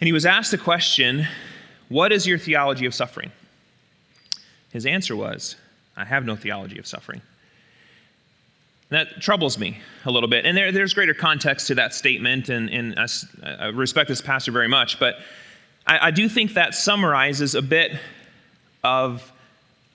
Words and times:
and 0.00 0.06
he 0.06 0.12
was 0.12 0.26
asked 0.26 0.50
the 0.50 0.58
question, 0.58 1.26
What 1.88 2.12
is 2.12 2.26
your 2.26 2.38
theology 2.38 2.86
of 2.86 2.94
suffering? 2.94 3.30
His 4.72 4.86
answer 4.86 5.14
was, 5.14 5.56
I 5.96 6.04
have 6.04 6.24
no 6.24 6.34
theology 6.36 6.78
of 6.78 6.86
suffering. 6.86 7.22
That 8.90 9.20
troubles 9.20 9.58
me 9.58 9.78
a 10.04 10.10
little 10.10 10.28
bit. 10.28 10.44
And 10.44 10.56
there, 10.56 10.72
there's 10.72 10.94
greater 10.94 11.14
context 11.14 11.68
to 11.68 11.74
that 11.76 11.94
statement, 11.94 12.48
and, 12.48 12.68
and 12.70 12.98
I, 12.98 13.06
I, 13.44 13.66
respect 13.68 14.08
this 14.08 14.20
pastor 14.20 14.52
very 14.52 14.68
much, 14.68 14.98
but 14.98 15.16
I, 15.86 16.08
I, 16.08 16.10
do 16.10 16.28
think 16.28 16.54
that 16.54 16.74
summarizes 16.74 17.54
a 17.54 17.62
bit 17.62 17.98
of 18.82 19.32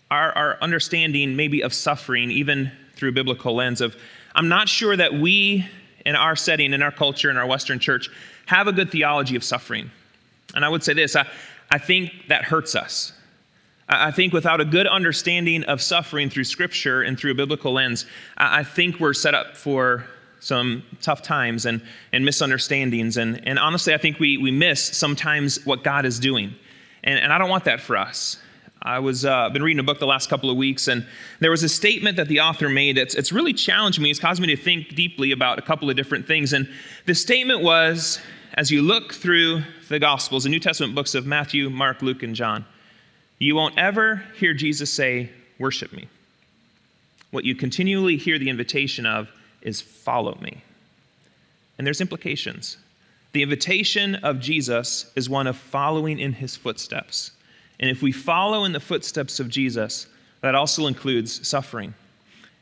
our, 0.10 0.32
our 0.32 0.58
understanding, 0.62 1.36
maybe, 1.36 1.62
of 1.62 1.74
suffering, 1.74 2.32
even 2.32 2.72
through 2.96 3.12
biblical 3.12 3.56
lens. 3.56 3.82
Of, 3.82 3.96
I'm 4.34 4.50
not 4.50 4.68
sure 4.68 4.96
that 4.96 5.14
we, 5.14 5.68
in 6.06 6.16
our 6.16 6.36
setting, 6.36 6.74
in 6.74 6.82
our 6.82 6.92
culture, 6.92 7.30
in 7.30 7.38
our 7.38 7.48
Western 7.48 7.80
church, 7.80 8.10
have 8.50 8.68
a 8.68 8.72
good 8.72 8.90
theology 8.90 9.36
of 9.36 9.44
suffering. 9.44 9.92
And 10.56 10.66
I 10.66 10.70
would 10.70 10.84
say 10.84 10.94
this 10.94 11.16
I, 11.16 11.28
I 11.70 11.78
think 11.78 12.12
that 12.30 12.44
hurts 12.44 12.76
us. 12.76 13.14
I 13.88 14.12
think 14.12 14.34
without 14.34 14.60
a 14.60 14.66
good 14.66 14.88
understanding 14.88 15.64
of 15.66 15.82
suffering 15.82 16.32
through 16.32 16.46
Scripture 16.46 17.04
and 17.04 17.18
through 17.18 17.32
a 17.32 17.36
biblical 17.36 17.74
lens, 17.74 18.06
I 18.38 18.64
think 18.64 19.00
we're 19.00 19.14
set 19.14 19.36
up 19.36 19.56
for 19.56 20.06
some 20.40 20.84
tough 21.02 21.22
times 21.22 21.66
and, 21.66 21.82
and 22.12 22.26
misunderstandings. 22.26 23.18
And, 23.18 23.48
and 23.48 23.60
honestly, 23.60 23.94
I 23.94 23.98
think 23.98 24.20
we, 24.20 24.38
we 24.38 24.52
miss 24.52 24.84
sometimes 24.84 25.64
what 25.66 25.84
God 25.84 26.06
is 26.06 26.20
doing. 26.20 26.56
And, 27.04 27.20
and 27.20 27.32
I 27.32 27.38
don't 27.38 27.50
want 27.50 27.66
that 27.66 27.82
for 27.82 27.98
us. 27.98 28.38
I 28.82 29.00
was 29.00 29.26
uh, 29.26 29.50
been 29.50 29.62
reading 29.62 29.80
a 29.80 29.84
book 29.84 30.00
the 30.00 30.08
last 30.08 30.30
couple 30.30 30.50
of 30.50 30.56
weeks, 30.56 30.88
and 30.88 31.06
there 31.42 31.52
was 31.52 31.64
a 31.64 31.70
statement 31.70 32.16
that 32.16 32.30
the 32.30 32.40
author 32.40 32.70
made. 32.70 32.98
It's, 32.98 33.14
it's 33.14 33.32
really 33.32 33.54
challenged 33.54 34.00
me. 34.00 34.10
It's 34.10 34.20
caused 34.20 34.42
me 34.42 34.48
to 34.48 34.58
think 34.58 34.96
deeply 34.96 35.32
about 35.32 35.60
a 35.60 35.62
couple 35.62 35.90
of 35.90 35.96
different 35.96 36.26
things. 36.26 36.54
And 36.54 36.70
the 37.06 37.14
statement 37.14 37.62
was, 37.62 38.22
as 38.54 38.72
you 38.72 38.82
look 38.82 39.14
through 39.14 39.64
the 39.88 40.00
Gospels, 40.00 40.44
the 40.44 40.50
New 40.50 40.60
Testament 40.60 40.96
books 40.96 41.16
of 41.16 41.26
Matthew, 41.26 41.70
Mark, 41.70 42.02
Luke, 42.02 42.24
and 42.24 42.36
John, 42.36 42.66
you 43.38 43.56
won't 43.56 43.78
ever 43.78 44.24
hear 44.36 44.54
Jesus 44.54 44.92
say, 44.92 45.30
Worship 45.60 45.92
me. 45.92 46.08
What 47.32 47.44
you 47.44 47.54
continually 47.54 48.18
hear 48.18 48.40
the 48.40 48.50
invitation 48.50 49.06
of 49.06 49.30
is, 49.62 49.82
Follow 49.82 50.38
me. 50.42 50.64
And 51.78 51.86
there's 51.86 52.02
implications. 52.02 52.78
The 53.32 53.44
invitation 53.44 54.16
of 54.16 54.40
Jesus 54.40 55.12
is 55.16 55.30
one 55.30 55.48
of 55.48 55.56
following 55.56 56.20
in 56.20 56.34
his 56.34 56.56
footsteps. 56.56 57.32
And 57.80 57.90
if 57.90 58.02
we 58.02 58.12
follow 58.12 58.66
in 58.66 58.74
the 58.74 58.80
footsteps 58.80 59.40
of 59.40 59.50
Jesus, 59.50 60.08
that 60.42 60.56
also 60.56 60.88
includes 60.88 61.48
suffering 61.48 61.94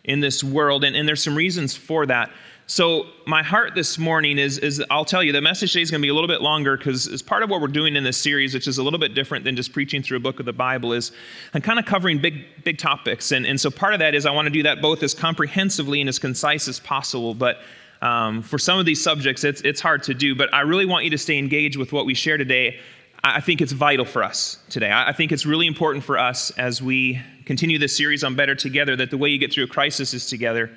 in 0.04 0.20
this 0.20 0.44
world. 0.44 0.84
And, 0.84 0.96
and 0.96 1.08
there's 1.08 1.24
some 1.24 1.36
reasons 1.36 1.76
for 1.76 2.06
that. 2.06 2.32
So, 2.70 3.06
my 3.26 3.44
heart 3.44 3.76
this 3.76 3.98
morning 3.98 4.38
is, 4.38 4.58
is 4.58 4.84
I'll 4.92 5.06
tell 5.06 5.24
you, 5.24 5.32
the 5.32 5.40
message 5.40 5.72
today 5.72 5.84
is 5.84 5.90
going 5.90 6.02
to 6.02 6.06
be 6.06 6.10
a 6.10 6.14
little 6.14 6.28
bit 6.28 6.42
longer 6.42 6.76
because 6.76 7.08
as 7.08 7.22
part 7.22 7.42
of 7.42 7.50
what 7.50 7.62
we're 7.62 7.68
doing 7.70 7.96
in 7.96 8.04
this 8.04 8.18
series, 8.18 8.54
which 8.54 8.68
is 8.68 8.78
a 8.78 8.84
little 8.84 9.00
bit 9.00 9.14
different 9.14 9.46
than 9.46 9.56
just 9.56 9.72
preaching 9.72 10.04
through 10.04 10.18
a 10.18 10.20
book 10.20 10.42
of 10.42 10.46
the 10.46 10.52
Bible, 10.52 10.92
is 10.92 11.14
I'm 11.54 11.62
kind 11.62 11.80
of 11.80 11.86
covering 11.86 12.20
big, 12.20 12.44
big 12.66 12.78
topics. 12.78 13.32
And, 13.32 13.46
and 13.46 13.58
so, 13.60 13.72
part 13.72 13.94
of 13.94 14.00
that 14.00 14.14
is 14.14 14.26
I 14.26 14.32
want 14.32 14.48
to 14.48 14.50
do 14.50 14.64
that 14.64 14.82
both 14.82 15.02
as 15.02 15.14
comprehensively 15.14 16.02
and 16.02 16.10
as 16.10 16.20
concise 16.20 16.68
as 16.68 16.78
possible. 16.78 17.34
But 17.34 17.60
um, 18.02 18.42
for 18.42 18.58
some 18.58 18.78
of 18.80 18.86
these 18.86 19.02
subjects, 19.02 19.46
it's, 19.46 19.62
it's 19.62 19.80
hard 19.80 20.04
to 20.04 20.14
do. 20.14 20.36
But 20.36 20.54
I 20.54 20.62
really 20.62 20.86
want 20.86 21.06
you 21.06 21.10
to 21.12 21.18
stay 21.18 21.38
engaged 21.38 21.78
with 21.78 21.94
what 21.94 22.06
we 22.06 22.16
share 22.16 22.36
today. 22.36 22.82
I 23.24 23.40
think 23.40 23.62
it's 23.62 23.72
vital 23.72 24.04
for 24.04 24.24
us 24.24 24.60
today. 24.70 24.92
I 24.94 25.14
think 25.14 25.32
it's 25.32 25.46
really 25.46 25.68
important 25.68 26.04
for 26.04 26.18
us 26.18 26.52
as 26.52 26.82
we 26.82 27.22
continue 27.46 27.80
this 27.80 27.96
series 27.96 28.26
on 28.26 28.36
Better 28.36 28.56
Together 28.56 28.98
that 28.98 29.10
the 29.10 29.18
way 29.18 29.30
you 29.30 29.38
get 29.38 29.54
through 29.54 29.64
a 29.64 29.68
crisis 29.68 30.14
is 30.14 30.28
together 30.28 30.70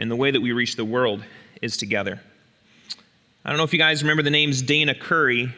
and 0.00 0.10
the 0.10 0.16
way 0.16 0.30
that 0.30 0.40
we 0.40 0.50
reach 0.52 0.76
the 0.76 0.84
world 0.84 1.22
is 1.60 1.76
together. 1.76 2.18
I 3.44 3.50
don't 3.50 3.58
know 3.58 3.64
if 3.64 3.72
you 3.72 3.78
guys 3.78 4.02
remember 4.02 4.22
the 4.22 4.30
names 4.30 4.62
Dayna 4.62 4.98
Curry 4.98 5.54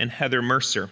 and 0.00 0.10
Heather 0.10 0.42
Mercer. 0.42 0.90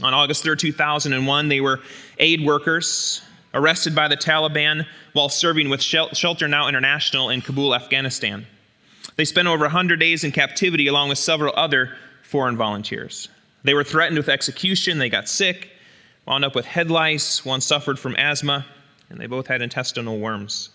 On 0.00 0.14
August 0.14 0.44
3rd, 0.44 0.60
2001, 0.60 1.48
they 1.48 1.60
were 1.60 1.80
aid 2.18 2.40
workers 2.46 3.20
arrested 3.52 3.96
by 3.96 4.06
the 4.06 4.16
Taliban 4.16 4.86
while 5.12 5.28
serving 5.28 5.68
with 5.68 5.82
Shelter 5.82 6.46
Now 6.46 6.68
International 6.68 7.30
in 7.30 7.40
Kabul, 7.40 7.74
Afghanistan. 7.74 8.46
They 9.16 9.24
spent 9.24 9.48
over 9.48 9.64
100 9.64 9.98
days 9.98 10.22
in 10.22 10.30
captivity 10.30 10.86
along 10.86 11.08
with 11.08 11.18
several 11.18 11.52
other 11.56 11.96
foreign 12.22 12.56
volunteers. 12.56 13.28
They 13.64 13.74
were 13.74 13.84
threatened 13.84 14.18
with 14.18 14.28
execution, 14.28 14.98
they 14.98 15.08
got 15.08 15.28
sick, 15.28 15.70
wound 16.26 16.44
up 16.44 16.54
with 16.54 16.64
head 16.64 16.92
lice, 16.92 17.44
one 17.44 17.60
suffered 17.60 17.98
from 17.98 18.14
asthma, 18.14 18.64
and 19.10 19.18
they 19.18 19.26
both 19.26 19.48
had 19.48 19.62
intestinal 19.62 20.20
worms. 20.20 20.70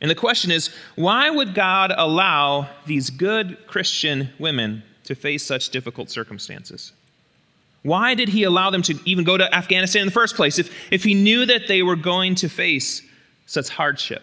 And 0.00 0.10
the 0.10 0.14
question 0.14 0.50
is 0.50 0.70
why 0.96 1.30
would 1.30 1.54
God 1.54 1.92
allow 1.96 2.68
these 2.86 3.10
good 3.10 3.66
Christian 3.66 4.30
women 4.38 4.82
to 5.04 5.14
face 5.14 5.44
such 5.44 5.70
difficult 5.70 6.10
circumstances? 6.10 6.92
Why 7.82 8.14
did 8.14 8.28
he 8.28 8.44
allow 8.44 8.70
them 8.70 8.82
to 8.82 8.98
even 9.04 9.24
go 9.24 9.38
to 9.38 9.54
Afghanistan 9.54 10.02
in 10.02 10.06
the 10.06 10.12
first 10.12 10.36
place 10.36 10.58
if, 10.58 10.70
if 10.92 11.02
he 11.02 11.14
knew 11.14 11.46
that 11.46 11.66
they 11.66 11.82
were 11.82 11.96
going 11.96 12.34
to 12.36 12.48
face 12.48 13.02
such 13.46 13.70
hardship? 13.70 14.22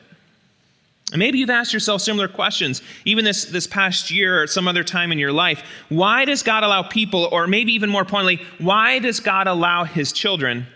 And 1.11 1.19
maybe 1.19 1.39
you've 1.39 1.49
asked 1.49 1.73
yourself 1.73 2.01
similar 2.01 2.27
questions, 2.27 2.81
even 3.05 3.23
this, 3.23 3.45
this 3.45 3.65
past 3.65 4.11
year 4.11 4.43
or 4.43 4.47
some 4.47 4.67
other 4.67 4.83
time 4.83 5.11
in 5.11 5.17
your 5.17 5.31
life. 5.31 5.63
Why 5.89 6.25
does 6.25 6.43
God 6.43 6.63
allow 6.63 6.83
people, 6.83 7.29
or 7.31 7.47
maybe 7.47 7.73
even 7.73 7.89
more 7.89 8.03
pointedly, 8.03 8.45
why 8.57 8.99
does 8.99 9.21
God 9.21 9.47
allow 9.47 9.85
his 9.85 10.11
children 10.11 10.67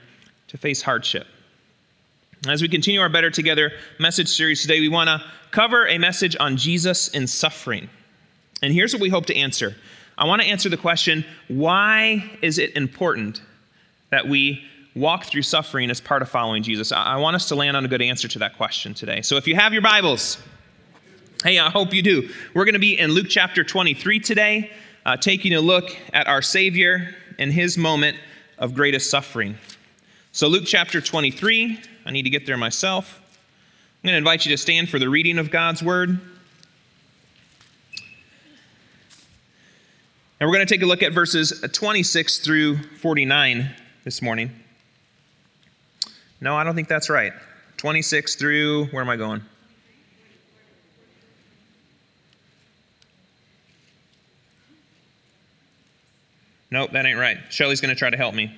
to 0.48 0.58
face 0.58 0.82
hardship? 0.82 1.28
As 2.48 2.60
we 2.60 2.68
continue 2.68 3.02
our 3.02 3.10
Better 3.10 3.30
Together 3.30 3.72
message 4.00 4.28
series 4.28 4.64
today, 4.64 4.80
we 4.80 4.90
want 4.90 5.10
to 5.10 5.24
cover 5.52 5.88
a 5.88 6.00
message 6.00 6.36
on 6.40 6.58
Jesus 6.58 7.08
and 7.10 7.30
suffering. 7.30 7.88
And 8.64 8.74
here's 8.74 8.94
what 8.94 9.02
we 9.02 9.10
hope 9.10 9.28
to 9.28 9.36
answer 9.36 9.76
I 10.18 10.26
want 10.26 10.42
to 10.42 10.48
answer 10.48 10.68
the 10.68 10.78
question 10.78 11.24
why 11.50 12.32
is 12.42 12.58
it 12.58 12.76
important 12.76 13.44
that 14.10 14.28
we 14.28 14.64
walk 14.96 15.26
through 15.26 15.44
suffering 15.44 15.92
as 15.92 16.02
part 16.02 16.24
of 16.24 16.30
following 16.30 16.64
Jesus? 16.64 16.92
I 16.92 17.18
want 17.18 17.36
us 17.36 17.48
to 17.50 17.56
land 17.56 17.78
on 17.78 17.86
a 17.86 17.88
good 17.88 18.02
answer 18.02 18.28
to 18.30 18.40
that 18.40 18.58
question 18.58 18.96
today. 18.96 19.22
So 19.22 19.38
if 19.38 19.46
you 19.46 19.56
have 19.56 19.72
your 19.72 19.84
Bibles, 19.84 20.40
hey, 21.44 21.60
I 21.60 21.70
hope 21.70 21.94
you 21.94 22.02
do. 22.02 22.28
We're 22.56 22.66
going 22.66 22.74
to 22.74 22.80
be 22.80 22.98
in 22.98 23.12
Luke 23.12 23.28
chapter 23.30 23.64
23 23.64 24.20
today, 24.20 24.72
uh, 25.06 25.16
taking 25.16 25.54
a 25.54 25.62
look 25.62 25.96
at 26.12 26.26
our 26.26 26.42
Savior 26.42 27.14
and 27.38 27.54
his 27.54 27.78
moment 27.78 28.18
of 28.58 28.74
greatest 28.74 29.12
suffering. 29.12 29.58
So, 30.32 30.48
Luke 30.48 30.64
chapter 30.66 31.02
23, 31.02 31.80
I 32.06 32.12
need 32.12 32.24
to 32.24 32.30
get 32.30 32.46
there 32.46 32.58
myself. 32.58 33.20
I'm 33.20 34.08
going 34.08 34.14
to 34.14 34.18
invite 34.18 34.46
you 34.46 34.52
to 34.52 34.58
stand 34.58 34.90
for 34.90 34.98
the 34.98 35.10
reading 35.10 35.38
of 35.38 35.52
God's 35.52 35.84
word. 35.84 36.10
And 40.40 40.50
we're 40.50 40.56
going 40.56 40.66
to 40.66 40.74
take 40.74 40.82
a 40.82 40.88
look 40.88 41.04
at 41.04 41.14
verses 41.14 41.64
26 41.72 42.40
through 42.40 42.78
49 42.98 43.76
this 44.04 44.24
morning. 44.24 44.52
No, 46.42 46.56
I 46.56 46.64
don't 46.64 46.74
think 46.74 46.88
that's 46.88 47.12
right. 47.12 47.34
26 47.78 48.36
through, 48.36 48.86
where 48.86 49.04
am 49.04 49.10
I 49.10 49.18
going? 49.18 49.44
Nope, 56.72 56.92
that 56.94 57.06
ain't 57.06 57.20
right. 57.20 57.38
Shelly's 57.50 57.82
going 57.82 57.94
to 57.94 58.00
try 58.00 58.10
to 58.10 58.18
help 58.18 58.34
me. 58.34 58.56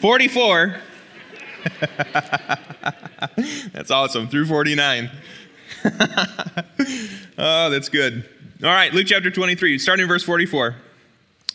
44. 0.00 0.76
that's 3.72 3.90
awesome. 3.90 4.28
Through 4.28 4.46
49. 4.46 5.10
oh, 7.38 7.68
that's 7.70 7.90
good. 7.90 8.28
All 8.62 8.70
right, 8.70 8.92
Luke 8.94 9.06
chapter 9.06 9.30
23, 9.30 9.78
starting 9.78 10.04
in 10.04 10.08
verse 10.08 10.22
44. 10.22 10.74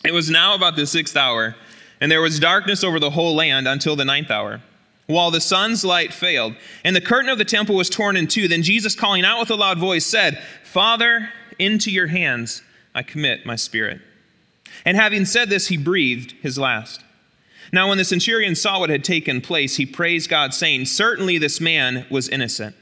It 0.04 0.12
was 0.12 0.30
now 0.30 0.54
about 0.54 0.76
the 0.76 0.86
sixth 0.86 1.16
hour, 1.16 1.56
and 2.00 2.10
there 2.10 2.20
was 2.20 2.38
darkness 2.38 2.84
over 2.84 3.00
the 3.00 3.10
whole 3.10 3.34
land 3.34 3.66
until 3.66 3.96
the 3.96 4.04
ninth 4.04 4.30
hour, 4.30 4.60
while 5.06 5.32
the 5.32 5.40
sun's 5.40 5.84
light 5.84 6.12
failed, 6.12 6.54
and 6.84 6.94
the 6.94 7.00
curtain 7.00 7.30
of 7.30 7.38
the 7.38 7.44
temple 7.44 7.74
was 7.74 7.90
torn 7.90 8.16
in 8.16 8.28
two. 8.28 8.46
Then 8.46 8.62
Jesus, 8.62 8.94
calling 8.94 9.24
out 9.24 9.40
with 9.40 9.50
a 9.50 9.56
loud 9.56 9.78
voice, 9.78 10.06
said, 10.06 10.40
Father, 10.62 11.30
into 11.58 11.90
your 11.90 12.06
hands 12.06 12.62
I 12.94 13.02
commit 13.02 13.44
my 13.44 13.56
spirit. 13.56 14.00
And 14.84 14.96
having 14.96 15.24
said 15.24 15.50
this, 15.50 15.66
he 15.66 15.76
breathed 15.76 16.32
his 16.42 16.58
last. 16.58 17.02
Now, 17.72 17.88
when 17.88 17.98
the 17.98 18.04
centurion 18.04 18.54
saw 18.54 18.78
what 18.78 18.90
had 18.90 19.04
taken 19.04 19.40
place, 19.40 19.76
he 19.76 19.86
praised 19.86 20.30
God, 20.30 20.54
saying, 20.54 20.86
Certainly 20.86 21.38
this 21.38 21.60
man 21.60 22.06
was 22.10 22.28
innocent. 22.28 22.76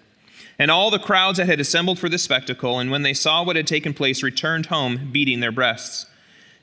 And 0.58 0.70
all 0.70 0.90
the 0.90 0.98
crowds 0.98 1.38
that 1.38 1.46
had 1.46 1.60
assembled 1.60 1.98
for 1.98 2.08
this 2.08 2.22
spectacle, 2.22 2.78
and 2.78 2.90
when 2.90 3.02
they 3.02 3.14
saw 3.14 3.42
what 3.42 3.56
had 3.56 3.66
taken 3.66 3.92
place, 3.94 4.22
returned 4.22 4.66
home, 4.66 5.10
beating 5.10 5.40
their 5.40 5.52
breasts. 5.52 6.06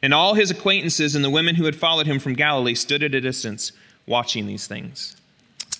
And 0.01 0.13
all 0.13 0.33
his 0.33 0.49
acquaintances 0.49 1.15
and 1.15 1.23
the 1.23 1.29
women 1.29 1.55
who 1.55 1.65
had 1.65 1.75
followed 1.75 2.07
him 2.07 2.19
from 2.19 2.33
Galilee 2.33 2.75
stood 2.75 3.03
at 3.03 3.13
a 3.13 3.21
distance, 3.21 3.71
watching 4.07 4.47
these 4.47 4.65
things. 4.65 5.15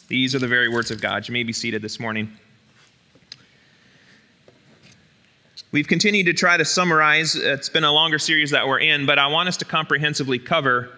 These 0.10 0.36
are 0.36 0.40
the 0.40 0.48
very 0.48 0.68
words 0.68 0.92
of 0.92 1.00
God. 1.00 1.28
You 1.28 1.34
may 1.34 1.44
be 1.44 1.54
seated 1.54 1.82
this 1.82 2.00
morning. 2.00 2.38
We've 5.72 5.88
continued 5.88 6.26
to 6.26 6.34
try 6.34 6.58
to 6.58 6.66
summarize. 6.66 7.36
It's 7.36 7.70
been 7.70 7.86
a 7.86 7.94
longer 7.94 8.20
series 8.20 8.52
that 8.52 8.68
we're 8.68 8.80
in, 8.80 9.06
but 9.06 9.18
I 9.18 9.28
want 9.28 9.48
us 9.48 9.56
to 9.58 9.66
comprehensively 9.66 10.38
cover 10.38 10.92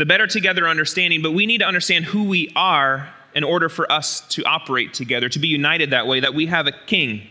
the 0.00 0.06
better 0.06 0.26
together 0.26 0.66
understanding. 0.66 1.20
But 1.20 1.32
we 1.32 1.44
need 1.44 1.58
to 1.58 1.66
understand 1.66 2.06
who 2.06 2.24
we 2.24 2.50
are 2.56 3.12
in 3.34 3.44
order 3.44 3.68
for 3.68 3.90
us 3.92 4.22
to 4.30 4.42
operate 4.44 4.94
together, 4.94 5.28
to 5.28 5.38
be 5.38 5.46
united 5.46 5.90
that 5.90 6.06
way, 6.06 6.20
that 6.20 6.32
we 6.32 6.46
have 6.46 6.66
a 6.66 6.72
king. 6.72 7.22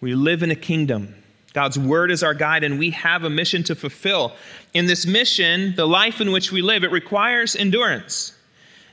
We 0.00 0.14
live 0.14 0.42
in 0.42 0.50
a 0.50 0.56
kingdom. 0.56 1.14
God's 1.52 1.78
word 1.78 2.10
is 2.10 2.22
our 2.22 2.32
guide, 2.32 2.64
and 2.64 2.78
we 2.78 2.90
have 2.90 3.22
a 3.24 3.30
mission 3.30 3.62
to 3.64 3.74
fulfill. 3.74 4.32
In 4.72 4.86
this 4.86 5.04
mission, 5.06 5.76
the 5.76 5.86
life 5.86 6.22
in 6.22 6.32
which 6.32 6.50
we 6.50 6.62
live, 6.62 6.84
it 6.84 6.90
requires 6.90 7.54
endurance. 7.54 8.32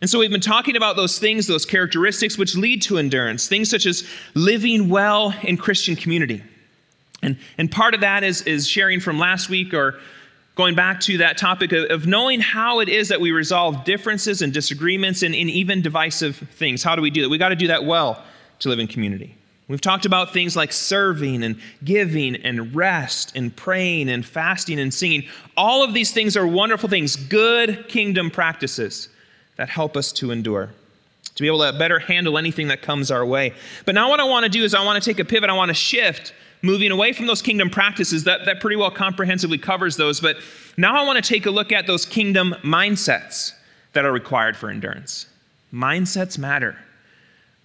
And 0.02 0.10
so 0.10 0.20
we've 0.20 0.30
been 0.30 0.42
talking 0.42 0.76
about 0.76 0.98
those 0.98 1.18
things, 1.18 1.48
those 1.48 1.66
characteristics 1.66 2.38
which 2.38 2.58
lead 2.58 2.82
to 2.84 2.98
endurance, 2.98 3.48
things 3.48 3.70
such 3.70 3.86
as 3.86 4.06
living 4.34 4.90
well 4.90 5.34
in 5.44 5.56
Christian 5.56 5.96
community. 5.96 6.44
And, 7.24 7.38
and 7.58 7.72
part 7.72 7.94
of 7.94 8.02
that 8.02 8.26
is, 8.26 8.42
is 8.42 8.68
sharing 8.68 9.00
from 9.00 9.18
last 9.18 9.50
week 9.50 9.74
or 9.74 9.98
going 10.56 10.76
back 10.76 11.00
to 11.02 11.18
that 11.20 11.38
topic 11.38 11.72
of, 11.72 11.90
of, 11.90 12.08
knowing 12.08 12.40
how 12.40 12.80
it 12.80 12.90
is 12.90 13.08
that 13.10 13.22
we 13.22 13.32
resolve 13.32 13.84
differences 13.84 14.42
and 14.42 14.54
disagreements 14.54 15.24
and, 15.24 15.34
and 15.34 15.50
even 15.50 15.82
divisive 15.82 16.36
things. 16.36 16.84
How 16.84 16.96
do 16.96 17.02
we 17.02 17.10
do 17.10 17.22
that? 17.22 17.30
We 17.30 17.38
got 17.38 17.50
to 17.50 17.56
do 17.56 17.68
that 17.68 17.86
well 17.86 18.24
to 18.60 18.70
live 18.70 18.80
in 18.80 18.88
community. 18.88 19.36
We've 19.68 19.80
talked 19.80 20.06
about 20.06 20.34
things 20.34 20.58
like 20.58 20.74
serving 20.74 21.44
and 21.44 21.56
giving 21.86 22.36
and 22.36 22.76
rest 22.76 23.38
and 23.38 23.56
praying 23.56 24.10
and 24.10 24.26
fasting 24.26 24.80
and 24.82 24.94
singing. 24.94 25.24
All 25.56 25.82
of 25.82 25.94
these 25.94 26.12
things 26.12 26.36
are 26.36 26.46
wonderful 26.46 26.90
things, 26.90 27.16
good 27.16 27.88
kingdom 27.88 28.30
practices 28.30 29.08
that 29.56 29.70
help 29.70 29.96
us 29.96 30.12
to 30.14 30.32
endure, 30.32 30.72
to 31.36 31.42
be 31.42 31.48
able 31.48 31.60
to 31.60 31.78
better 31.78 32.00
handle 32.00 32.38
anything 32.38 32.68
that 32.68 32.82
comes 32.82 33.12
our 33.12 33.26
way. 33.26 33.54
But 33.86 33.96
now, 33.96 34.10
what 34.10 34.20
I 34.20 34.26
want 34.26 34.44
to 34.44 34.50
do 34.50 34.66
is 34.66 34.74
I 34.74 34.84
want 34.84 35.02
to 35.02 35.10
take 35.10 35.20
a 35.20 35.26
pivot, 35.26 35.50
I 35.50 35.54
want 35.54 35.70
to 35.70 35.76
shift 35.76 36.34
moving 36.62 36.92
away 36.92 37.14
from 37.14 37.28
those 37.28 37.42
kingdom 37.42 37.70
practices, 37.70 38.24
that, 38.26 38.46
that 38.46 38.60
pretty 38.60 38.76
well 38.76 38.92
comprehensively 38.92 39.58
covers 39.58 39.98
those. 39.98 40.20
But 40.20 40.38
now 40.78 41.02
I 41.02 41.06
want 41.06 41.24
to 41.24 41.28
take 41.28 41.46
a 41.46 41.52
look 41.52 41.72
at 41.72 41.88
those 41.88 42.06
kingdom 42.06 42.56
mindsets 42.64 43.54
that 43.94 44.06
are 44.06 44.12
required 44.12 44.56
for 44.56 44.70
endurance. 44.70 45.28
Mindsets 45.74 46.38
matter. 46.38 46.78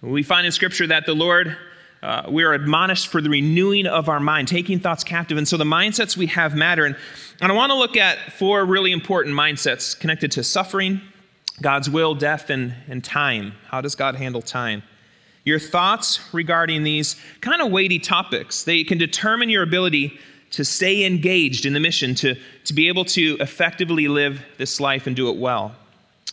We 0.01 0.23
find 0.23 0.45
in 0.45 0.51
Scripture 0.51 0.87
that 0.87 1.05
the 1.05 1.13
Lord, 1.13 1.57
uh, 2.03 2.23
we 2.29 2.43
are 2.43 2.53
admonished 2.53 3.07
for 3.07 3.21
the 3.21 3.29
renewing 3.29 3.87
of 3.87 4.09
our 4.09 4.19
mind, 4.19 4.47
taking 4.47 4.79
thoughts 4.79 5.03
captive. 5.03 5.37
And 5.37 5.47
so 5.47 5.57
the 5.57 5.63
mindsets 5.63 6.15
we 6.15 6.27
have 6.27 6.55
matter. 6.55 6.85
And, 6.85 6.95
and 7.41 7.51
I 7.51 7.55
want 7.55 7.71
to 7.71 7.75
look 7.75 7.97
at 7.97 8.33
four 8.33 8.65
really 8.65 8.91
important 8.91 9.35
mindsets 9.35 9.99
connected 9.99 10.31
to 10.33 10.43
suffering, 10.43 11.01
God's 11.61 11.89
will, 11.89 12.13
death, 12.13 12.49
and, 12.49 12.75
and 12.87 13.03
time. 13.03 13.53
How 13.67 13.81
does 13.81 13.95
God 13.95 14.15
handle 14.15 14.41
time? 14.41 14.83
Your 15.47 15.59
thoughts 15.59 16.19
regarding 16.33 16.83
these 16.83 17.15
kind 17.39 17.61
of 17.61 17.71
weighty 17.71 17.99
topics, 17.99 18.63
they 18.63 18.83
can 18.83 18.97
determine 18.97 19.47
your 19.47 19.63
ability 19.63 20.19
to 20.51 20.65
stay 20.65 21.05
engaged 21.05 21.65
in 21.65 21.71
the 21.71 21.79
mission, 21.79 22.15
to, 22.15 22.35
to 22.65 22.73
be 22.73 22.89
able 22.89 23.05
to 23.05 23.37
effectively 23.39 24.09
live 24.09 24.43
this 24.57 24.81
life 24.81 25.07
and 25.07 25.15
do 25.15 25.29
it 25.29 25.37
well. 25.37 25.73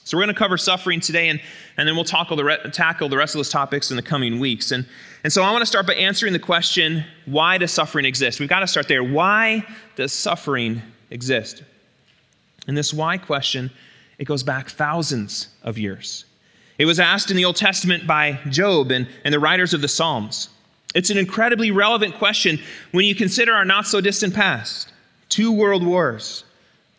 So, 0.03 0.17
we're 0.17 0.25
going 0.25 0.35
to 0.35 0.39
cover 0.39 0.59
suffering 0.59 0.99
today, 0.99 1.29
and, 1.29 1.41
and 1.77 1.87
then 1.87 1.95
we'll 1.95 2.05
tackle 2.05 2.37
the, 2.37 2.43
re- 2.43 2.59
tackle 2.73 3.09
the 3.09 3.17
rest 3.17 3.37
of 3.37 3.39
those 3.39 3.51
topics 3.51 3.91
in 3.93 3.97
the 3.97 4.03
coming 4.03 4.41
weeks. 4.41 4.73
And, 4.73 4.85
and 5.23 5.33
so, 5.33 5.45
I 5.45 5.53
want 5.53 5.63
to 5.63 5.67
start 5.67 5.87
by 5.87 5.95
answering 5.95 6.33
the 6.33 6.41
question 6.41 7.05
why 7.25 7.57
does 7.57 7.71
suffering 7.71 8.07
exist? 8.07 8.41
We've 8.41 8.49
got 8.49 8.61
to 8.61 8.67
start 8.67 8.89
there. 8.89 9.05
Why 9.05 9.65
does 9.95 10.13
suffering 10.13 10.83
exist? 11.11 11.63
And 12.67 12.77
this 12.77 12.93
why 12.93 13.19
question, 13.19 13.71
it 14.19 14.25
goes 14.25 14.43
back 14.43 14.71
thousands 14.71 15.51
of 15.63 15.79
years. 15.79 16.25
It 16.77 16.87
was 16.87 16.99
asked 16.99 17.31
in 17.31 17.37
the 17.37 17.45
Old 17.45 17.57
Testament 17.57 18.07
by 18.07 18.41
Job 18.49 18.91
and, 18.91 19.07
and 19.25 19.33
the 19.33 19.39
writers 19.39 19.75
of 19.75 19.81
the 19.81 19.89
Psalms. 19.89 20.49
It's 20.95 21.11
an 21.11 21.19
incredibly 21.19 21.71
relevant 21.71 22.17
question 22.17 22.59
when 22.93 23.05
you 23.05 23.15
consider 23.15 23.53
our 23.53 23.65
not 23.65 23.87
so 23.87 24.01
distant 24.01 24.35
past 24.35 24.93
two 25.29 25.53
world 25.53 25.85
wars, 25.85 26.45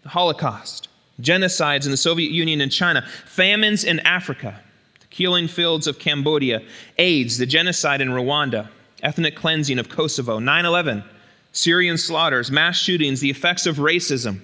the 0.04 0.10
Holocaust, 0.10 0.89
genocides 1.22 1.86
in 1.86 1.92
the 1.92 1.98
Soviet 1.98 2.31
Union 2.31 2.62
and 2.62 2.72
China, 2.72 3.06
famines 3.25 3.83
in 3.83 4.00
Africa, 4.01 4.60
the 5.00 5.07
killing 5.07 5.48
fields 5.48 5.88
of 5.88 6.00
Cambodia, 6.00 6.62
AIDS, 6.98 7.38
the 7.38 7.45
genocide 7.45 8.01
in 8.01 8.10
Rwanda, 8.10 8.68
ethnic 9.04 9.36
cleansing 9.36 9.80
of 9.80 9.89
Kosovo, 9.89 10.39
9 10.39 10.66
11, 10.66 11.04
Syrian 11.51 11.98
slaughters, 11.98 12.51
mass 12.51 12.78
shootings, 12.78 13.21
the 13.21 13.30
effects 13.30 13.66
of 13.66 13.78
racism, 13.78 14.39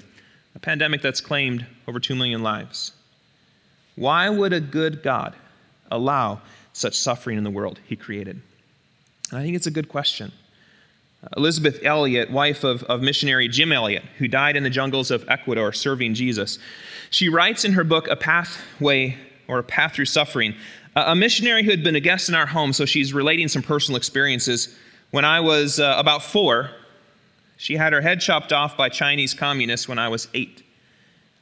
a 0.55 0.59
pandemic 0.59 1.01
that's 1.01 1.19
claimed 1.19 1.65
over 1.87 1.99
2 1.99 2.15
million 2.15 2.43
lives. 2.43 2.93
Why 3.95 4.29
would 4.29 4.53
a 4.53 4.59
good 4.59 5.03
God 5.03 5.35
allow 5.89 6.41
such 6.73 6.97
suffering 6.97 7.37
in 7.37 7.43
the 7.43 7.49
world 7.49 7.79
he 7.85 7.95
created? 7.95 8.41
And 9.29 9.39
I 9.39 9.43
think 9.43 9.55
it's 9.55 9.67
a 9.67 9.71
good 9.71 9.89
question. 9.89 10.31
Elisabeth 11.37 11.79
Elliot, 11.83 12.31
wife 12.31 12.63
of, 12.63 12.83
of 12.83 13.01
missionary 13.01 13.47
Jim 13.47 13.71
Elliot, 13.71 14.03
who 14.17 14.27
died 14.27 14.55
in 14.55 14.63
the 14.63 14.69
jungles 14.69 15.11
of 15.11 15.23
Ecuador 15.29 15.71
serving 15.71 16.15
Jesus, 16.15 16.57
she 17.11 17.29
writes 17.29 17.63
in 17.63 17.73
her 17.73 17.83
book, 17.83 18.07
A 18.07 18.15
Pathway 18.15 19.17
or 19.47 19.59
A 19.59 19.63
Path 19.63 19.95
Through 19.95 20.05
Suffering, 20.05 20.55
a 20.95 21.15
missionary 21.15 21.63
who 21.63 21.69
had 21.69 21.83
been 21.83 21.95
a 21.95 21.99
guest 21.99 22.27
in 22.27 22.35
our 22.35 22.47
home, 22.47 22.73
so 22.73 22.85
she's 22.85 23.13
relating 23.13 23.47
some 23.47 23.61
personal 23.61 23.97
experiences. 23.97 24.75
When 25.11 25.23
I 25.23 25.39
was 25.39 25.79
uh, 25.79 25.95
about 25.97 26.23
four, 26.23 26.71
she 27.57 27.75
had 27.75 27.93
her 27.93 28.01
head 28.01 28.19
chopped 28.19 28.51
off 28.51 28.75
by 28.75 28.89
Chinese 28.89 29.33
communists 29.33 29.87
when 29.87 29.99
I 29.99 30.09
was 30.09 30.27
eight. 30.33 30.63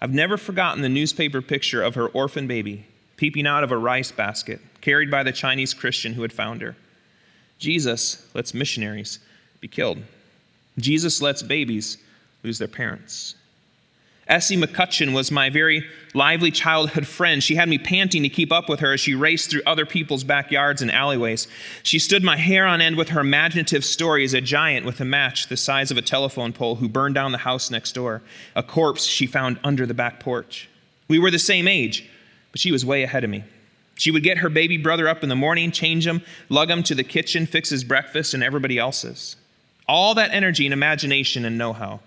I've 0.01 0.13
never 0.13 0.37
forgotten 0.37 0.81
the 0.81 0.89
newspaper 0.89 1.41
picture 1.41 1.83
of 1.83 1.95
her 1.95 2.07
orphan 2.07 2.47
baby 2.47 2.85
peeping 3.17 3.45
out 3.45 3.65
of 3.65 3.71
a 3.71 3.77
rice 3.77 4.13
basket 4.13 4.61
carried 4.79 5.11
by 5.11 5.23
the 5.23 5.31
Chinese 5.31 5.73
Christian 5.73 6.13
who 6.13 6.21
had 6.21 6.31
found 6.31 6.61
her. 6.61 6.75
Jesus 7.57 8.25
lets 8.33 8.53
missionaries 8.53 9.19
be 9.59 9.67
killed. 9.67 9.97
Jesus 10.77 11.21
lets 11.21 11.43
babies 11.43 11.97
lose 12.43 12.57
their 12.57 12.69
parents. 12.69 13.35
Essie 14.29 14.57
McCutcheon 14.57 15.11
was 15.13 15.31
my 15.31 15.49
very 15.49 15.89
lively 16.13 16.51
childhood 16.51 17.07
friend. 17.07 17.43
She 17.43 17.55
had 17.55 17.67
me 17.67 17.79
panting 17.79 18.21
to 18.21 18.29
keep 18.29 18.51
up 18.51 18.69
with 18.69 18.79
her 18.79 18.93
as 18.93 18.99
she 18.99 19.15
raced 19.15 19.49
through 19.49 19.63
other 19.65 19.87
people's 19.87 20.23
backyards 20.23 20.83
and 20.83 20.91
alleyways. 20.91 21.47
She 21.81 21.97
stood 21.97 22.23
my 22.23 22.37
hair 22.37 22.67
on 22.67 22.79
end 22.79 22.95
with 22.95 23.09
her 23.09 23.21
imaginative 23.21 23.83
story 23.83 24.23
as 24.23 24.35
a 24.35 24.41
giant 24.41 24.85
with 24.85 25.01
a 25.01 25.05
match 25.05 25.47
the 25.47 25.57
size 25.57 25.89
of 25.89 25.97
a 25.97 26.03
telephone 26.03 26.53
pole 26.53 26.75
who 26.75 26.87
burned 26.87 27.15
down 27.15 27.31
the 27.31 27.39
house 27.39 27.71
next 27.71 27.93
door, 27.93 28.21
a 28.55 28.61
corpse 28.61 29.03
she 29.03 29.25
found 29.25 29.59
under 29.63 29.87
the 29.87 29.95
back 29.95 30.19
porch. 30.19 30.69
We 31.07 31.17
were 31.17 31.31
the 31.31 31.39
same 31.39 31.67
age, 31.67 32.07
but 32.51 32.61
she 32.61 32.71
was 32.71 32.85
way 32.85 33.01
ahead 33.01 33.23
of 33.23 33.31
me. 33.31 33.43
She 33.95 34.11
would 34.11 34.23
get 34.23 34.37
her 34.37 34.49
baby 34.49 34.77
brother 34.77 35.09
up 35.09 35.23
in 35.23 35.29
the 35.29 35.35
morning, 35.35 35.71
change 35.71 36.05
him, 36.05 36.21
lug 36.49 36.69
him 36.69 36.83
to 36.83 36.95
the 36.95 37.03
kitchen, 37.03 37.47
fix 37.47 37.69
his 37.69 37.83
breakfast 37.83 38.35
and 38.35 38.43
everybody 38.43 38.77
else's. 38.77 39.35
All 39.87 40.13
that 40.15 40.31
energy 40.31 40.67
and 40.67 40.73
imagination 40.73 41.45
and 41.45 41.57
know 41.57 41.73
how. 41.73 41.99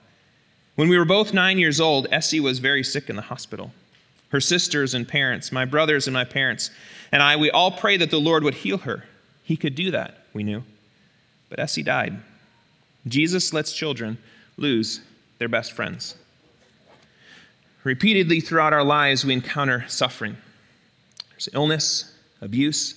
When 0.74 0.88
we 0.88 0.96
were 0.96 1.04
both 1.04 1.34
nine 1.34 1.58
years 1.58 1.80
old, 1.80 2.06
Essie 2.10 2.40
was 2.40 2.58
very 2.58 2.82
sick 2.82 3.10
in 3.10 3.16
the 3.16 3.22
hospital. 3.22 3.72
Her 4.30 4.40
sisters 4.40 4.94
and 4.94 5.06
parents, 5.06 5.52
my 5.52 5.66
brothers 5.66 6.06
and 6.06 6.14
my 6.14 6.24
parents, 6.24 6.70
and 7.12 7.22
I, 7.22 7.36
we 7.36 7.50
all 7.50 7.70
prayed 7.70 8.00
that 8.00 8.10
the 8.10 8.18
Lord 8.20 8.42
would 8.44 8.54
heal 8.54 8.78
her. 8.78 9.04
He 9.42 9.56
could 9.56 9.74
do 9.74 9.90
that, 9.90 10.24
we 10.32 10.42
knew. 10.42 10.62
But 11.50 11.58
Essie 11.58 11.82
died. 11.82 12.16
Jesus 13.06 13.52
lets 13.52 13.74
children 13.74 14.16
lose 14.56 15.00
their 15.38 15.48
best 15.48 15.72
friends. 15.72 16.16
Repeatedly 17.84 18.40
throughout 18.40 18.72
our 18.72 18.84
lives, 18.84 19.24
we 19.24 19.34
encounter 19.34 19.84
suffering. 19.88 20.36
There's 21.30 21.48
illness, 21.52 22.14
abuse, 22.40 22.94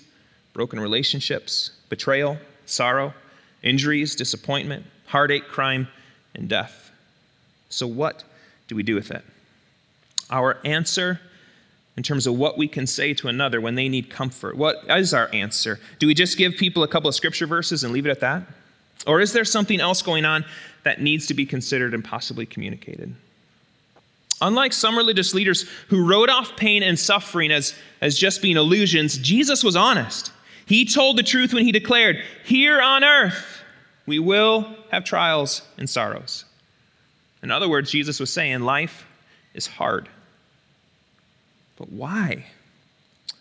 broken 0.53 0.79
relationships, 0.79 1.71
betrayal, 1.89 2.37
sorrow, 2.65 3.13
injuries, 3.63 4.15
disappointment, 4.15 4.85
heartache, 5.07 5.47
crime, 5.47 5.87
and 6.35 6.47
death. 6.47 6.84
So, 7.75 7.87
what 7.87 8.23
do 8.67 8.75
we 8.75 8.83
do 8.83 8.95
with 8.95 9.11
it? 9.11 9.23
Our 10.29 10.59
answer, 10.63 11.19
in 11.97 12.03
terms 12.03 12.25
of 12.25 12.35
what 12.35 12.57
we 12.57 12.67
can 12.69 12.87
say 12.87 13.13
to 13.15 13.27
another 13.27 13.59
when 13.59 13.75
they 13.75 13.89
need 13.89 14.09
comfort, 14.09 14.55
what 14.55 14.77
is 14.89 15.13
our 15.13 15.29
answer? 15.33 15.79
Do 15.99 16.07
we 16.07 16.13
just 16.13 16.37
give 16.37 16.53
people 16.55 16.83
a 16.83 16.87
couple 16.87 17.09
of 17.09 17.15
scripture 17.15 17.45
verses 17.45 17.83
and 17.83 17.91
leave 17.91 18.05
it 18.05 18.11
at 18.11 18.21
that? 18.21 18.43
Or 19.05 19.19
is 19.19 19.33
there 19.33 19.43
something 19.43 19.81
else 19.81 20.01
going 20.01 20.23
on 20.23 20.45
that 20.83 21.01
needs 21.01 21.27
to 21.27 21.33
be 21.33 21.45
considered 21.45 21.93
and 21.93 22.03
possibly 22.03 22.45
communicated? 22.45 23.13
Unlike 24.41 24.73
some 24.73 24.97
religious 24.97 25.33
leaders 25.33 25.63
who 25.89 26.07
wrote 26.07 26.29
off 26.29 26.55
pain 26.55 26.81
and 26.81 26.97
suffering 26.97 27.51
as, 27.51 27.75
as 28.01 28.17
just 28.17 28.41
being 28.41 28.55
illusions, 28.55 29.17
Jesus 29.17 29.63
was 29.63 29.75
honest. 29.75 30.31
He 30.65 30.85
told 30.85 31.17
the 31.17 31.23
truth 31.23 31.53
when 31.53 31.65
he 31.65 31.71
declared, 31.73 32.23
Here 32.45 32.81
on 32.81 33.03
earth 33.03 33.63
we 34.05 34.17
will 34.19 34.75
have 34.91 35.03
trials 35.03 35.61
and 35.77 35.89
sorrows. 35.89 36.45
In 37.45 37.51
other 37.51 37.69
words, 37.69 37.91
Jesus 37.91 38.19
was 38.19 38.33
saying 38.33 38.61
life 38.61 39.05
is 39.53 39.67
hard. 39.67 40.09
But 41.77 41.91
why? 41.91 42.43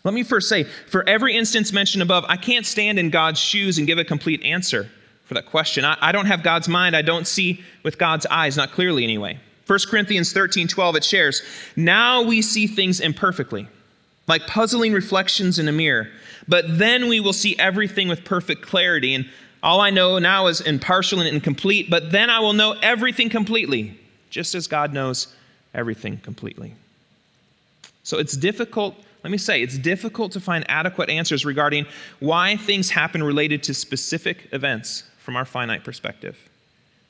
Let 0.03 0.13
me 0.13 0.21
first 0.21 0.47
say 0.47 0.65
for 0.65 1.03
every 1.09 1.35
instance 1.35 1.73
mentioned 1.73 2.03
above, 2.03 2.23
I 2.27 2.37
can't 2.37 2.67
stand 2.67 2.99
in 2.99 3.09
God's 3.09 3.39
shoes 3.39 3.79
and 3.79 3.87
give 3.87 3.97
a 3.97 4.05
complete 4.05 4.43
answer 4.43 4.87
for 5.23 5.33
that 5.33 5.47
question. 5.47 5.83
I, 5.85 5.97
I 5.99 6.11
don't 6.11 6.27
have 6.27 6.43
God's 6.43 6.69
mind. 6.69 6.95
I 6.95 7.01
don't 7.01 7.25
see 7.25 7.63
with 7.81 7.97
God's 7.97 8.27
eyes, 8.27 8.55
not 8.55 8.73
clearly 8.73 9.03
anyway. 9.03 9.39
1 9.65 9.79
Corinthians 9.89 10.31
13 10.31 10.67
12, 10.67 10.97
it 10.97 11.03
shares, 11.03 11.41
Now 11.75 12.21
we 12.21 12.43
see 12.43 12.67
things 12.67 12.99
imperfectly, 12.99 13.67
like 14.27 14.45
puzzling 14.45 14.93
reflections 14.93 15.57
in 15.57 15.67
a 15.67 15.71
mirror, 15.71 16.09
but 16.47 16.77
then 16.77 17.07
we 17.07 17.19
will 17.19 17.33
see 17.33 17.57
everything 17.57 18.07
with 18.07 18.23
perfect 18.23 18.61
clarity. 18.61 19.15
And 19.15 19.27
all 19.65 19.81
I 19.81 19.89
know 19.89 20.19
now 20.19 20.45
is 20.45 20.61
impartial 20.61 21.19
and 21.19 21.27
incomplete, 21.27 21.89
but 21.89 22.11
then 22.11 22.29
I 22.29 22.39
will 22.39 22.53
know 22.53 22.73
everything 22.83 23.29
completely, 23.29 23.99
just 24.29 24.53
as 24.53 24.67
God 24.67 24.93
knows 24.93 25.33
everything 25.73 26.17
completely. 26.19 26.75
So 28.03 28.19
it's 28.19 28.37
difficult, 28.37 28.95
let 29.23 29.31
me 29.31 29.39
say, 29.39 29.63
it's 29.63 29.79
difficult 29.79 30.31
to 30.33 30.39
find 30.39 30.63
adequate 30.69 31.09
answers 31.09 31.45
regarding 31.45 31.87
why 32.19 32.57
things 32.57 32.91
happen 32.91 33.23
related 33.23 33.63
to 33.63 33.73
specific 33.73 34.47
events 34.51 35.03
from 35.17 35.35
our 35.35 35.45
finite 35.45 35.83
perspective. 35.83 36.37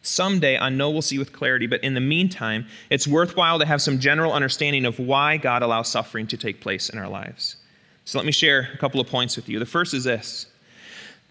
Someday 0.02 0.58
I 0.58 0.70
know 0.70 0.90
we'll 0.90 1.02
see 1.02 1.20
with 1.20 1.34
clarity, 1.34 1.68
but 1.68 1.84
in 1.84 1.94
the 1.94 2.00
meantime, 2.00 2.68
it's 2.90 3.06
worthwhile 3.06 3.60
to 3.60 3.66
have 3.66 3.82
some 3.82 4.00
general 4.00 4.32
understanding 4.32 4.86
of 4.86 4.98
why 4.98 5.36
God 5.36 5.62
allows 5.62 5.90
suffering 5.90 6.26
to 6.28 6.38
take 6.38 6.62
place 6.62 6.88
in 6.88 7.00
our 7.00 7.10
lives. 7.10 7.58
So 8.06 8.18
let 8.18 8.26
me 8.26 8.32
share 8.32 8.70
a 8.74 8.78
couple 8.78 9.02
of 9.02 9.08
points 9.08 9.36
with 9.36 9.50
you. 9.50 9.60
The 9.60 9.66
first 9.66 9.94
is 9.94 10.06
this 10.06 10.46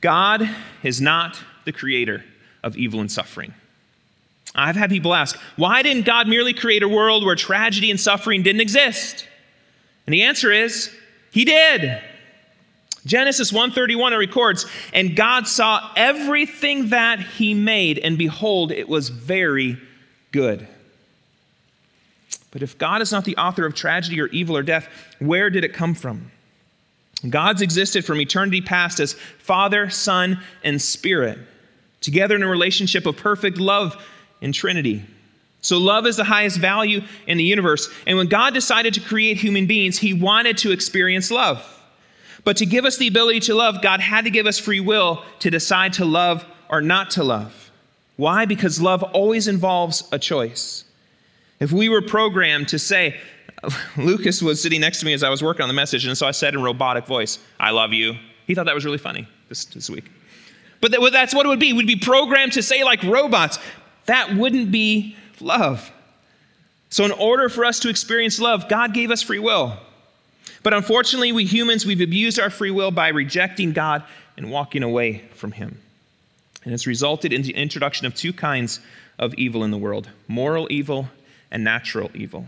God 0.04 0.46
is 0.82 1.00
not 1.00 1.40
the 1.64 1.72
creator 1.72 2.22
of 2.62 2.76
evil 2.76 3.00
and 3.00 3.10
suffering. 3.10 3.54
I've 4.54 4.76
had 4.76 4.90
people 4.90 5.14
ask, 5.14 5.34
why 5.56 5.80
didn't 5.80 6.04
God 6.04 6.28
merely 6.28 6.52
create 6.52 6.82
a 6.82 6.88
world 6.88 7.24
where 7.24 7.34
tragedy 7.34 7.90
and 7.90 7.98
suffering 7.98 8.42
didn't 8.42 8.60
exist? 8.60 9.26
And 10.06 10.12
the 10.12 10.24
answer 10.24 10.52
is, 10.52 10.94
He 11.30 11.46
did. 11.46 12.02
Genesis 13.06 13.50
1:31 13.50 14.16
records, 14.18 14.66
"And 14.92 15.16
God 15.16 15.48
saw 15.48 15.90
everything 15.96 16.90
that 16.90 17.20
he 17.20 17.54
made, 17.54 17.98
and 17.98 18.16
behold, 18.18 18.72
it 18.72 18.88
was 18.88 19.08
very 19.08 19.78
good." 20.32 20.66
But 22.50 22.62
if 22.62 22.76
God 22.78 23.02
is 23.02 23.10
not 23.10 23.24
the 23.24 23.36
author 23.36 23.66
of 23.66 23.74
tragedy 23.74 24.20
or 24.20 24.28
evil 24.28 24.56
or 24.56 24.62
death, 24.62 24.88
where 25.18 25.50
did 25.50 25.64
it 25.64 25.72
come 25.74 25.94
from? 25.94 26.30
God's 27.30 27.62
existed 27.62 28.04
from 28.04 28.20
eternity 28.20 28.60
past 28.60 29.00
as 29.00 29.14
Father, 29.38 29.90
Son, 29.90 30.40
and 30.62 30.80
Spirit, 30.80 31.38
together 32.00 32.36
in 32.36 32.42
a 32.42 32.48
relationship 32.48 33.06
of 33.06 33.16
perfect 33.16 33.58
love 33.58 33.96
in 34.40 34.52
Trinity. 34.52 35.04
So, 35.62 35.78
love 35.78 36.06
is 36.06 36.16
the 36.16 36.24
highest 36.24 36.58
value 36.58 37.00
in 37.26 37.38
the 37.38 37.44
universe. 37.44 37.88
And 38.06 38.18
when 38.18 38.26
God 38.26 38.52
decided 38.52 38.92
to 38.94 39.00
create 39.00 39.38
human 39.38 39.66
beings, 39.66 39.98
He 39.98 40.12
wanted 40.12 40.58
to 40.58 40.72
experience 40.72 41.30
love. 41.30 41.66
But 42.44 42.58
to 42.58 42.66
give 42.66 42.84
us 42.84 42.98
the 42.98 43.08
ability 43.08 43.40
to 43.40 43.54
love, 43.54 43.80
God 43.80 44.00
had 44.00 44.24
to 44.24 44.30
give 44.30 44.46
us 44.46 44.58
free 44.58 44.80
will 44.80 45.24
to 45.38 45.50
decide 45.50 45.94
to 45.94 46.04
love 46.04 46.44
or 46.68 46.82
not 46.82 47.12
to 47.12 47.24
love. 47.24 47.70
Why? 48.16 48.44
Because 48.44 48.80
love 48.80 49.02
always 49.02 49.48
involves 49.48 50.06
a 50.12 50.18
choice. 50.18 50.84
If 51.60 51.72
we 51.72 51.88
were 51.88 52.02
programmed 52.02 52.68
to 52.68 52.78
say, 52.78 53.18
Lucas 53.96 54.42
was 54.42 54.62
sitting 54.62 54.80
next 54.80 55.00
to 55.00 55.06
me 55.06 55.12
as 55.12 55.22
I 55.22 55.28
was 55.28 55.42
working 55.42 55.62
on 55.62 55.68
the 55.68 55.74
message, 55.74 56.06
and 56.06 56.16
so 56.16 56.26
I 56.26 56.30
said 56.30 56.54
in 56.54 56.62
robotic 56.62 57.06
voice, 57.06 57.38
I 57.58 57.70
love 57.70 57.92
you. 57.92 58.14
He 58.46 58.54
thought 58.54 58.66
that 58.66 58.74
was 58.74 58.84
really 58.84 58.98
funny 58.98 59.26
this, 59.48 59.64
this 59.66 59.88
week. 59.88 60.04
But 60.80 60.90
that, 60.90 61.10
that's 61.12 61.34
what 61.34 61.46
it 61.46 61.48
would 61.48 61.60
be. 61.60 61.72
We'd 61.72 61.86
be 61.86 61.96
programmed 61.96 62.52
to 62.52 62.62
say 62.62 62.84
like 62.84 63.02
robots. 63.02 63.58
That 64.06 64.34
wouldn't 64.34 64.70
be 64.70 65.16
love. 65.40 65.90
So, 66.90 67.04
in 67.04 67.12
order 67.12 67.48
for 67.48 67.64
us 67.64 67.80
to 67.80 67.88
experience 67.88 68.38
love, 68.38 68.68
God 68.68 68.94
gave 68.94 69.10
us 69.10 69.22
free 69.22 69.38
will. 69.38 69.76
But 70.62 70.74
unfortunately, 70.74 71.32
we 71.32 71.44
humans, 71.44 71.84
we've 71.84 72.00
abused 72.00 72.38
our 72.38 72.50
free 72.50 72.70
will 72.70 72.90
by 72.90 73.08
rejecting 73.08 73.72
God 73.72 74.04
and 74.36 74.50
walking 74.50 74.82
away 74.82 75.24
from 75.34 75.52
Him. 75.52 75.80
And 76.64 76.72
it's 76.72 76.86
resulted 76.86 77.32
in 77.32 77.42
the 77.42 77.54
introduction 77.54 78.06
of 78.06 78.14
two 78.14 78.32
kinds 78.32 78.80
of 79.18 79.34
evil 79.34 79.64
in 79.64 79.70
the 79.70 79.78
world 79.78 80.08
moral 80.28 80.66
evil 80.70 81.08
and 81.50 81.62
natural 81.64 82.10
evil. 82.14 82.46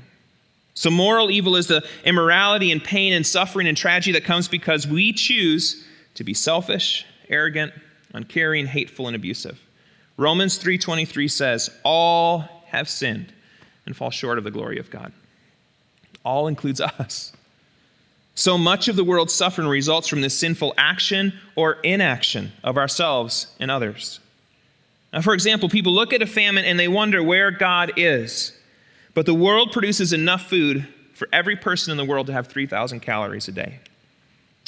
So, 0.77 0.91
moral 0.91 1.31
evil 1.31 1.57
is 1.57 1.69
the 1.69 1.83
immorality 2.05 2.71
and 2.71 2.85
pain 2.85 3.15
and 3.15 3.27
suffering 3.27 3.67
and 3.67 3.75
tragedy 3.75 4.13
that 4.13 4.25
comes 4.25 4.47
because 4.47 4.87
we 4.87 5.15
choose 5.15 5.83
to 6.17 6.23
be 6.23 6.35
selfish, 6.35 7.07
arrogant, 7.31 7.73
uncaring, 8.13 8.67
hateful, 8.67 9.07
and 9.07 9.17
abusive. 9.17 9.59
Romans 10.19 10.59
3:23 10.59 11.29
says, 11.29 11.71
"All 11.83 12.63
have 12.69 12.91
sinned 12.91 13.33
and 13.87 13.97
fall 13.97 14.11
short 14.11 14.37
of 14.37 14.45
the 14.45 14.51
glory 14.51 14.79
of 14.79 14.91
God." 14.91 15.13
All 16.27 16.47
includes 16.47 16.81
us. 16.99 17.33
So 18.35 18.59
much 18.59 18.89
of 18.89 18.97
the 18.97 19.05
world's 19.05 19.33
suffering 19.33 19.69
results 19.69 20.09
from 20.09 20.21
this 20.21 20.39
sinful 20.39 20.75
action 20.77 21.33
or 21.55 21.79
inaction 21.85 22.53
of 22.63 22.77
ourselves 22.77 23.47
and 23.59 23.71
others. 23.71 24.21
Now, 25.11 25.23
for 25.23 25.33
example, 25.33 25.71
people 25.71 25.95
look 25.95 26.13
at 26.13 26.21
a 26.21 26.27
famine 26.27 26.67
and 26.67 26.79
they 26.79 26.89
wonder 26.89 27.23
where 27.23 27.51
God 27.51 27.95
is. 27.97 28.53
But 29.17 29.25
the 29.25 29.33
world 29.33 29.73
produces 29.73 30.13
enough 30.13 30.47
food 30.47 30.87
for 31.15 31.27
every 31.33 31.57
person 31.57 31.91
in 31.91 31.97
the 31.97 32.05
world 32.05 32.27
to 32.27 32.35
have 32.35 32.49
3,000 32.49 33.01
calories 33.01 33.49
a 33.49 33.53
day. 33.53 33.81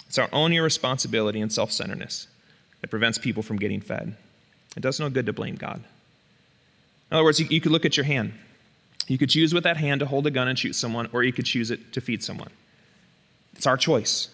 It's 0.06 0.16
our 0.16 0.30
own 0.32 0.54
irresponsibility 0.54 1.42
and 1.42 1.52
self 1.52 1.70
centeredness 1.70 2.28
that 2.80 2.88
prevents 2.88 3.18
people 3.18 3.42
from 3.42 3.58
getting 3.58 3.82
fed. 3.82 4.16
It 4.74 4.80
does 4.80 4.98
no 5.00 5.10
good 5.10 5.26
to 5.26 5.34
blame 5.34 5.56
God. 5.56 5.84
In 7.10 7.14
other 7.14 7.24
words, 7.24 7.38
you, 7.38 7.46
you 7.50 7.60
could 7.60 7.72
look 7.72 7.84
at 7.84 7.98
your 7.98 8.04
hand. 8.04 8.32
You 9.06 9.18
could 9.18 9.28
choose 9.28 9.52
with 9.52 9.64
that 9.64 9.76
hand 9.76 10.00
to 10.00 10.06
hold 10.06 10.26
a 10.26 10.30
gun 10.30 10.48
and 10.48 10.58
shoot 10.58 10.72
someone, 10.72 11.10
or 11.12 11.22
you 11.22 11.32
could 11.34 11.44
choose 11.44 11.70
it 11.70 11.92
to 11.92 12.00
feed 12.00 12.24
someone. 12.24 12.50
It's 13.54 13.66
our 13.66 13.76
choice. 13.76 14.28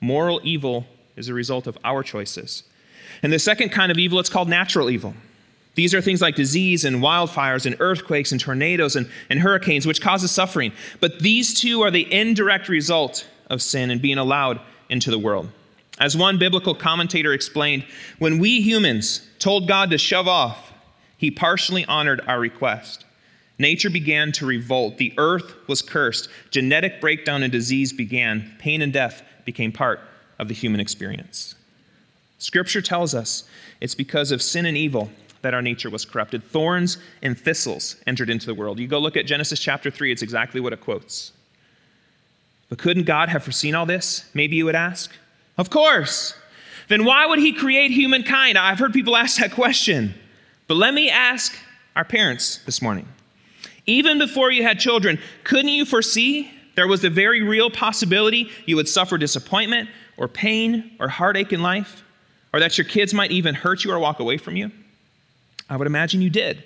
Moral 0.00 0.40
evil 0.44 0.86
is 1.16 1.28
a 1.28 1.34
result 1.34 1.66
of 1.66 1.76
our 1.82 2.04
choices. 2.04 2.62
And 3.24 3.32
the 3.32 3.40
second 3.40 3.70
kind 3.70 3.90
of 3.90 3.98
evil, 3.98 4.20
it's 4.20 4.30
called 4.30 4.48
natural 4.48 4.88
evil. 4.88 5.14
These 5.74 5.94
are 5.94 6.00
things 6.00 6.20
like 6.20 6.34
disease 6.34 6.84
and 6.84 6.96
wildfires 6.96 7.66
and 7.66 7.76
earthquakes 7.78 8.32
and 8.32 8.40
tornadoes 8.40 8.96
and, 8.96 9.08
and 9.30 9.38
hurricanes, 9.38 9.86
which 9.86 10.00
causes 10.00 10.30
suffering. 10.30 10.72
But 11.00 11.20
these 11.20 11.54
two 11.58 11.82
are 11.82 11.90
the 11.90 12.12
indirect 12.12 12.68
result 12.68 13.28
of 13.48 13.62
sin 13.62 13.90
and 13.90 14.02
being 14.02 14.18
allowed 14.18 14.60
into 14.88 15.10
the 15.10 15.18
world. 15.18 15.48
As 16.00 16.16
one 16.16 16.38
biblical 16.38 16.74
commentator 16.74 17.32
explained, 17.32 17.84
when 18.18 18.38
we 18.38 18.60
humans 18.60 19.26
told 19.38 19.68
God 19.68 19.90
to 19.90 19.98
shove 19.98 20.28
off, 20.28 20.72
he 21.16 21.30
partially 21.30 21.84
honored 21.84 22.20
our 22.26 22.38
request. 22.38 23.04
Nature 23.58 23.90
began 23.90 24.30
to 24.32 24.46
revolt. 24.46 24.98
The 24.98 25.12
earth 25.18 25.52
was 25.66 25.82
cursed. 25.82 26.28
Genetic 26.50 27.00
breakdown 27.00 27.42
and 27.42 27.50
disease 27.50 27.92
began. 27.92 28.54
Pain 28.58 28.82
and 28.82 28.92
death 28.92 29.22
became 29.44 29.72
part 29.72 30.00
of 30.38 30.46
the 30.46 30.54
human 30.54 30.80
experience. 30.80 31.56
Scripture 32.38 32.80
tells 32.80 33.16
us 33.16 33.42
it's 33.80 33.96
because 33.96 34.30
of 34.30 34.40
sin 34.40 34.64
and 34.64 34.76
evil 34.76 35.10
that 35.42 35.54
our 35.54 35.62
nature 35.62 35.90
was 35.90 36.04
corrupted. 36.04 36.44
Thorns 36.44 36.98
and 37.22 37.38
thistles 37.38 37.96
entered 38.06 38.30
into 38.30 38.46
the 38.46 38.54
world. 38.54 38.78
You 38.78 38.88
go 38.88 38.98
look 38.98 39.16
at 39.16 39.26
Genesis 39.26 39.60
chapter 39.60 39.90
3, 39.90 40.12
it's 40.12 40.22
exactly 40.22 40.60
what 40.60 40.72
it 40.72 40.80
quotes. 40.80 41.32
But 42.68 42.78
couldn't 42.78 43.04
God 43.04 43.28
have 43.28 43.44
foreseen 43.44 43.74
all 43.74 43.86
this? 43.86 44.28
Maybe 44.34 44.56
you 44.56 44.64
would 44.64 44.74
ask. 44.74 45.10
Of 45.56 45.70
course. 45.70 46.34
Then 46.88 47.04
why 47.04 47.26
would 47.26 47.38
He 47.38 47.52
create 47.52 47.90
humankind? 47.90 48.58
I've 48.58 48.78
heard 48.78 48.92
people 48.92 49.16
ask 49.16 49.40
that 49.40 49.52
question. 49.52 50.14
But 50.66 50.76
let 50.76 50.92
me 50.92 51.08
ask 51.08 51.56
our 51.96 52.04
parents 52.04 52.58
this 52.66 52.82
morning 52.82 53.08
even 53.88 54.18
before 54.18 54.52
you 54.52 54.62
had 54.62 54.78
children, 54.78 55.18
couldn't 55.44 55.70
you 55.70 55.84
foresee 55.84 56.50
there 56.76 56.86
was 56.86 57.02
a 57.04 57.10
very 57.10 57.42
real 57.42 57.70
possibility 57.70 58.50
you 58.66 58.76
would 58.76 58.88
suffer 58.88 59.16
disappointment 59.18 59.88
or 60.18 60.28
pain 60.28 60.94
or 61.00 61.08
heartache 61.08 61.52
in 61.52 61.62
life? 61.62 62.04
Or 62.52 62.60
that 62.60 62.78
your 62.78 62.86
kids 62.86 63.12
might 63.12 63.30
even 63.30 63.54
hurt 63.54 63.84
you 63.84 63.90
or 63.90 63.98
walk 63.98 64.20
away 64.20 64.36
from 64.36 64.56
you? 64.56 64.70
I 65.68 65.76
would 65.76 65.86
imagine 65.86 66.22
you 66.22 66.30
did, 66.30 66.64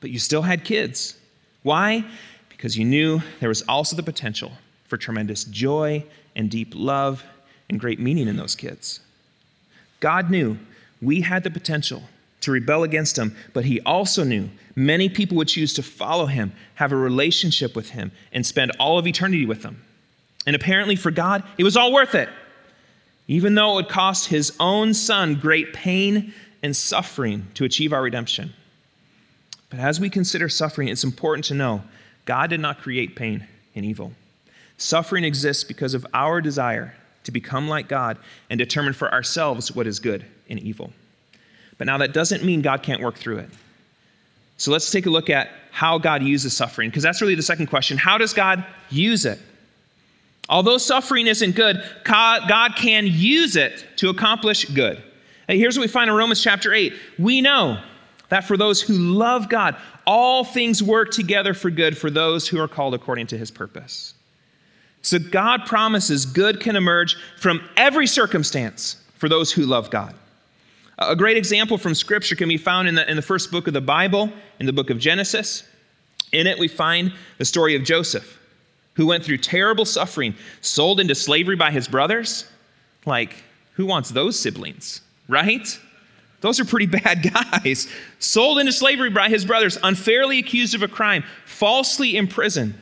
but 0.00 0.10
you 0.10 0.18
still 0.18 0.42
had 0.42 0.64
kids. 0.64 1.16
Why? 1.62 2.04
Because 2.48 2.76
you 2.76 2.84
knew 2.84 3.20
there 3.40 3.48
was 3.48 3.62
also 3.62 3.96
the 3.96 4.02
potential 4.02 4.52
for 4.84 4.96
tremendous 4.96 5.44
joy 5.44 6.04
and 6.34 6.50
deep 6.50 6.72
love 6.74 7.24
and 7.68 7.80
great 7.80 7.98
meaning 7.98 8.28
in 8.28 8.36
those 8.36 8.54
kids. 8.54 9.00
God 10.00 10.30
knew 10.30 10.58
we 11.02 11.20
had 11.20 11.42
the 11.42 11.50
potential 11.50 12.02
to 12.42 12.52
rebel 12.52 12.84
against 12.84 13.18
him, 13.18 13.34
but 13.52 13.64
he 13.64 13.80
also 13.80 14.22
knew 14.22 14.48
many 14.76 15.08
people 15.08 15.36
would 15.36 15.48
choose 15.48 15.74
to 15.74 15.82
follow 15.82 16.26
him, 16.26 16.52
have 16.74 16.92
a 16.92 16.96
relationship 16.96 17.74
with 17.74 17.90
him, 17.90 18.12
and 18.32 18.46
spend 18.46 18.70
all 18.78 18.98
of 18.98 19.06
eternity 19.06 19.46
with 19.46 19.64
him. 19.64 19.82
And 20.46 20.54
apparently, 20.54 20.94
for 20.94 21.10
God, 21.10 21.42
it 21.58 21.64
was 21.64 21.76
all 21.76 21.92
worth 21.92 22.14
it, 22.14 22.28
even 23.26 23.56
though 23.56 23.72
it 23.72 23.74
would 23.74 23.88
cost 23.88 24.28
his 24.28 24.54
own 24.60 24.94
son 24.94 25.34
great 25.34 25.72
pain 25.72 26.32
and 26.62 26.76
suffering 26.76 27.46
to 27.54 27.64
achieve 27.64 27.92
our 27.92 28.02
redemption. 28.02 28.52
But 29.70 29.80
as 29.80 30.00
we 30.00 30.10
consider 30.10 30.48
suffering, 30.48 30.88
it's 30.88 31.04
important 31.04 31.44
to 31.46 31.54
know 31.54 31.82
God 32.24 32.50
did 32.50 32.60
not 32.60 32.80
create 32.80 33.16
pain 33.16 33.46
and 33.74 33.84
evil. 33.84 34.12
Suffering 34.78 35.24
exists 35.24 35.64
because 35.64 35.94
of 35.94 36.06
our 36.12 36.40
desire 36.40 36.94
to 37.24 37.32
become 37.32 37.68
like 37.68 37.88
God 37.88 38.18
and 38.50 38.58
determine 38.58 38.92
for 38.92 39.12
ourselves 39.12 39.74
what 39.74 39.86
is 39.86 39.98
good 39.98 40.24
and 40.48 40.60
evil. 40.60 40.92
But 41.78 41.86
now 41.86 41.98
that 41.98 42.12
doesn't 42.12 42.44
mean 42.44 42.62
God 42.62 42.82
can't 42.82 43.02
work 43.02 43.16
through 43.16 43.38
it. 43.38 43.50
So 44.56 44.70
let's 44.70 44.90
take 44.90 45.06
a 45.06 45.10
look 45.10 45.28
at 45.28 45.50
how 45.70 45.98
God 45.98 46.22
uses 46.22 46.56
suffering, 46.56 46.88
because 46.88 47.02
that's 47.02 47.20
really 47.20 47.34
the 47.34 47.42
second 47.42 47.66
question. 47.66 47.98
How 47.98 48.16
does 48.16 48.32
God 48.32 48.64
use 48.88 49.26
it? 49.26 49.38
Although 50.48 50.78
suffering 50.78 51.26
isn't 51.26 51.56
good, 51.56 51.82
God 52.04 52.72
can 52.76 53.06
use 53.06 53.56
it 53.56 53.84
to 53.96 54.08
accomplish 54.08 54.64
good. 54.66 55.02
And 55.48 55.58
here's 55.58 55.76
what 55.76 55.82
we 55.82 55.88
find 55.88 56.10
in 56.10 56.16
Romans 56.16 56.42
chapter 56.42 56.72
8. 56.72 56.94
We 57.18 57.40
know 57.40 57.80
that 58.28 58.44
for 58.44 58.56
those 58.56 58.82
who 58.82 58.94
love 58.94 59.48
God, 59.48 59.76
all 60.06 60.44
things 60.44 60.82
work 60.82 61.10
together 61.10 61.54
for 61.54 61.70
good 61.70 61.96
for 61.96 62.10
those 62.10 62.48
who 62.48 62.60
are 62.60 62.68
called 62.68 62.94
according 62.94 63.28
to 63.28 63.38
his 63.38 63.50
purpose. 63.50 64.14
So 65.02 65.18
God 65.18 65.66
promises 65.66 66.26
good 66.26 66.60
can 66.60 66.74
emerge 66.74 67.16
from 67.38 67.60
every 67.76 68.08
circumstance 68.08 68.96
for 69.14 69.28
those 69.28 69.52
who 69.52 69.64
love 69.64 69.90
God. 69.90 70.14
A 70.98 71.14
great 71.14 71.36
example 71.36 71.78
from 71.78 71.94
Scripture 71.94 72.34
can 72.34 72.48
be 72.48 72.56
found 72.56 72.88
in 72.88 72.96
the, 72.96 73.08
in 73.08 73.16
the 73.16 73.22
first 73.22 73.52
book 73.52 73.68
of 73.68 73.74
the 73.74 73.80
Bible, 73.80 74.32
in 74.58 74.66
the 74.66 74.72
book 74.72 74.90
of 74.90 74.98
Genesis. 74.98 75.62
In 76.32 76.46
it, 76.46 76.58
we 76.58 76.68
find 76.68 77.12
the 77.38 77.44
story 77.44 77.76
of 77.76 77.84
Joseph, 77.84 78.40
who 78.94 79.06
went 79.06 79.22
through 79.22 79.38
terrible 79.38 79.84
suffering, 79.84 80.34
sold 80.60 80.98
into 80.98 81.14
slavery 81.14 81.54
by 81.54 81.70
his 81.70 81.86
brothers. 81.86 82.46
Like, 83.04 83.44
who 83.74 83.86
wants 83.86 84.10
those 84.10 84.38
siblings, 84.38 85.02
right? 85.28 85.78
Those 86.40 86.60
are 86.60 86.64
pretty 86.64 86.86
bad 87.00 87.32
guys. 87.32 87.88
Sold 88.18 88.58
into 88.58 88.72
slavery 88.72 89.10
by 89.10 89.28
his 89.28 89.44
brothers, 89.44 89.78
unfairly 89.82 90.38
accused 90.38 90.74
of 90.74 90.82
a 90.82 90.88
crime, 90.88 91.24
falsely 91.44 92.16
imprisoned. 92.16 92.74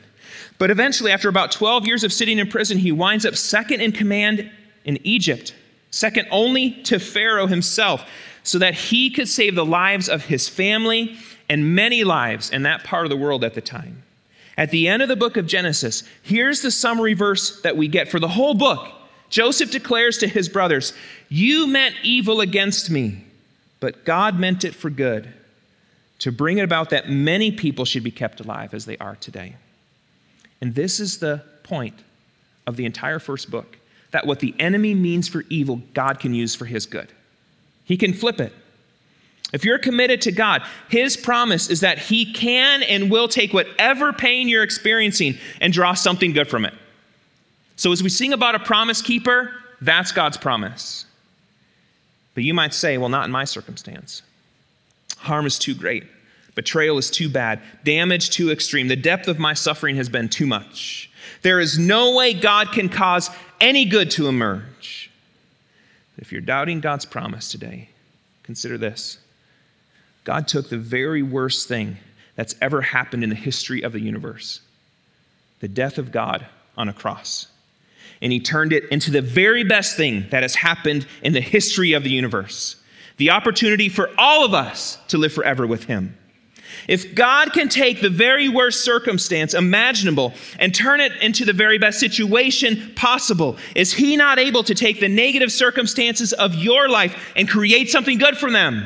But 0.57 0.71
eventually, 0.71 1.11
after 1.11 1.27
about 1.27 1.51
12 1.51 1.85
years 1.85 2.03
of 2.03 2.13
sitting 2.13 2.39
in 2.39 2.47
prison, 2.47 2.77
he 2.77 2.91
winds 2.91 3.25
up 3.25 3.35
second 3.35 3.81
in 3.81 3.91
command 3.91 4.49
in 4.85 4.99
Egypt, 5.05 5.53
second 5.91 6.27
only 6.31 6.71
to 6.83 6.99
Pharaoh 6.99 7.47
himself, 7.47 8.07
so 8.43 8.59
that 8.59 8.73
he 8.73 9.09
could 9.09 9.27
save 9.27 9.55
the 9.55 9.65
lives 9.65 10.07
of 10.07 10.23
his 10.23 10.47
family 10.47 11.17
and 11.49 11.75
many 11.75 12.03
lives 12.03 12.51
in 12.51 12.63
that 12.63 12.83
part 12.83 13.05
of 13.05 13.09
the 13.09 13.17
world 13.17 13.43
at 13.43 13.53
the 13.53 13.61
time. 13.61 14.03
At 14.57 14.71
the 14.71 14.87
end 14.87 15.01
of 15.01 15.09
the 15.09 15.15
book 15.15 15.35
of 15.35 15.47
Genesis, 15.47 16.03
here's 16.23 16.61
the 16.61 16.71
summary 16.71 17.13
verse 17.13 17.61
that 17.61 17.75
we 17.75 17.87
get 17.87 18.07
for 18.07 18.19
the 18.19 18.27
whole 18.27 18.53
book. 18.53 18.87
Joseph 19.29 19.71
declares 19.71 20.17
to 20.19 20.27
his 20.27 20.49
brothers, 20.49 20.93
You 21.29 21.67
meant 21.67 21.95
evil 22.03 22.41
against 22.41 22.89
me, 22.89 23.23
but 23.79 24.05
God 24.05 24.39
meant 24.39 24.63
it 24.63 24.75
for 24.75 24.89
good, 24.89 25.31
to 26.19 26.31
bring 26.31 26.57
it 26.57 26.63
about 26.63 26.91
that 26.91 27.09
many 27.09 27.51
people 27.51 27.85
should 27.85 28.03
be 28.03 28.11
kept 28.11 28.39
alive 28.39 28.73
as 28.73 28.85
they 28.85 28.97
are 28.97 29.15
today. 29.15 29.55
And 30.61 30.73
this 30.73 30.99
is 30.99 31.19
the 31.19 31.43
point 31.63 31.95
of 32.65 32.77
the 32.77 32.85
entire 32.85 33.19
first 33.19 33.51
book 33.51 33.77
that 34.11 34.25
what 34.25 34.39
the 34.39 34.55
enemy 34.59 34.93
means 34.93 35.27
for 35.27 35.43
evil, 35.49 35.81
God 35.93 36.19
can 36.19 36.33
use 36.33 36.55
for 36.55 36.65
his 36.65 36.85
good. 36.85 37.11
He 37.83 37.97
can 37.97 38.13
flip 38.13 38.39
it. 38.39 38.53
If 39.53 39.63
you're 39.63 39.79
committed 39.79 40.21
to 40.23 40.31
God, 40.31 40.63
His 40.89 41.15
promise 41.15 41.69
is 41.69 41.81
that 41.81 41.99
He 41.99 42.33
can 42.33 42.83
and 42.83 43.11
will 43.11 43.27
take 43.27 43.53
whatever 43.53 44.11
pain 44.11 44.47
you're 44.49 44.63
experiencing 44.63 45.37
and 45.61 45.71
draw 45.71 45.93
something 45.93 46.33
good 46.33 46.49
from 46.49 46.65
it. 46.65 46.73
So, 47.75 47.91
as 47.91 48.01
we 48.01 48.09
sing 48.09 48.33
about 48.33 48.55
a 48.55 48.59
promise 48.59 49.01
keeper, 49.01 49.51
that's 49.81 50.11
God's 50.11 50.37
promise. 50.37 51.05
But 52.33 52.43
you 52.43 52.53
might 52.53 52.73
say, 52.73 52.97
well, 52.97 53.09
not 53.09 53.25
in 53.25 53.31
my 53.31 53.45
circumstance. 53.45 54.21
Harm 55.17 55.45
is 55.45 55.57
too 55.57 55.73
great. 55.73 56.03
Betrayal 56.53 56.97
is 56.97 57.09
too 57.09 57.29
bad. 57.29 57.61
Damage 57.83 58.29
too 58.29 58.51
extreme. 58.51 58.87
The 58.87 58.95
depth 58.95 59.27
of 59.27 59.39
my 59.39 59.53
suffering 59.53 59.97
has 59.97 60.09
been 60.09 60.29
too 60.29 60.45
much. 60.45 61.09
There 61.41 61.59
is 61.59 61.77
no 61.77 62.15
way 62.15 62.33
God 62.33 62.71
can 62.71 62.89
cause 62.89 63.29
any 63.59 63.85
good 63.85 64.11
to 64.11 64.27
emerge. 64.27 65.09
If 66.17 66.31
you're 66.31 66.41
doubting 66.41 66.79
God's 66.79 67.05
promise 67.05 67.49
today, 67.49 67.89
consider 68.43 68.77
this 68.77 69.19
God 70.23 70.47
took 70.47 70.69
the 70.69 70.77
very 70.77 71.21
worst 71.21 71.67
thing 71.67 71.97
that's 72.35 72.55
ever 72.61 72.81
happened 72.81 73.23
in 73.23 73.29
the 73.29 73.35
history 73.35 73.81
of 73.81 73.93
the 73.93 73.99
universe 73.99 74.61
the 75.61 75.67
death 75.69 75.97
of 75.97 76.11
God 76.11 76.45
on 76.77 76.89
a 76.89 76.93
cross. 76.93 77.47
And 78.21 78.31
he 78.31 78.39
turned 78.39 78.73
it 78.73 78.85
into 78.89 79.11
the 79.11 79.21
very 79.21 79.63
best 79.63 79.97
thing 79.97 80.25
that 80.31 80.43
has 80.43 80.55
happened 80.55 81.05
in 81.21 81.33
the 81.33 81.41
history 81.41 81.93
of 81.93 82.03
the 82.03 82.11
universe 82.11 82.77
the 83.17 83.29
opportunity 83.29 83.87
for 83.87 84.09
all 84.17 84.43
of 84.43 84.53
us 84.53 84.97
to 85.07 85.17
live 85.17 85.31
forever 85.31 85.65
with 85.65 85.85
him. 85.85 86.17
If 86.87 87.15
God 87.15 87.53
can 87.53 87.69
take 87.69 88.01
the 88.01 88.09
very 88.09 88.49
worst 88.49 88.83
circumstance 88.83 89.53
imaginable 89.53 90.33
and 90.59 90.73
turn 90.73 90.99
it 90.99 91.13
into 91.21 91.45
the 91.45 91.53
very 91.53 91.77
best 91.77 91.99
situation 91.99 92.93
possible, 92.95 93.57
is 93.75 93.93
He 93.93 94.17
not 94.17 94.37
able 94.37 94.63
to 94.63 94.75
take 94.75 94.99
the 94.99 95.09
negative 95.09 95.51
circumstances 95.51 96.33
of 96.33 96.53
your 96.55 96.89
life 96.89 97.33
and 97.35 97.49
create 97.49 97.89
something 97.89 98.17
good 98.17 98.37
from 98.37 98.53
them? 98.53 98.85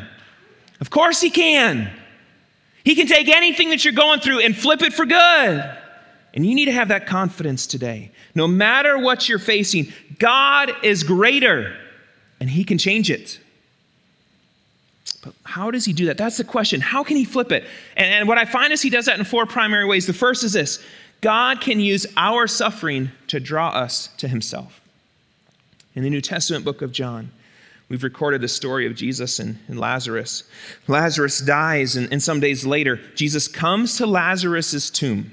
Of 0.80 0.90
course, 0.90 1.20
He 1.20 1.30
can. 1.30 1.92
He 2.84 2.96
can 2.96 3.08
take 3.08 3.28
anything 3.28 3.70
that 3.72 3.84
you're 3.84 3.94
going 3.94 4.20
through 4.20 4.40
and 4.40 4.56
flip 4.56 4.82
it 4.82 4.94
for 4.94 5.06
good. 5.06 5.78
And 6.34 6.46
you 6.46 6.54
need 6.54 6.66
to 6.66 6.72
have 6.72 6.90
that 6.90 7.08
confidence 7.08 7.66
today. 7.66 8.12
No 8.36 8.48
matter 8.48 8.98
what 8.98 9.28
you're 9.28 9.40
facing, 9.40 9.92
God 10.20 10.72
is 10.84 11.04
greater 11.04 11.76
and 12.40 12.50
He 12.50 12.64
can 12.64 12.78
change 12.78 13.10
it. 13.10 13.40
But 15.24 15.34
how 15.44 15.72
does 15.72 15.86
He 15.86 15.94
do 15.94 16.06
that? 16.06 16.18
That's 16.18 16.38
the 16.38 16.44
question. 16.44 16.82
How 16.82 17.04
can 17.04 17.18
He 17.18 17.26
flip 17.26 17.52
it? 17.52 17.66
And, 17.98 18.14
and 18.14 18.28
what 18.28 18.38
I 18.38 18.46
find 18.46 18.72
is 18.72 18.82
He 18.82 18.90
does 18.90 19.06
that 19.06 19.18
in 19.18 19.26
four 19.26 19.46
primary 19.46 19.86
ways. 19.86 20.06
The 20.06 20.14
first 20.14 20.44
is 20.44 20.54
this 20.54 20.84
God 21.22 21.62
can 21.62 21.80
use 21.80 22.06
our 22.16 22.48
suffering 22.48 23.12
to 23.28 23.40
draw 23.40 23.70
us 23.70 24.10
to 24.18 24.28
Himself. 24.28 24.80
In 25.96 26.04
the 26.04 26.10
New 26.10 26.22
Testament 26.22 26.64
book 26.64 26.82
of 26.82 26.92
John, 26.92 27.32
We've 27.90 28.04
recorded 28.04 28.42
the 28.42 28.48
story 28.48 28.86
of 28.86 28.94
Jesus 28.96 29.40
and, 29.40 29.58
and 29.68 29.80
Lazarus. 29.80 30.44
Lazarus 30.88 31.40
dies, 31.40 31.96
and, 31.96 32.08
and 32.14 32.22
some 32.22 32.40
days 32.40 32.64
later, 32.64 32.98
Jesus 33.16 33.48
comes 33.48 33.98
to 33.98 34.06
Lazarus' 34.06 34.92
tomb, 34.92 35.32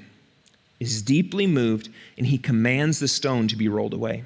is 0.79 1.01
deeply 1.01 1.47
moved, 1.47 1.89
and 2.17 2.27
he 2.27 2.37
commands 2.37 2.99
the 2.99 3.07
stone 3.07 3.47
to 3.47 3.55
be 3.55 3.67
rolled 3.67 3.93
away. 3.93 4.23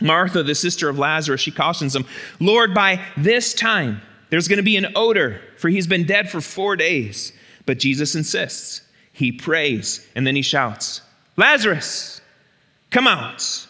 Martha, 0.00 0.42
the 0.42 0.54
sister 0.54 0.88
of 0.88 0.98
Lazarus, 0.98 1.40
she 1.40 1.50
cautions 1.50 1.94
him, 1.94 2.06
Lord, 2.40 2.74
by 2.74 3.00
this 3.16 3.54
time 3.54 4.00
there's 4.30 4.48
going 4.48 4.58
to 4.58 4.62
be 4.62 4.76
an 4.76 4.92
odor, 4.94 5.40
for 5.56 5.68
he's 5.68 5.86
been 5.86 6.04
dead 6.04 6.30
for 6.30 6.40
four 6.40 6.76
days. 6.76 7.32
But 7.66 7.78
Jesus 7.78 8.14
insists. 8.14 8.82
He 9.12 9.32
prays, 9.32 10.06
and 10.14 10.26
then 10.26 10.36
he 10.36 10.42
shouts, 10.42 11.00
Lazarus, 11.36 12.20
come 12.90 13.06
out. 13.06 13.66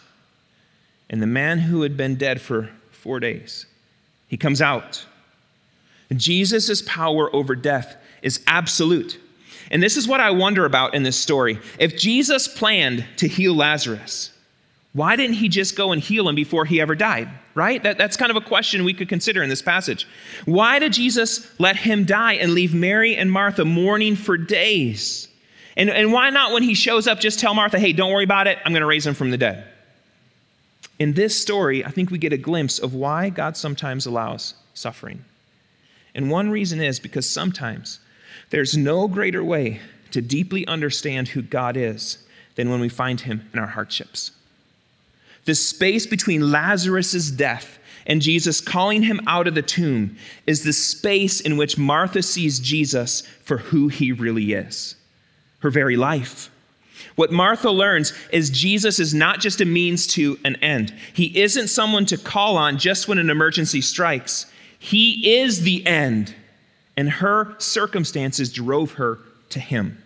And 1.09 1.21
the 1.21 1.27
man 1.27 1.59
who 1.59 1.81
had 1.81 1.97
been 1.97 2.15
dead 2.15 2.39
for 2.39 2.69
four 2.91 3.19
days 3.19 3.65
he 4.29 4.37
comes 4.37 4.61
out. 4.61 5.05
Jesus' 6.15 6.81
power 6.83 7.35
over 7.35 7.55
death 7.55 7.97
is 8.21 8.41
absolute. 8.47 9.19
And 9.71 9.83
this 9.83 9.97
is 9.97 10.07
what 10.07 10.19
I 10.19 10.31
wonder 10.31 10.65
about 10.65 10.95
in 10.95 11.03
this 11.03 11.19
story. 11.19 11.59
If 11.77 11.97
Jesus 11.97 12.47
planned 12.47 13.05
to 13.17 13.27
heal 13.27 13.55
Lazarus, 13.55 14.31
why 14.93 15.15
didn't 15.15 15.35
he 15.35 15.49
just 15.49 15.75
go 15.75 15.91
and 15.91 16.01
heal 16.01 16.27
him 16.27 16.35
before 16.35 16.65
he 16.65 16.81
ever 16.81 16.95
died? 16.95 17.29
Right? 17.53 17.81
That, 17.83 17.97
that's 17.97 18.17
kind 18.17 18.31
of 18.31 18.37
a 18.37 18.41
question 18.41 18.83
we 18.83 18.93
could 18.93 19.09
consider 19.09 19.43
in 19.43 19.49
this 19.49 19.61
passage. 19.61 20.07
Why 20.45 20.79
did 20.79 20.93
Jesus 20.93 21.47
let 21.59 21.75
him 21.75 22.05
die 22.05 22.33
and 22.33 22.53
leave 22.53 22.73
Mary 22.73 23.15
and 23.15 23.31
Martha 23.31 23.65
mourning 23.65 24.15
for 24.15 24.37
days? 24.37 25.27
And, 25.77 25.89
and 25.89 26.11
why 26.11 26.29
not, 26.29 26.51
when 26.51 26.63
he 26.63 26.73
shows 26.73 27.07
up, 27.07 27.19
just 27.19 27.39
tell 27.39 27.53
Martha, 27.53 27.79
hey, 27.79 27.93
don't 27.93 28.11
worry 28.11 28.23
about 28.23 28.47
it, 28.47 28.57
I'm 28.65 28.71
going 28.71 28.81
to 28.81 28.87
raise 28.87 29.05
him 29.05 29.13
from 29.13 29.31
the 29.31 29.37
dead? 29.37 29.65
In 30.97 31.13
this 31.13 31.39
story, 31.39 31.85
I 31.85 31.91
think 31.91 32.11
we 32.11 32.17
get 32.17 32.33
a 32.33 32.37
glimpse 32.37 32.79
of 32.79 32.93
why 32.93 33.29
God 33.29 33.55
sometimes 33.55 34.05
allows 34.05 34.55
suffering. 34.73 35.23
And 36.15 36.29
one 36.29 36.49
reason 36.49 36.81
is 36.81 36.99
because 36.99 37.29
sometimes 37.29 37.99
there's 38.49 38.75
no 38.75 39.07
greater 39.07 39.43
way 39.43 39.79
to 40.11 40.21
deeply 40.21 40.65
understand 40.67 41.29
who 41.29 41.41
God 41.41 41.77
is 41.77 42.17
than 42.55 42.69
when 42.69 42.79
we 42.79 42.89
find 42.89 43.21
him 43.21 43.47
in 43.53 43.59
our 43.59 43.67
hardships. 43.67 44.31
The 45.45 45.55
space 45.55 46.05
between 46.05 46.51
Lazarus' 46.51 47.31
death 47.31 47.79
and 48.05 48.21
Jesus 48.21 48.59
calling 48.59 49.03
him 49.03 49.21
out 49.27 49.47
of 49.47 49.55
the 49.55 49.61
tomb 49.61 50.17
is 50.47 50.63
the 50.63 50.73
space 50.73 51.39
in 51.39 51.57
which 51.57 51.77
Martha 51.77 52.21
sees 52.21 52.59
Jesus 52.59 53.21
for 53.43 53.57
who 53.57 53.87
he 53.87 54.11
really 54.11 54.53
is 54.53 54.95
her 55.59 55.69
very 55.69 55.97
life. 55.97 56.49
What 57.15 57.31
Martha 57.31 57.69
learns 57.69 58.13
is 58.31 58.49
Jesus 58.49 58.99
is 58.99 59.13
not 59.13 59.39
just 59.39 59.61
a 59.61 59.65
means 59.65 60.07
to 60.07 60.39
an 60.45 60.55
end. 60.57 60.93
He 61.13 61.37
isn't 61.39 61.67
someone 61.67 62.05
to 62.07 62.17
call 62.17 62.57
on 62.57 62.77
just 62.77 63.07
when 63.07 63.17
an 63.17 63.29
emergency 63.29 63.81
strikes. 63.81 64.45
He 64.77 65.39
is 65.39 65.61
the 65.61 65.85
end, 65.85 66.33
and 66.99 67.09
her 67.09 67.55
circumstances 67.59 68.51
drove 68.51 68.91
her 68.95 69.19
to 69.51 69.57
him. 69.57 70.03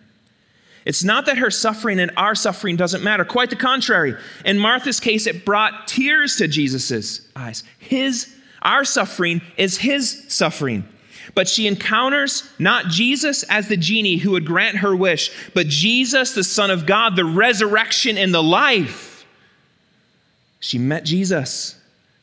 It's 0.84 1.02
not 1.02 1.26
that 1.26 1.38
her 1.38 1.50
suffering 1.50 1.98
and 1.98 2.12
our 2.16 2.36
suffering 2.36 2.76
doesn't 2.76 3.02
matter. 3.02 3.24
Quite 3.24 3.50
the 3.50 3.56
contrary. 3.56 4.14
In 4.44 4.60
Martha's 4.60 5.00
case, 5.00 5.26
it 5.26 5.44
brought 5.44 5.88
tears 5.88 6.36
to 6.36 6.46
Jesus' 6.46 7.26
eyes. 7.34 7.64
His, 7.80 8.32
our 8.62 8.84
suffering 8.84 9.42
is 9.56 9.76
his 9.76 10.24
suffering. 10.28 10.86
But 11.34 11.48
she 11.48 11.66
encounters 11.66 12.48
not 12.60 12.86
Jesus 12.86 13.42
as 13.42 13.66
the 13.66 13.76
genie 13.76 14.18
who 14.18 14.30
would 14.30 14.46
grant 14.46 14.76
her 14.76 14.94
wish, 14.94 15.32
but 15.52 15.66
Jesus, 15.66 16.32
the 16.32 16.44
Son 16.44 16.70
of 16.70 16.86
God, 16.86 17.16
the 17.16 17.24
resurrection 17.24 18.16
and 18.16 18.32
the 18.32 18.42
life. 18.42 19.26
She 20.60 20.78
met 20.78 21.04
Jesus, 21.04 21.76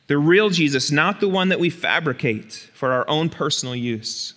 the 0.07 0.17
real 0.17 0.49
Jesus, 0.49 0.91
not 0.91 1.19
the 1.19 1.27
one 1.27 1.49
that 1.49 1.59
we 1.59 1.69
fabricate 1.69 2.53
for 2.73 2.93
our 2.93 3.09
own 3.09 3.27
personal 3.27 3.75
use. 3.75 4.33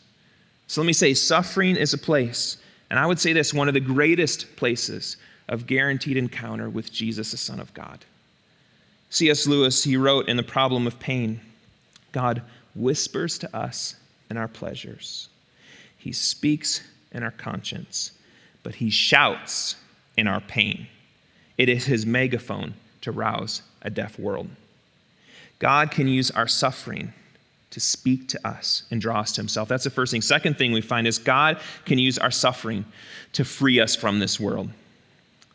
So 0.66 0.80
let 0.80 0.86
me 0.86 0.92
say 0.92 1.14
suffering 1.14 1.76
is 1.76 1.92
a 1.92 1.98
place, 1.98 2.56
and 2.90 2.98
I 2.98 3.06
would 3.06 3.18
say 3.18 3.32
this 3.32 3.52
one 3.52 3.68
of 3.68 3.74
the 3.74 3.80
greatest 3.80 4.56
places 4.56 5.16
of 5.48 5.66
guaranteed 5.66 6.16
encounter 6.16 6.70
with 6.70 6.92
Jesus, 6.92 7.30
the 7.30 7.36
Son 7.36 7.60
of 7.60 7.72
God. 7.74 8.04
C.S. 9.10 9.46
Lewis, 9.46 9.84
he 9.84 9.96
wrote 9.96 10.28
in 10.28 10.36
The 10.36 10.42
Problem 10.42 10.86
of 10.86 10.98
Pain 10.98 11.40
God 12.12 12.42
whispers 12.74 13.38
to 13.38 13.56
us 13.56 13.96
in 14.30 14.36
our 14.36 14.48
pleasures, 14.48 15.28
He 15.98 16.12
speaks 16.12 16.82
in 17.12 17.22
our 17.22 17.30
conscience, 17.30 18.12
but 18.62 18.76
He 18.76 18.90
shouts 18.90 19.76
in 20.16 20.26
our 20.26 20.40
pain. 20.40 20.86
It 21.58 21.68
is 21.68 21.84
His 21.84 22.06
megaphone 22.06 22.74
to 23.02 23.12
rouse 23.12 23.62
a 23.82 23.90
deaf 23.90 24.18
world. 24.18 24.48
God 25.58 25.90
can 25.90 26.08
use 26.08 26.30
our 26.30 26.48
suffering 26.48 27.12
to 27.74 27.80
speak 27.80 28.28
to 28.28 28.46
us 28.46 28.84
and 28.92 29.00
draw 29.00 29.18
us 29.18 29.32
to 29.32 29.40
himself. 29.40 29.68
That's 29.68 29.82
the 29.82 29.90
first 29.90 30.12
thing. 30.12 30.22
Second 30.22 30.56
thing 30.56 30.70
we 30.70 30.80
find 30.80 31.08
is 31.08 31.18
God 31.18 31.58
can 31.84 31.98
use 31.98 32.18
our 32.18 32.30
suffering 32.30 32.84
to 33.32 33.44
free 33.44 33.80
us 33.80 33.96
from 33.96 34.20
this 34.20 34.38
world. 34.38 34.70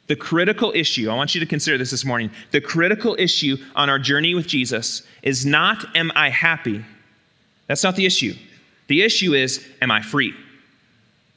The 0.08 0.17
critical 0.17 0.73
issue, 0.75 1.10
I 1.10 1.15
want 1.15 1.34
you 1.34 1.39
to 1.39 1.45
consider 1.45 1.77
this 1.77 1.91
this 1.91 2.03
morning. 2.03 2.29
The 2.51 2.60
critical 2.60 3.15
issue 3.17 3.55
on 3.73 3.89
our 3.89 3.97
journey 3.97 4.36
with 4.36 4.47
Jesus 4.47 5.03
is 5.23 5.45
not, 5.45 5.95
am 5.95 6.12
I 6.13 6.29
happy? 6.29 6.84
That's 7.67 7.86
not 7.86 7.95
the 7.95 8.05
issue. 8.05 8.34
The 8.88 9.01
issue 9.01 9.34
is, 9.34 9.65
am 9.82 9.89
I 9.89 10.01
free? 10.01 10.34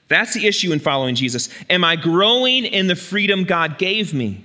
That's 0.08 0.34
the 0.34 0.48
issue 0.48 0.72
in 0.72 0.80
following 0.80 1.14
Jesus. 1.14 1.48
Am 1.70 1.84
I 1.84 1.94
growing 1.94 2.64
in 2.64 2.88
the 2.88 2.96
freedom 2.96 3.44
God 3.44 3.78
gave 3.78 4.12
me? 4.12 4.44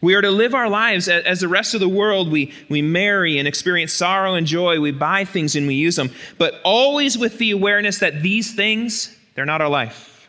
We 0.00 0.14
are 0.14 0.22
to 0.22 0.30
live 0.30 0.54
our 0.54 0.68
lives 0.68 1.08
as 1.08 1.40
the 1.40 1.48
rest 1.48 1.74
of 1.74 1.80
the 1.80 1.88
world. 1.88 2.32
We, 2.32 2.52
we 2.70 2.80
marry 2.80 3.38
and 3.38 3.46
experience 3.46 3.92
sorrow 3.92 4.34
and 4.34 4.46
joy. 4.46 4.80
We 4.80 4.92
buy 4.92 5.24
things 5.24 5.56
and 5.56 5.66
we 5.66 5.74
use 5.74 5.96
them, 5.96 6.10
but 6.38 6.54
always 6.64 7.18
with 7.18 7.38
the 7.38 7.50
awareness 7.50 7.98
that 7.98 8.22
these 8.22 8.54
things, 8.54 9.14
they're 9.34 9.44
not 9.44 9.60
our 9.60 9.68
life. 9.68 10.28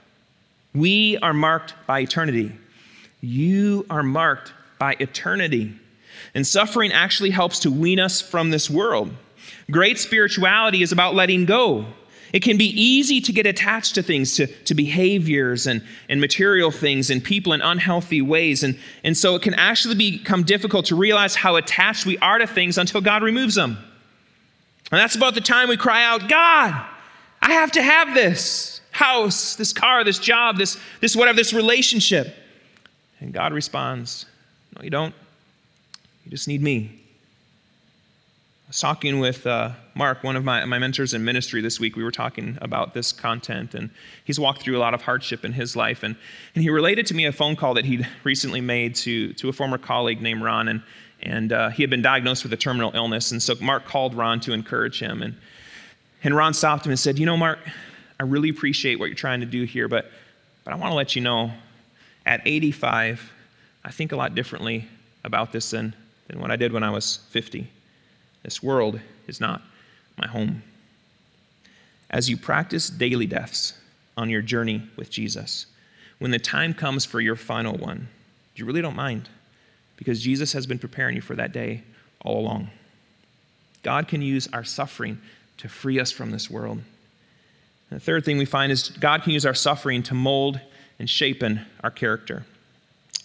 We 0.73 1.17
are 1.19 1.33
marked 1.33 1.73
by 1.87 1.99
eternity. 2.01 2.51
You 3.21 3.85
are 3.89 4.03
marked 4.03 4.53
by 4.77 4.95
eternity. 4.99 5.73
And 6.33 6.45
suffering 6.45 6.91
actually 6.91 7.29
helps 7.29 7.59
to 7.59 7.71
wean 7.71 7.99
us 7.99 8.21
from 8.21 8.49
this 8.49 8.69
world. 8.69 9.11
Great 9.69 9.99
spirituality 9.99 10.81
is 10.81 10.91
about 10.91 11.15
letting 11.15 11.45
go. 11.45 11.85
It 12.33 12.41
can 12.41 12.57
be 12.57 12.67
easy 12.81 13.19
to 13.21 13.33
get 13.33 13.45
attached 13.45 13.95
to 13.95 14.03
things, 14.03 14.35
to, 14.35 14.47
to 14.47 14.73
behaviors 14.73 15.67
and, 15.67 15.83
and 16.07 16.21
material 16.21 16.71
things 16.71 17.09
and 17.09 17.23
people 17.23 17.53
in 17.53 17.61
unhealthy 17.61 18.21
ways. 18.21 18.63
And, 18.63 18.77
and 19.03 19.17
so 19.17 19.35
it 19.35 19.41
can 19.41 19.53
actually 19.55 19.95
become 19.95 20.43
difficult 20.43 20.85
to 20.87 20.95
realize 20.95 21.35
how 21.35 21.57
attached 21.57 22.05
we 22.05 22.17
are 22.19 22.37
to 22.37 22.47
things 22.47 22.77
until 22.77 23.01
God 23.01 23.21
removes 23.21 23.55
them. 23.55 23.77
And 24.91 24.99
that's 24.99 25.15
about 25.15 25.35
the 25.35 25.41
time 25.41 25.67
we 25.67 25.77
cry 25.77 26.03
out, 26.03 26.29
God, 26.29 26.85
I 27.41 27.53
have 27.53 27.71
to 27.73 27.81
have 27.81 28.13
this 28.13 28.81
house, 28.91 29.55
this 29.55 29.73
car, 29.73 30.03
this 30.03 30.19
job, 30.19 30.57
this, 30.57 30.77
this 31.01 31.15
whatever, 31.15 31.35
this 31.35 31.53
relationship. 31.53 32.35
And 33.19 33.33
God 33.33 33.53
responds, 33.53 34.25
No, 34.75 34.83
you 34.83 34.89
don't. 34.89 35.13
You 36.25 36.31
just 36.31 36.47
need 36.47 36.61
me 36.61 37.00
was 38.71 38.79
talking 38.79 39.19
with 39.19 39.45
uh, 39.45 39.69
Mark, 39.95 40.23
one 40.23 40.37
of 40.37 40.45
my, 40.45 40.63
my 40.63 40.79
mentors 40.79 41.13
in 41.13 41.25
ministry 41.25 41.59
this 41.59 41.77
week. 41.77 41.97
We 41.97 42.05
were 42.05 42.11
talking 42.11 42.57
about 42.61 42.93
this 42.93 43.11
content, 43.11 43.75
and 43.75 43.89
he's 44.23 44.39
walked 44.39 44.61
through 44.61 44.77
a 44.77 44.79
lot 44.79 44.93
of 44.93 45.01
hardship 45.01 45.43
in 45.43 45.51
his 45.51 45.75
life. 45.75 46.03
And, 46.03 46.15
and 46.55 46.63
he 46.63 46.69
related 46.69 47.05
to 47.07 47.13
me 47.13 47.25
a 47.25 47.33
phone 47.33 47.57
call 47.57 47.73
that 47.73 47.83
he'd 47.83 48.07
recently 48.23 48.61
made 48.61 48.95
to, 48.95 49.33
to 49.33 49.49
a 49.49 49.51
former 49.51 49.77
colleague 49.77 50.21
named 50.21 50.41
Ron. 50.41 50.69
And, 50.69 50.83
and 51.21 51.51
uh, 51.51 51.69
he 51.71 51.83
had 51.83 51.89
been 51.89 52.01
diagnosed 52.01 52.43
with 52.43 52.53
a 52.53 52.55
terminal 52.55 52.93
illness. 52.95 53.31
And 53.33 53.43
so 53.43 53.55
Mark 53.59 53.83
called 53.83 54.15
Ron 54.15 54.39
to 54.39 54.53
encourage 54.53 55.01
him. 55.01 55.21
And, 55.21 55.35
and 56.23 56.33
Ron 56.33 56.53
stopped 56.53 56.85
him 56.85 56.93
and 56.93 56.99
said, 56.99 57.19
You 57.19 57.25
know, 57.25 57.35
Mark, 57.35 57.59
I 58.21 58.23
really 58.23 58.47
appreciate 58.47 58.99
what 58.99 59.07
you're 59.07 59.15
trying 59.15 59.41
to 59.41 59.45
do 59.45 59.65
here, 59.65 59.89
but, 59.89 60.09
but 60.63 60.73
I 60.73 60.77
want 60.77 60.91
to 60.91 60.95
let 60.95 61.13
you 61.13 61.21
know 61.21 61.51
at 62.25 62.39
85, 62.45 63.33
I 63.83 63.91
think 63.91 64.13
a 64.13 64.15
lot 64.15 64.33
differently 64.33 64.87
about 65.25 65.51
this 65.51 65.71
than, 65.71 65.93
than 66.29 66.39
what 66.39 66.51
I 66.51 66.55
did 66.55 66.71
when 66.71 66.83
I 66.83 66.89
was 66.89 67.17
50. 67.31 67.67
This 68.43 68.63
world 68.63 68.99
is 69.27 69.39
not 69.39 69.61
my 70.17 70.27
home. 70.27 70.63
As 72.09 72.29
you 72.29 72.37
practice 72.37 72.89
daily 72.89 73.25
deaths 73.25 73.73
on 74.17 74.29
your 74.29 74.41
journey 74.41 74.83
with 74.97 75.09
Jesus, 75.09 75.67
when 76.19 76.31
the 76.31 76.39
time 76.39 76.73
comes 76.73 77.05
for 77.05 77.21
your 77.21 77.35
final 77.35 77.77
one, 77.77 78.07
you 78.55 78.65
really 78.65 78.81
don't 78.81 78.95
mind 78.95 79.29
because 79.95 80.21
Jesus 80.21 80.53
has 80.53 80.65
been 80.65 80.79
preparing 80.79 81.15
you 81.15 81.21
for 81.21 81.35
that 81.35 81.53
day 81.53 81.83
all 82.23 82.39
along. 82.39 82.69
God 83.83 84.07
can 84.07 84.21
use 84.21 84.47
our 84.53 84.63
suffering 84.63 85.19
to 85.57 85.69
free 85.69 85.99
us 85.99 86.11
from 86.11 86.31
this 86.31 86.49
world. 86.49 86.81
And 87.89 87.99
the 87.99 88.03
third 88.03 88.25
thing 88.25 88.37
we 88.37 88.45
find 88.45 88.71
is 88.71 88.89
God 88.89 89.23
can 89.23 89.31
use 89.31 89.45
our 89.45 89.53
suffering 89.53 90.03
to 90.03 90.13
mold 90.13 90.59
and 90.99 91.09
shape 91.09 91.43
our 91.83 91.91
character. 91.91 92.45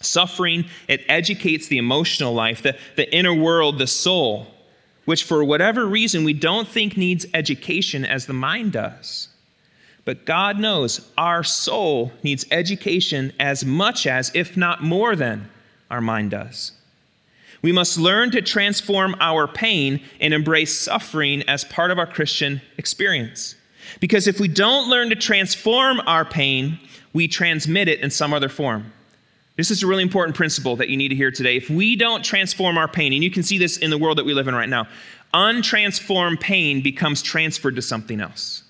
Suffering, 0.01 0.65
it 0.87 1.03
educates 1.07 1.67
the 1.67 1.77
emotional 1.77 2.33
life, 2.33 2.61
the, 2.61 2.77
the 2.95 3.11
inner 3.13 3.33
world, 3.33 3.79
the 3.79 3.87
soul 3.87 4.47
which 5.07 5.23
for 5.23 5.41
whatever 5.41 5.87
reason 5.87 6.25
we 6.25 6.33
don't 6.33 6.67
think 6.67 6.97
needs 6.97 7.25
education 7.33 8.03
as 8.03 8.25
the 8.25 8.33
mind 8.33 8.73
does. 8.73 9.29
But 10.03 10.25
God 10.25 10.59
knows 10.59 11.09
our 11.17 11.45
soul 11.45 12.11
needs 12.23 12.45
education 12.51 13.31
as 13.39 13.63
much 13.63 14.05
as, 14.05 14.29
if 14.33 14.57
not 14.57 14.83
more 14.83 15.15
than, 15.15 15.49
our 15.89 16.01
mind 16.01 16.31
does. 16.31 16.73
We 17.61 17.71
must 17.71 17.97
learn 17.97 18.31
to 18.31 18.41
transform 18.41 19.15
our 19.21 19.47
pain 19.47 20.01
and 20.19 20.33
embrace 20.33 20.77
suffering 20.77 21.41
as 21.43 21.63
part 21.63 21.89
of 21.89 21.97
our 21.97 22.05
Christian 22.05 22.61
experience. 22.77 23.55
Because 24.01 24.27
if 24.27 24.41
we 24.41 24.49
don't 24.49 24.89
learn 24.89 25.09
to 25.11 25.15
transform 25.15 26.01
our 26.01 26.25
pain, 26.25 26.79
we 27.13 27.29
transmit 27.29 27.87
it 27.87 28.01
in 28.01 28.11
some 28.11 28.33
other 28.33 28.49
form. 28.49 28.91
This 29.57 29.71
is 29.71 29.81
a 29.81 29.87
really 29.87 30.03
important 30.03 30.37
principle 30.37 30.75
that 30.75 30.87
you 30.87 30.97
need 30.97 31.07
to 31.07 31.15
hear 31.15 31.31
today. 31.31 31.57
If 31.57 31.67
we 31.67 31.95
don't 31.95 32.23
transform 32.23 32.77
our 32.77 32.87
pain, 32.87 33.11
and 33.11 33.23
you 33.23 33.31
can 33.31 33.41
see 33.41 33.57
this 33.57 33.77
in 33.77 33.89
the 33.89 33.97
world 33.97 34.19
that 34.19 34.25
we 34.25 34.35
live 34.35 34.47
in 34.47 34.53
right 34.53 34.69
now, 34.69 34.87
untransformed 35.33 36.39
pain 36.39 36.81
becomes 36.81 37.23
transferred 37.23 37.75
to 37.75 37.81
something 37.81 38.21
else. 38.21 38.63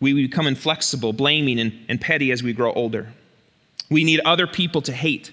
We 0.00 0.14
become 0.14 0.46
inflexible, 0.46 1.12
blaming, 1.12 1.60
and, 1.60 1.72
and 1.88 2.00
petty 2.00 2.32
as 2.32 2.42
we 2.42 2.54
grow 2.54 2.72
older. 2.72 3.12
We 3.90 4.04
need 4.04 4.20
other 4.20 4.46
people 4.46 4.80
to 4.82 4.92
hate 4.92 5.32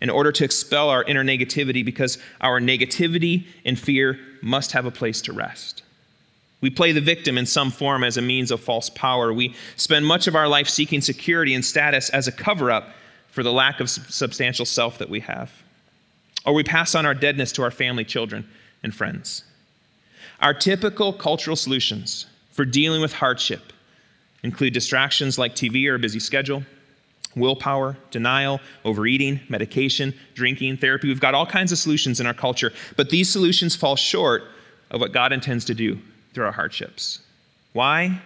in 0.00 0.10
order 0.10 0.32
to 0.32 0.44
expel 0.44 0.90
our 0.90 1.04
inner 1.04 1.24
negativity 1.24 1.84
because 1.84 2.18
our 2.40 2.60
negativity 2.60 3.46
and 3.64 3.78
fear 3.78 4.18
must 4.42 4.72
have 4.72 4.84
a 4.84 4.90
place 4.90 5.22
to 5.22 5.32
rest. 5.32 5.82
We 6.60 6.70
play 6.70 6.90
the 6.90 7.00
victim 7.00 7.38
in 7.38 7.46
some 7.46 7.70
form 7.70 8.02
as 8.02 8.16
a 8.16 8.22
means 8.22 8.50
of 8.50 8.60
false 8.60 8.90
power. 8.90 9.32
We 9.32 9.54
spend 9.76 10.06
much 10.06 10.26
of 10.26 10.34
our 10.34 10.48
life 10.48 10.68
seeking 10.68 11.00
security 11.00 11.54
and 11.54 11.64
status 11.64 12.10
as 12.10 12.26
a 12.26 12.32
cover 12.32 12.70
up 12.72 12.90
for 13.34 13.42
the 13.42 13.52
lack 13.52 13.80
of 13.80 13.90
substantial 13.90 14.64
self 14.64 14.98
that 14.98 15.10
we 15.10 15.18
have. 15.18 15.50
Or 16.46 16.54
we 16.54 16.62
pass 16.62 16.94
on 16.94 17.04
our 17.04 17.14
deadness 17.14 17.50
to 17.52 17.62
our 17.62 17.72
family, 17.72 18.04
children, 18.04 18.48
and 18.84 18.94
friends. 18.94 19.42
Our 20.40 20.54
typical 20.54 21.12
cultural 21.12 21.56
solutions 21.56 22.26
for 22.52 22.64
dealing 22.64 23.00
with 23.00 23.12
hardship 23.12 23.72
include 24.44 24.72
distractions 24.72 25.36
like 25.36 25.56
TV 25.56 25.88
or 25.88 25.96
a 25.96 25.98
busy 25.98 26.20
schedule, 26.20 26.62
willpower, 27.34 27.96
denial, 28.12 28.60
overeating, 28.84 29.40
medication, 29.48 30.14
drinking, 30.34 30.76
therapy. 30.76 31.08
We've 31.08 31.18
got 31.18 31.34
all 31.34 31.46
kinds 31.46 31.72
of 31.72 31.78
solutions 31.78 32.20
in 32.20 32.26
our 32.26 32.34
culture, 32.34 32.72
but 32.96 33.10
these 33.10 33.28
solutions 33.28 33.74
fall 33.74 33.96
short 33.96 34.44
of 34.92 35.00
what 35.00 35.10
God 35.10 35.32
intends 35.32 35.64
to 35.64 35.74
do 35.74 35.98
through 36.34 36.44
our 36.44 36.52
hardships. 36.52 37.18
Why? 37.72 38.20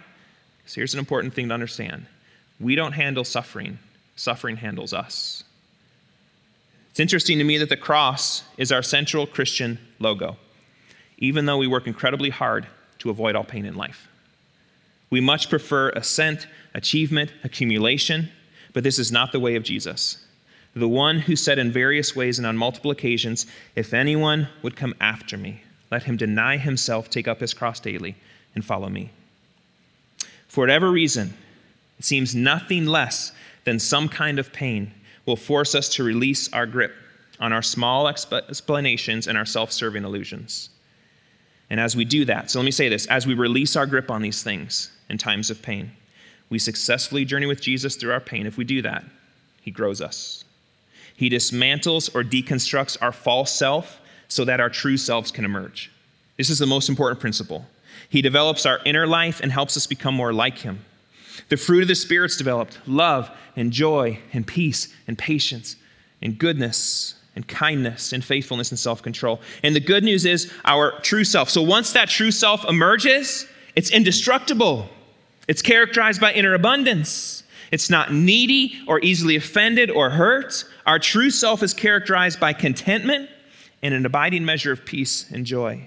Because 0.58 0.74
here's 0.74 0.92
an 0.92 0.98
important 0.98 1.32
thing 1.32 1.48
to 1.48 1.54
understand 1.54 2.04
we 2.60 2.74
don't 2.74 2.92
handle 2.92 3.24
suffering 3.24 3.78
suffering 4.18 4.56
handles 4.56 4.92
us. 4.92 5.44
It's 6.90 7.00
interesting 7.00 7.38
to 7.38 7.44
me 7.44 7.58
that 7.58 7.68
the 7.68 7.76
cross 7.76 8.42
is 8.56 8.72
our 8.72 8.82
central 8.82 9.26
Christian 9.26 9.78
logo, 10.00 10.36
even 11.18 11.46
though 11.46 11.58
we 11.58 11.66
work 11.66 11.86
incredibly 11.86 12.30
hard 12.30 12.66
to 12.98 13.10
avoid 13.10 13.36
all 13.36 13.44
pain 13.44 13.64
in 13.64 13.76
life. 13.76 14.08
We 15.10 15.20
much 15.20 15.48
prefer 15.48 15.90
ascent, 15.90 16.48
achievement, 16.74 17.32
accumulation, 17.44 18.30
but 18.72 18.82
this 18.82 18.98
is 18.98 19.12
not 19.12 19.32
the 19.32 19.40
way 19.40 19.54
of 19.54 19.62
Jesus. 19.62 20.24
The 20.74 20.88
one 20.88 21.20
who 21.20 21.36
said 21.36 21.58
in 21.58 21.72
various 21.72 22.14
ways 22.14 22.38
and 22.38 22.46
on 22.46 22.56
multiple 22.56 22.90
occasions, 22.90 23.46
If 23.74 23.94
anyone 23.94 24.48
would 24.62 24.76
come 24.76 24.94
after 25.00 25.36
me, 25.36 25.62
let 25.90 26.02
him 26.02 26.16
deny 26.16 26.56
himself, 26.56 27.08
take 27.08 27.26
up 27.28 27.40
his 27.40 27.54
cross 27.54 27.80
daily, 27.80 28.16
and 28.54 28.64
follow 28.64 28.88
me. 28.88 29.10
For 30.48 30.62
whatever 30.62 30.90
reason, 30.90 31.34
it 31.98 32.04
seems 32.04 32.34
nothing 32.34 32.86
less 32.86 33.32
then 33.68 33.78
some 33.78 34.08
kind 34.08 34.38
of 34.38 34.52
pain 34.52 34.92
will 35.26 35.36
force 35.36 35.74
us 35.74 35.88
to 35.90 36.02
release 36.02 36.50
our 36.52 36.66
grip 36.66 36.94
on 37.38 37.52
our 37.52 37.62
small 37.62 38.08
explanations 38.08 39.26
and 39.26 39.36
our 39.36 39.44
self 39.44 39.70
serving 39.70 40.04
illusions. 40.04 40.70
And 41.70 41.78
as 41.78 41.94
we 41.94 42.04
do 42.04 42.24
that, 42.24 42.50
so 42.50 42.58
let 42.58 42.64
me 42.64 42.70
say 42.70 42.88
this 42.88 43.06
as 43.06 43.26
we 43.26 43.34
release 43.34 43.76
our 43.76 43.86
grip 43.86 44.10
on 44.10 44.22
these 44.22 44.42
things 44.42 44.90
in 45.10 45.18
times 45.18 45.50
of 45.50 45.60
pain, 45.60 45.92
we 46.48 46.58
successfully 46.58 47.26
journey 47.26 47.46
with 47.46 47.60
Jesus 47.60 47.94
through 47.94 48.12
our 48.12 48.20
pain. 48.20 48.46
If 48.46 48.56
we 48.56 48.64
do 48.64 48.80
that, 48.82 49.04
He 49.60 49.70
grows 49.70 50.00
us. 50.00 50.44
He 51.14 51.28
dismantles 51.28 52.14
or 52.14 52.24
deconstructs 52.24 52.96
our 53.02 53.12
false 53.12 53.52
self 53.52 54.00
so 54.28 54.44
that 54.44 54.60
our 54.60 54.70
true 54.70 54.96
selves 54.96 55.30
can 55.30 55.44
emerge. 55.44 55.90
This 56.36 56.48
is 56.48 56.58
the 56.58 56.66
most 56.66 56.88
important 56.88 57.20
principle. 57.20 57.66
He 58.08 58.22
develops 58.22 58.64
our 58.64 58.80
inner 58.86 59.06
life 59.06 59.40
and 59.40 59.52
helps 59.52 59.76
us 59.76 59.86
become 59.86 60.14
more 60.14 60.32
like 60.32 60.58
Him. 60.58 60.84
The 61.48 61.56
fruit 61.56 61.82
of 61.82 61.88
the 61.88 61.94
Spirit's 61.94 62.36
developed 62.36 62.78
love 62.86 63.30
and 63.56 63.72
joy 63.72 64.18
and 64.32 64.46
peace 64.46 64.92
and 65.06 65.16
patience 65.18 65.76
and 66.22 66.38
goodness 66.38 67.14
and 67.34 67.46
kindness 67.46 68.12
and 68.12 68.24
faithfulness 68.24 68.70
and 68.70 68.78
self 68.78 69.02
control. 69.02 69.40
And 69.62 69.74
the 69.74 69.80
good 69.80 70.04
news 70.04 70.26
is 70.26 70.52
our 70.64 70.98
true 71.00 71.24
self. 71.24 71.48
So 71.50 71.62
once 71.62 71.92
that 71.92 72.08
true 72.08 72.30
self 72.30 72.64
emerges, 72.68 73.46
it's 73.76 73.90
indestructible. 73.90 74.88
It's 75.46 75.62
characterized 75.62 76.20
by 76.20 76.32
inner 76.32 76.54
abundance. 76.54 77.44
It's 77.70 77.90
not 77.90 78.12
needy 78.12 78.78
or 78.86 79.00
easily 79.00 79.36
offended 79.36 79.90
or 79.90 80.10
hurt. 80.10 80.64
Our 80.86 80.98
true 80.98 81.30
self 81.30 81.62
is 81.62 81.74
characterized 81.74 82.40
by 82.40 82.54
contentment 82.54 83.30
and 83.82 83.94
an 83.94 84.04
abiding 84.04 84.44
measure 84.44 84.72
of 84.72 84.84
peace 84.84 85.30
and 85.30 85.46
joy. 85.46 85.86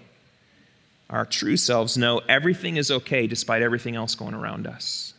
Our 1.10 1.26
true 1.26 1.58
selves 1.58 1.98
know 1.98 2.22
everything 2.30 2.78
is 2.78 2.90
okay 2.90 3.28
despite 3.28 3.62
everything 3.62 3.96
else 3.96 4.16
going 4.16 4.34
around 4.34 4.68
us. 4.68 5.14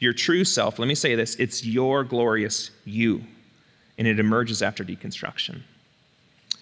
Your 0.00 0.14
true 0.14 0.44
self, 0.44 0.78
let 0.78 0.88
me 0.88 0.94
say 0.94 1.14
this, 1.14 1.36
it's 1.36 1.64
your 1.64 2.02
glorious 2.04 2.70
you, 2.84 3.22
and 3.98 4.08
it 4.08 4.18
emerges 4.18 4.62
after 4.62 4.82
deconstruction. 4.82 5.60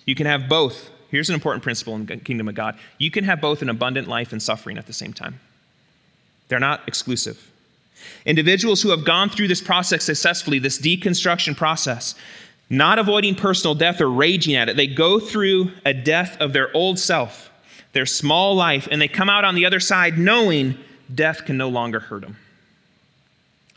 You 0.05 0.16
can 0.16 0.27
have 0.27 0.48
both. 0.48 0.90
Here's 1.11 1.29
an 1.29 1.35
important 1.35 1.62
principle 1.62 1.94
in 1.94 2.05
the 2.05 2.16
kingdom 2.18 2.48
of 2.48 2.55
God 2.55 2.77
you 2.98 3.11
can 3.11 3.24
have 3.24 3.40
both 3.40 3.62
an 3.62 3.68
abundant 3.70 4.09
life 4.09 4.33
and 4.33 4.42
suffering 4.42 4.77
at 4.77 4.87
the 4.87 4.92
same 4.92 5.12
time. 5.12 5.40
They're 6.48 6.59
not 6.59 6.87
exclusive. 6.88 7.51
Individuals 8.27 8.83
who 8.83 8.90
have 8.90 9.05
gone 9.05 9.29
through 9.29 9.48
this 9.48 9.61
process 9.61 10.05
successfully, 10.05 10.59
this 10.59 10.81
deconstruction 10.81 11.57
process, 11.57 12.14
not 12.70 12.98
avoiding 12.98 13.35
personal 13.35 13.74
death 13.74 14.01
or 14.01 14.11
raging 14.11 14.55
at 14.55 14.68
it, 14.68 14.77
they 14.77 14.87
go 14.87 15.20
through 15.20 15.70
a 15.85 15.94
death 15.94 16.37
of 16.40 16.53
their 16.53 16.74
old 16.77 16.98
self, 16.98 17.51
their 17.92 18.07
small 18.07 18.55
life, 18.55 18.88
and 18.90 19.01
they 19.01 19.09
come 19.09 19.31
out 19.31 19.44
on 19.44 19.55
the 19.55 19.66
other 19.66 19.81
side 19.81 20.18
knowing 20.18 20.77
death 21.14 21.44
can 21.44 21.57
no 21.57 21.68
longer 21.68 22.01
hurt 22.01 22.22
them. 22.22 22.37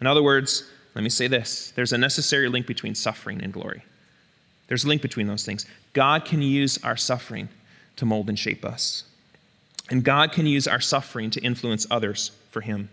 In 0.01 0.07
other 0.07 0.23
words, 0.23 0.69
let 0.95 1.03
me 1.03 1.09
say 1.09 1.27
this 1.27 1.71
there's 1.75 1.93
a 1.93 1.97
necessary 1.97 2.49
link 2.49 2.67
between 2.67 2.95
suffering 2.95 3.41
and 3.41 3.53
glory. 3.53 3.83
There's 4.67 4.83
a 4.83 4.87
link 4.87 5.01
between 5.01 5.27
those 5.27 5.45
things. 5.45 5.65
God 5.93 6.25
can 6.25 6.41
use 6.41 6.77
our 6.83 6.97
suffering 6.97 7.49
to 7.97 8.05
mold 8.05 8.29
and 8.29 8.39
shape 8.39 8.65
us. 8.65 9.03
And 9.89 10.03
God 10.03 10.31
can 10.31 10.45
use 10.45 10.67
our 10.67 10.79
suffering 10.79 11.29
to 11.31 11.41
influence 11.41 11.85
others 11.91 12.31
for 12.51 12.61
Him. 12.61 12.89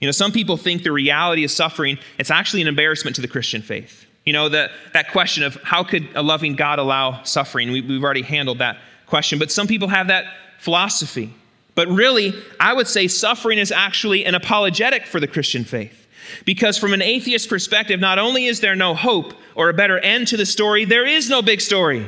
You 0.00 0.06
know, 0.06 0.12
some 0.12 0.30
people 0.30 0.56
think 0.56 0.82
the 0.82 0.92
reality 0.92 1.44
of 1.44 1.50
suffering, 1.50 1.98
it's 2.18 2.30
actually 2.30 2.62
an 2.62 2.68
embarrassment 2.68 3.16
to 3.16 3.22
the 3.22 3.28
Christian 3.28 3.62
faith. 3.62 4.06
You 4.24 4.32
know, 4.32 4.48
the, 4.48 4.70
that 4.92 5.10
question 5.10 5.42
of 5.42 5.56
how 5.62 5.82
could 5.82 6.08
a 6.14 6.22
loving 6.22 6.54
God 6.54 6.78
allow 6.78 7.22
suffering? 7.24 7.70
We, 7.72 7.80
we've 7.80 8.04
already 8.04 8.22
handled 8.22 8.58
that 8.58 8.78
question. 9.06 9.38
But 9.38 9.50
some 9.50 9.66
people 9.66 9.88
have 9.88 10.08
that 10.08 10.26
philosophy. 10.58 11.32
But 11.74 11.88
really, 11.88 12.32
I 12.58 12.72
would 12.72 12.88
say 12.88 13.08
suffering 13.08 13.58
is 13.58 13.72
actually 13.72 14.24
an 14.24 14.34
apologetic 14.34 15.06
for 15.06 15.20
the 15.20 15.26
Christian 15.26 15.64
faith. 15.64 16.05
Because 16.44 16.78
from 16.78 16.92
an 16.92 17.02
atheist 17.02 17.48
perspective, 17.48 18.00
not 18.00 18.18
only 18.18 18.46
is 18.46 18.60
there 18.60 18.76
no 18.76 18.94
hope 18.94 19.34
or 19.54 19.68
a 19.68 19.74
better 19.74 19.98
end 19.98 20.28
to 20.28 20.36
the 20.36 20.46
story, 20.46 20.84
there 20.84 21.06
is 21.06 21.28
no 21.28 21.42
big 21.42 21.60
story. 21.60 22.06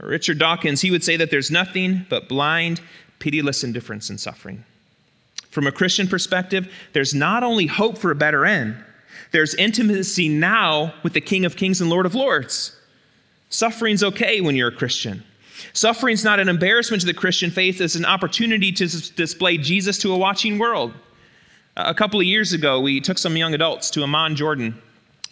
Richard 0.00 0.38
Dawkins, 0.38 0.80
he 0.80 0.90
would 0.90 1.02
say 1.02 1.16
that 1.16 1.30
there's 1.30 1.50
nothing 1.50 2.06
but 2.08 2.28
blind, 2.28 2.80
pitiless 3.18 3.64
indifference 3.64 4.10
in 4.10 4.18
suffering. 4.18 4.64
From 5.50 5.66
a 5.66 5.72
Christian 5.72 6.06
perspective, 6.06 6.72
there's 6.92 7.14
not 7.14 7.42
only 7.42 7.66
hope 7.66 7.98
for 7.98 8.10
a 8.10 8.14
better 8.14 8.44
end, 8.44 8.76
there's 9.32 9.54
intimacy 9.54 10.28
now 10.28 10.94
with 11.02 11.14
the 11.14 11.20
King 11.20 11.44
of 11.44 11.56
Kings 11.56 11.80
and 11.80 11.90
Lord 11.90 12.06
of 12.06 12.14
Lords. 12.14 12.76
Suffering's 13.50 14.04
okay 14.04 14.40
when 14.40 14.56
you're 14.56 14.68
a 14.68 14.76
Christian. 14.76 15.24
Suffering's 15.72 16.24
not 16.24 16.38
an 16.38 16.48
embarrassment 16.48 17.00
to 17.00 17.06
the 17.06 17.14
Christian 17.14 17.50
faith, 17.50 17.80
it's 17.80 17.94
an 17.94 18.04
opportunity 18.04 18.70
to 18.72 18.86
display 19.14 19.58
Jesus 19.58 19.98
to 19.98 20.12
a 20.12 20.18
watching 20.18 20.58
world. 20.58 20.94
A 21.78 21.94
couple 21.94 22.18
of 22.18 22.26
years 22.26 22.52
ago, 22.52 22.80
we 22.80 23.00
took 23.00 23.18
some 23.18 23.36
young 23.36 23.54
adults 23.54 23.88
to 23.90 24.02
Amman, 24.02 24.34
Jordan, 24.34 24.82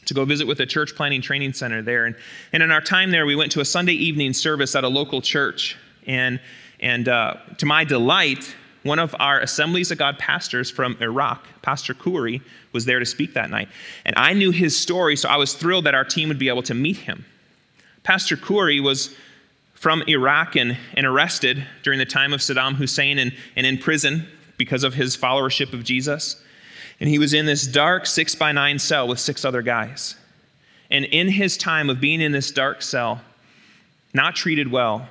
to 0.05 0.15
go 0.15 0.25
visit 0.25 0.47
with 0.47 0.61
a 0.61 0.67
church 0.67 0.95
planning 0.95 1.21
training 1.21 1.53
center 1.53 1.83
there. 1.83 2.07
And, 2.07 2.15
and 2.53 2.63
in 2.63 2.71
our 2.71 2.81
time 2.81 3.11
there, 3.11 3.27
we 3.27 3.35
went 3.35 3.51
to 3.53 3.61
a 3.61 3.65
Sunday 3.65 3.95
evening 3.95 4.33
service 4.33 4.77
at 4.77 4.85
a 4.85 4.89
local 4.89 5.21
church. 5.21 5.77
And, 6.07 6.39
and 6.79 7.09
uh, 7.09 7.35
to 7.59 7.67
my 7.67 7.83
delight, 7.83 8.55
one 8.85 9.01
of 9.01 9.13
our 9.19 9.41
Assemblies 9.41 9.91
of 9.91 9.99
God 9.99 10.21
pastors 10.21 10.71
from 10.71 10.97
Iraq, 11.01 11.45
Pastor 11.63 11.95
Kuri, 11.95 12.41
was 12.73 12.85
there 12.85 13.01
to 13.01 13.07
speak 13.07 13.35
that 13.35 13.51
night. 13.51 13.69
And 14.05 14.15
I 14.17 14.33
knew 14.33 14.53
his 14.53 14.79
story, 14.79 15.17
so 15.17 15.29
I 15.29 15.39
was 15.39 15.53
thrilled 15.53 15.87
that 15.87 15.97
our 15.97 16.05
team 16.05 16.29
would 16.29 16.39
be 16.39 16.49
able 16.49 16.63
to 16.63 16.75
meet 16.75 16.97
him. 16.97 17.25
Pastor 18.05 18.37
Kuri 18.37 18.79
was 18.79 19.17
from 19.75 20.05
Iraq 20.07 20.55
and, 20.55 20.79
and 20.95 21.07
arrested 21.07 21.67
during 21.83 21.99
the 21.99 22.07
time 22.07 22.33
of 22.33 22.39
Saddam 22.39 22.77
Hussein 22.77 23.19
and, 23.19 23.35
and 23.57 23.67
in 23.67 23.79
prison 23.79 24.29
because 24.57 24.85
of 24.85 24.95
his 24.95 25.17
followership 25.17 25.73
of 25.73 25.85
Jesus. 25.85 26.43
And 27.01 27.09
he 27.09 27.19
was 27.19 27.35
in 27.35 27.47
this 27.47 27.67
dark 27.67 28.07
six 28.07 28.35
by 28.35 28.53
nine 28.53 28.79
cell 28.79 29.07
with 29.07 29.19
six 29.21 29.45
other 29.45 29.63
guys. 29.63 30.17
And 30.91 31.05
in 31.07 31.29
his 31.29 31.57
time 31.57 31.91
of 31.91 32.01
being 32.01 32.21
in 32.21 32.33
this 32.33 32.51
dark 32.51 32.81
cell, 32.83 33.21
not 34.15 34.37
treated 34.37 34.71
well, 34.71 35.09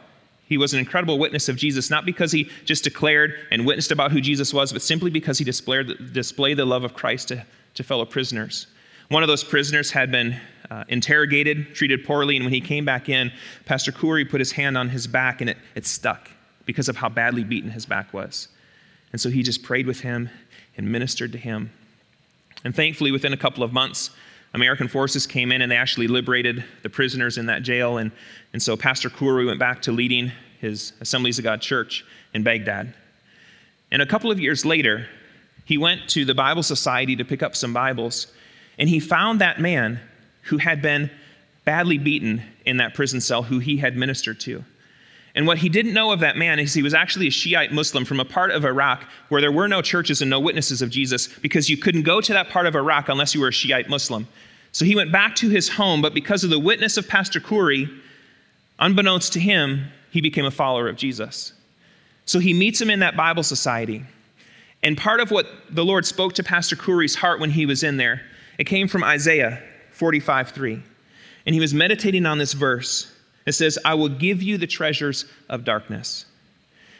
he 0.47 0.57
was 0.57 0.73
an 0.73 0.79
incredible 0.79 1.17
witness 1.17 1.49
of 1.49 1.55
Jesus, 1.55 1.89
not 1.89 2.05
because 2.05 2.31
he 2.31 2.49
just 2.65 2.83
declared 2.83 3.35
and 3.51 3.65
witnessed 3.65 3.91
about 3.91 4.11
who 4.11 4.21
Jesus 4.21 4.53
was, 4.53 4.71
but 4.71 4.81
simply 4.81 5.09
because 5.09 5.37
he 5.37 5.43
displayed, 5.43 6.13
displayed 6.13 6.57
the 6.57 6.65
love 6.65 6.83
of 6.83 6.93
Christ 6.93 7.29
to, 7.29 7.45
to 7.73 7.83
fellow 7.83 8.05
prisoners. 8.05 8.67
One 9.09 9.23
of 9.23 9.27
those 9.27 9.43
prisoners 9.43 9.91
had 9.91 10.11
been 10.11 10.39
uh, 10.69 10.83
interrogated, 10.87 11.75
treated 11.75 12.05
poorly, 12.05 12.35
and 12.35 12.45
when 12.45 12.53
he 12.53 12.61
came 12.61 12.85
back 12.85 13.09
in, 13.09 13.31
Pastor 13.65 13.91
Kuri 13.91 14.25
put 14.25 14.39
his 14.39 14.51
hand 14.51 14.77
on 14.77 14.89
his 14.89 15.07
back 15.07 15.41
and 15.41 15.49
it, 15.49 15.57
it 15.75 15.85
stuck 15.85 16.29
because 16.65 16.89
of 16.89 16.95
how 16.95 17.09
badly 17.09 17.43
beaten 17.43 17.69
his 17.69 17.85
back 17.85 18.13
was. 18.13 18.47
And 19.15 19.21
so 19.21 19.29
he 19.29 19.43
just 19.43 19.63
prayed 19.63 19.87
with 19.87 20.01
him 20.01 20.29
and 20.75 20.91
ministered 20.91 21.31
to 21.31 21.37
him. 21.37 21.71
And 22.65 22.75
thankfully, 22.75 23.13
within 23.13 23.31
a 23.31 23.37
couple 23.37 23.63
of 23.63 23.71
months, 23.71 24.09
American 24.53 24.89
forces 24.89 25.25
came 25.25 25.53
in 25.53 25.61
and 25.61 25.71
they 25.71 25.77
actually 25.77 26.07
liberated 26.07 26.65
the 26.83 26.89
prisoners 26.89 27.37
in 27.37 27.45
that 27.45 27.63
jail. 27.63 27.97
And, 27.97 28.11
and 28.51 28.61
so 28.61 28.75
Pastor 28.75 29.09
Kuri 29.09 29.45
went 29.45 29.57
back 29.57 29.81
to 29.83 29.93
leading 29.93 30.33
his 30.59 30.91
Assemblies 30.99 31.37
of 31.39 31.45
God 31.45 31.61
church 31.61 32.03
in 32.33 32.43
Baghdad. 32.43 32.93
And 33.89 34.01
a 34.01 34.05
couple 34.05 34.31
of 34.31 34.39
years 34.41 34.65
later, 34.65 35.07
he 35.63 35.77
went 35.77 36.09
to 36.09 36.25
the 36.25 36.35
Bible 36.35 36.61
Society 36.61 37.15
to 37.15 37.23
pick 37.23 37.41
up 37.41 37.55
some 37.55 37.71
Bibles, 37.71 38.27
and 38.77 38.89
he 38.89 38.99
found 38.99 39.39
that 39.39 39.61
man 39.61 40.01
who 40.41 40.57
had 40.57 40.81
been 40.81 41.09
badly 41.63 41.97
beaten 41.97 42.41
in 42.65 42.75
that 42.77 42.93
prison 42.93 43.21
cell 43.21 43.43
who 43.43 43.59
he 43.59 43.77
had 43.77 43.95
ministered 43.95 44.41
to. 44.41 44.65
And 45.35 45.45
what 45.45 45.57
he 45.57 45.67
didn't 45.67 45.93
know 45.93 46.13
of 46.13 46.21
that 46.21 46.37
man 46.37 46.59
is 46.59 46.73
he 46.73 46.81
was 46.81 46.93
actually 46.93 47.27
a 47.27 47.31
Shiite 47.31 47.73
Muslim 47.73 48.05
from 48.05 48.21
a 48.21 48.25
part 48.25 48.51
of 48.51 48.63
Iraq 48.63 49.05
where 49.27 49.41
there 49.41 49.51
were 49.51 49.67
no 49.67 49.81
churches 49.81 50.21
and 50.21 50.29
no 50.29 50.39
witnesses 50.39 50.81
of 50.81 50.89
Jesus 50.89 51.27
because 51.27 51.69
you 51.69 51.75
couldn't 51.75 52.03
go 52.03 52.21
to 52.21 52.33
that 52.33 52.49
part 52.49 52.65
of 52.65 52.75
Iraq 52.75 53.09
unless 53.09 53.35
you 53.35 53.41
were 53.41 53.49
a 53.49 53.53
Shiite 53.53 53.89
Muslim. 53.89 54.27
So 54.71 54.85
he 54.85 54.95
went 54.95 55.11
back 55.11 55.35
to 55.35 55.49
his 55.49 55.69
home, 55.69 56.01
but 56.01 56.13
because 56.13 56.43
of 56.43 56.49
the 56.49 56.59
witness 56.59 56.97
of 56.97 57.07
Pastor 57.07 57.41
Kuri, 57.41 57.89
unbeknownst 58.79 59.33
to 59.33 59.39
him, 59.39 59.85
he 60.09 60.21
became 60.21 60.45
a 60.45 60.51
follower 60.51 60.87
of 60.87 60.95
Jesus. 60.95 61.53
So 62.25 62.39
he 62.39 62.53
meets 62.53 62.81
him 62.81 62.89
in 62.89 62.99
that 62.99 63.17
Bible 63.17 63.43
society. 63.43 64.03
And 64.83 64.97
part 64.97 65.19
of 65.19 65.31
what 65.31 65.47
the 65.69 65.83
Lord 65.83 66.05
spoke 66.05 66.33
to 66.33 66.43
Pastor 66.43 66.75
Kuri's 66.75 67.15
heart 67.15 67.39
when 67.39 67.49
he 67.49 67.65
was 67.65 67.83
in 67.83 67.97
there, 67.97 68.21
it 68.57 68.65
came 68.65 68.87
from 68.87 69.03
Isaiah 69.03 69.61
45 69.91 70.51
3. 70.51 70.81
And 71.45 71.53
he 71.53 71.61
was 71.61 71.73
meditating 71.73 72.25
on 72.25 72.37
this 72.37 72.53
verse. 72.53 73.11
It 73.45 73.53
says, 73.53 73.77
I 73.85 73.93
will 73.93 74.09
give 74.09 74.41
you 74.41 74.57
the 74.57 74.67
treasures 74.67 75.25
of 75.49 75.63
darkness. 75.63 76.25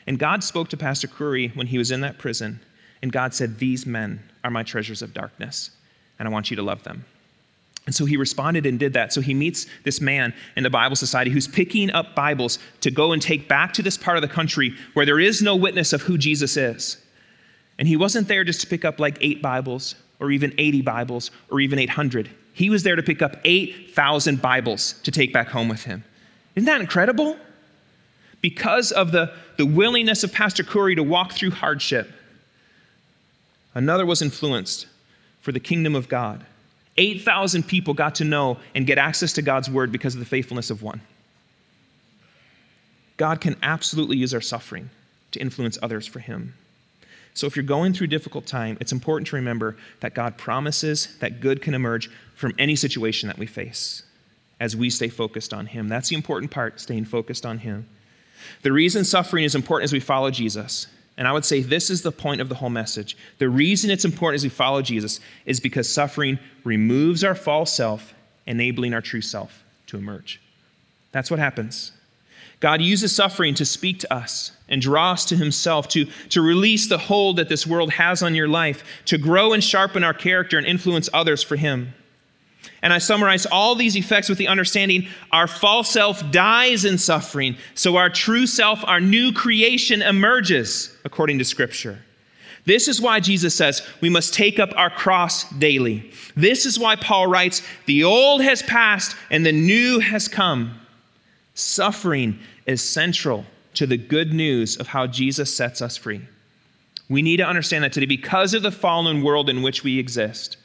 And 0.08 0.20
God 0.20 0.44
spoke 0.44 0.70
to 0.70 0.78
Pastor 0.78 1.08
Kuri 1.08 1.50
when 1.50 1.68
he 1.68 1.78
was 1.78 1.92
in 1.92 2.02
that 2.02 2.20
prison, 2.20 2.60
and 3.02 3.12
God 3.12 3.34
said, 3.34 3.58
These 3.58 3.86
men 3.86 4.22
are 4.44 4.52
my 4.52 4.64
treasures 4.64 5.02
of 5.02 5.14
darkness, 5.14 5.72
and 6.20 6.28
I 6.28 6.32
want 6.32 6.52
you 6.52 6.56
to 6.58 6.64
love 6.64 6.84
them. 6.84 7.06
And 7.86 7.94
so 7.94 8.06
he 8.06 8.18
responded 8.18 8.66
and 8.66 8.80
did 8.80 8.94
that. 8.94 9.14
So 9.14 9.22
he 9.22 9.34
meets 9.34 9.68
this 9.84 10.02
man 10.02 10.34
in 10.56 10.64
the 10.64 10.70
Bible 10.70 10.96
Society 10.96 11.30
who's 11.30 11.48
picking 11.48 11.92
up 11.92 12.16
Bibles 12.16 12.58
to 12.82 12.90
go 12.90 13.12
and 13.12 13.22
take 13.22 13.48
back 13.48 13.74
to 13.74 13.84
this 13.84 13.98
part 13.98 14.18
of 14.18 14.22
the 14.22 14.28
country 14.28 14.74
where 14.94 15.06
there 15.06 15.20
is 15.20 15.42
no 15.42 15.56
witness 15.56 15.94
of 15.94 16.02
who 16.02 16.18
Jesus 16.18 16.58
is. 16.58 16.98
And 17.78 17.88
he 17.88 17.96
wasn't 17.96 18.28
there 18.28 18.44
just 18.44 18.62
to 18.62 18.68
pick 18.68 18.86
up 18.86 19.00
like 19.00 19.18
eight 19.22 19.42
Bibles 19.42 19.96
or 20.20 20.32
even 20.32 20.54
80 20.58 20.82
Bibles 20.82 21.30
or 21.52 21.60
even 21.60 21.78
800. 21.78 22.30
He 22.54 22.70
was 22.70 22.84
there 22.84 22.96
to 22.96 23.04
pick 23.04 23.22
up 23.22 23.38
8,000 23.44 24.42
Bibles 24.42 24.94
to 25.04 25.12
take 25.12 25.32
back 25.34 25.50
home 25.50 25.68
with 25.68 25.84
him. 25.84 26.04
Isn't 26.56 26.66
that 26.66 26.82
incredible? 26.82 27.38
Because 28.42 28.92
of 28.92 29.12
the, 29.12 29.34
the 29.58 29.66
willingness 29.66 30.24
of 30.24 30.32
Pastor 30.32 30.64
Kuri 30.64 30.96
to 30.96 31.04
walk 31.04 31.34
through 31.34 31.52
hardship, 31.52 32.12
another 33.74 34.06
was 34.06 34.22
influenced 34.22 34.88
for 35.42 35.52
the 35.52 35.60
kingdom 35.60 35.96
of 35.96 36.08
God. 36.08 36.46
8,000 36.98 37.68
people 37.68 37.94
got 37.94 38.16
to 38.16 38.24
know 38.24 38.58
and 38.74 38.88
get 38.88 38.98
access 38.98 39.34
to 39.34 39.42
God's 39.42 39.70
word 39.70 39.92
because 39.92 40.14
of 40.14 40.20
the 40.20 40.26
faithfulness 40.26 40.70
of 40.70 40.82
one. 40.82 41.02
God 43.18 43.42
can 43.42 43.56
absolutely 43.62 44.18
use 44.18 44.34
our 44.34 44.42
suffering 44.42 44.90
to 45.32 45.40
influence 45.40 45.78
others 45.82 46.08
for 46.08 46.20
Him. 46.20 46.54
So 47.34 47.48
if 47.48 47.56
you're 47.58 47.64
going 47.64 47.94
through 47.94 48.06
a 48.06 48.10
difficult 48.10 48.46
time, 48.46 48.78
it's 48.80 48.94
important 48.94 49.28
to 49.28 49.36
remember 49.36 49.76
that 50.00 50.14
God 50.14 50.38
promises 50.38 51.18
that 51.20 51.42
good 51.42 51.62
can 51.62 51.74
emerge 51.74 52.10
from 52.36 52.54
any 52.58 52.78
situation 52.78 53.28
that 53.28 53.38
we 53.38 53.46
face 53.46 54.04
as 54.60 54.76
we 54.76 54.90
stay 54.90 55.10
focused 55.10 55.54
on 55.54 55.66
Him. 55.66 55.88
That's 55.88 56.10
the 56.10 56.16
important 56.16 56.52
part, 56.52 56.80
staying 56.80 57.06
focused 57.06 57.46
on 57.46 57.60
Him. 57.60 57.88
The 58.62 58.72
reason 58.72 59.04
suffering 59.04 59.44
is 59.44 59.56
important 59.56 59.86
as 59.86 59.94
we 59.94 60.00
follow 60.00 60.32
Jesus 60.32 60.88
And 61.18 61.28
I 61.28 61.32
would 61.32 61.46
say 61.46 61.62
this 61.62 61.90
is 61.90 62.02
the 62.02 62.12
point 62.12 62.42
of 62.42 62.50
the 62.50 62.56
whole 62.56 62.70
message. 62.70 63.18
The 63.38 63.50
reason 63.50 63.90
it's 63.90 64.06
important 64.06 64.36
as 64.36 64.44
we 64.44 64.50
follow 64.50 64.82
Jesus 64.82 65.20
is 65.46 65.60
because 65.60 65.92
suffering 65.92 66.40
removes 66.64 67.24
our 67.24 67.36
false 67.36 67.72
self, 67.72 68.14
enabling 68.46 68.94
our 68.94 69.02
true 69.02 69.22
self 69.22 69.64
to 69.88 69.98
emerge. 69.98 70.42
That's 71.12 71.32
what 71.32 71.40
happens. 71.40 71.94
God 72.60 72.82
uses 72.82 73.16
suffering 73.16 73.54
to 73.56 73.66
speak 73.66 74.00
to 74.00 74.14
us 74.14 74.52
and 74.68 74.82
draw 74.82 75.12
us 75.12 75.26
to 75.26 75.36
Himself, 75.36 75.88
to, 75.90 76.06
to 76.30 76.42
release 76.42 76.90
the 76.90 76.98
hold 76.98 77.38
that 77.38 77.50
this 77.50 77.68
world 77.68 77.92
has 77.92 78.22
on 78.24 78.36
your 78.36 78.48
life, 78.48 78.84
to 79.06 79.18
grow 79.18 79.54
and 79.54 79.64
sharpen 79.64 80.04
our 80.04 80.14
character 80.14 80.58
and 80.58 80.66
influence 80.68 81.10
others 81.14 81.44
for 81.44 81.56
Him. 81.56 81.94
And 82.82 82.94
I 82.94 82.98
summarize 82.98 83.46
all 83.46 83.76
these 83.76 83.96
effects 83.96 84.30
with 84.30 84.38
the 84.38 84.48
understanding 84.48 85.08
our 85.32 85.48
false 85.48 85.90
self 85.90 86.30
dies 86.32 86.86
in 86.86 86.98
suffering, 86.98 87.56
so 87.74 87.98
our 87.98 88.10
true 88.10 88.48
self, 88.48 88.84
our 88.86 89.00
new 89.00 89.32
creation, 89.32 90.02
emerges, 90.02 90.96
according 91.04 91.40
to 91.40 91.46
Scripture. 91.46 92.00
This 92.66 92.88
is 92.88 93.00
why 93.00 93.20
Jesus 93.20 93.56
says 93.56 93.82
we 94.02 94.10
must 94.10 94.34
take 94.34 94.60
up 94.60 94.72
our 94.76 94.90
cross 94.90 95.50
daily. 95.52 96.12
This 96.36 96.66
is 96.66 96.80
why 96.80 96.96
Paul 96.96 97.28
writes, 97.28 97.62
The 97.86 98.04
old 98.04 98.42
has 98.42 98.64
passed 98.64 99.16
and 99.30 99.46
the 99.46 99.52
new 99.52 100.00
has 100.00 100.28
come. 100.28 100.80
Suffering 101.54 102.40
is 102.66 102.82
central 102.82 103.46
to 103.76 103.86
the 103.86 103.98
good 103.98 104.34
news 104.34 104.78
of 104.78 104.88
how 104.88 105.06
Jesus 105.06 105.56
sets 105.56 105.82
us 105.82 105.96
free. 105.96 106.22
We 107.08 107.22
need 107.22 107.38
to 107.38 107.46
understand 107.46 107.84
that 107.84 107.94
today 107.94 108.08
because 108.08 108.54
of 108.54 108.64
the 108.64 108.72
fallen 108.72 109.22
world 109.22 109.50
in 109.50 109.62
which 109.62 109.84
we 109.84 110.00
exist. 110.00 110.58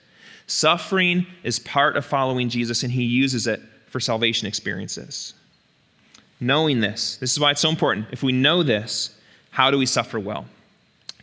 Suffering 0.51 1.29
is 1.45 1.61
part 1.61 1.97
of 1.97 2.05
following 2.05 2.49
Jesus, 2.49 2.83
and 2.83 2.91
he 2.91 3.05
uses 3.05 3.47
it 3.47 3.61
for 3.87 4.01
salvation 4.01 4.49
experiences. 4.49 5.33
Knowing 6.41 6.81
this, 6.81 7.19
this 7.19 7.31
is 7.31 7.39
why 7.39 7.53
it's 7.53 7.61
so 7.61 7.71
important. 7.71 8.09
If 8.11 8.25
we 8.25 8.33
know 8.33 8.65
this, 8.65 9.15
how 9.51 9.71
do 9.71 9.79
we 9.79 9.87
suffer 9.87 10.19
well? 10.19 10.47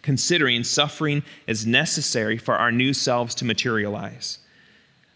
Considering 0.02 0.64
suffering 0.64 1.24
is 1.46 1.68
necessary 1.68 2.38
for 2.38 2.56
our 2.56 2.72
new 2.72 2.94
selves 2.94 3.36
to 3.36 3.44
materialize. 3.44 4.40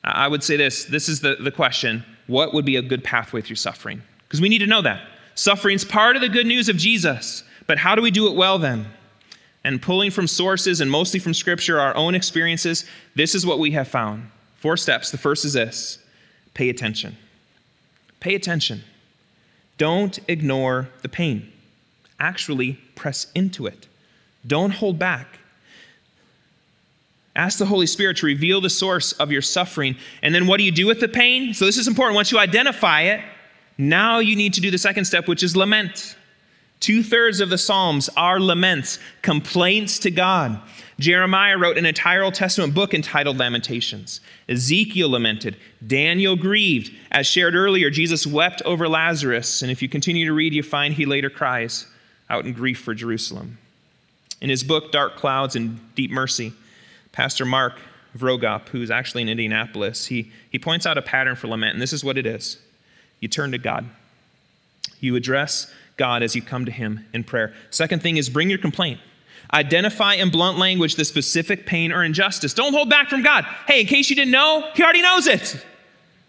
I 0.04 0.28
would 0.28 0.44
say 0.44 0.58
this 0.58 0.84
this 0.84 1.08
is 1.08 1.22
the, 1.22 1.38
the 1.40 1.52
question 1.52 2.04
what 2.28 2.54
would 2.54 2.66
be 2.66 2.76
a 2.76 2.82
good 2.82 3.06
pathway 3.06 3.40
through 3.40 3.56
suffering? 3.56 4.02
Because 4.28 4.42
we 4.42 4.50
need 4.50 4.60
to 4.60 4.68
know 4.68 4.82
that. 4.82 5.08
Suffering's 5.36 5.86
part 5.86 6.18
of 6.18 6.22
the 6.22 6.28
good 6.28 6.48
news 6.48 6.68
of 6.68 6.76
Jesus, 6.76 7.46
but 7.66 7.78
how 7.78 7.96
do 7.96 8.02
we 8.02 8.12
do 8.12 8.28
it 8.28 8.36
well 8.36 8.60
then? 8.60 8.88
And 9.64 9.82
pulling 9.82 10.12
from 10.12 10.28
sources 10.28 10.82
and 10.82 10.90
mostly 10.90 11.20
from 11.20 11.34
Scripture, 11.34 11.80
our 11.80 11.96
own 11.96 12.16
experiences, 12.16 12.86
this 13.16 13.36
is 13.36 13.46
what 13.46 13.60
we 13.60 13.72
have 13.72 13.88
found. 13.88 14.30
Four 14.58 14.78
steps. 14.78 15.12
The 15.12 15.18
first 15.18 15.46
is 15.46 15.54
this 15.54 16.00
pay 16.54 16.70
attention. 16.70 17.18
Pay 18.20 18.36
attention. 18.36 18.84
Don't 19.78 20.20
ignore 20.28 20.90
the 21.02 21.10
pain. 21.10 21.52
Actually, 22.20 22.74
press 22.96 23.32
into 23.34 23.66
it. 23.66 23.88
Don't 24.46 24.72
hold 24.72 25.00
back. 25.00 25.40
Ask 27.36 27.58
the 27.58 27.66
Holy 27.66 27.88
Spirit 27.88 28.18
to 28.18 28.26
reveal 28.26 28.62
the 28.62 28.70
source 28.70 29.14
of 29.14 29.32
your 29.32 29.42
suffering. 29.42 29.96
And 30.22 30.36
then 30.36 30.48
what 30.48 30.58
do 30.58 30.64
you 30.64 30.72
do 30.72 30.86
with 30.86 31.00
the 31.00 31.08
pain? 31.08 31.54
So, 31.54 31.66
this 31.66 31.78
is 31.78 31.88
important. 31.88 32.16
Once 32.16 32.32
you 32.32 32.38
identify 32.38 33.02
it, 33.02 33.24
now 33.78 34.20
you 34.20 34.36
need 34.36 34.54
to 34.54 34.62
do 34.62 34.70
the 34.70 34.78
second 34.78 35.06
step, 35.06 35.28
which 35.28 35.42
is 35.42 35.56
lament. 35.56 36.16
Two 36.82 37.04
thirds 37.04 37.40
of 37.40 37.50
the 37.50 37.60
Psalms 37.60 38.10
are 38.18 38.40
laments, 38.40 39.00
complaints 39.22 40.00
to 40.00 40.12
God. 40.12 40.60
Jeremiah 41.00 41.58
wrote 41.58 41.78
an 41.78 41.86
entire 41.86 42.24
Old 42.24 42.34
Testament 42.34 42.74
book 42.74 42.94
entitled 42.94 43.38
Lamentations. 43.38 44.20
Ezekiel 44.50 45.10
lamented. 45.10 45.58
Daniel 45.86 46.36
grieved. 46.36 46.92
As 47.12 47.28
shared 47.28 47.56
earlier, 47.56 47.90
Jesus 47.90 48.28
wept 48.28 48.62
over 48.64 48.90
Lazarus. 48.90 49.62
And 49.62 49.72
if 49.72 49.82
you 49.82 49.90
continue 49.90 50.26
to 50.26 50.34
read, 50.34 50.54
you 50.54 50.64
find 50.64 50.94
he 50.94 51.06
later 51.06 51.30
cries 51.30 51.86
out 52.30 52.46
in 52.46 52.54
grief 52.54 52.80
for 52.80 52.94
Jerusalem. 52.94 53.58
In 54.42 54.50
his 54.50 54.64
book, 54.64 54.92
Dark 54.92 55.16
Clouds 55.16 55.56
and 55.56 55.80
Deep 55.94 56.10
Mercy, 56.10 56.52
Pastor 57.12 57.46
Mark 57.46 57.80
Vroegop, 58.18 58.70
who's 58.70 58.90
actually 58.90 59.22
in 59.22 59.30
Indianapolis, 59.30 60.08
he, 60.08 60.32
he 60.50 60.58
points 60.58 60.88
out 60.88 60.98
a 60.98 61.02
pattern 61.02 61.36
for 61.36 61.48
lament, 61.48 61.74
and 61.74 61.82
this 61.82 61.94
is 61.94 62.04
what 62.04 62.18
it 62.18 62.26
is 62.26 62.58
you 63.20 63.28
turn 63.28 63.52
to 63.52 63.58
God. 63.60 63.88
You 65.00 65.16
address 65.16 65.72
God 65.98 66.24
as 66.24 66.36
you 66.36 66.42
come 66.42 66.66
to 66.66 66.72
Him 66.72 67.06
in 67.14 67.24
prayer. 67.24 67.54
Second 67.70 68.02
thing 68.02 68.18
is 68.18 68.30
bring 68.30 68.50
your 68.50 68.60
complaint. 68.60 69.00
Identify 69.54 70.16
in 70.16 70.30
blunt 70.30 70.58
language 70.58 70.96
the 70.96 71.06
specific 71.06 71.66
pain 71.66 71.92
or 71.92 72.04
injustice. 72.04 72.54
Don't 72.54 72.74
hold 72.74 72.90
back 72.90 73.10
from 73.10 73.22
God. 73.22 73.44
Hey, 73.68 73.82
in 73.82 73.88
case 73.88 74.10
you 74.10 74.16
didn't 74.16 74.32
know, 74.32 74.70
He 74.76 74.84
already 74.84 75.02
knows 75.02 75.28
it. 75.28 75.66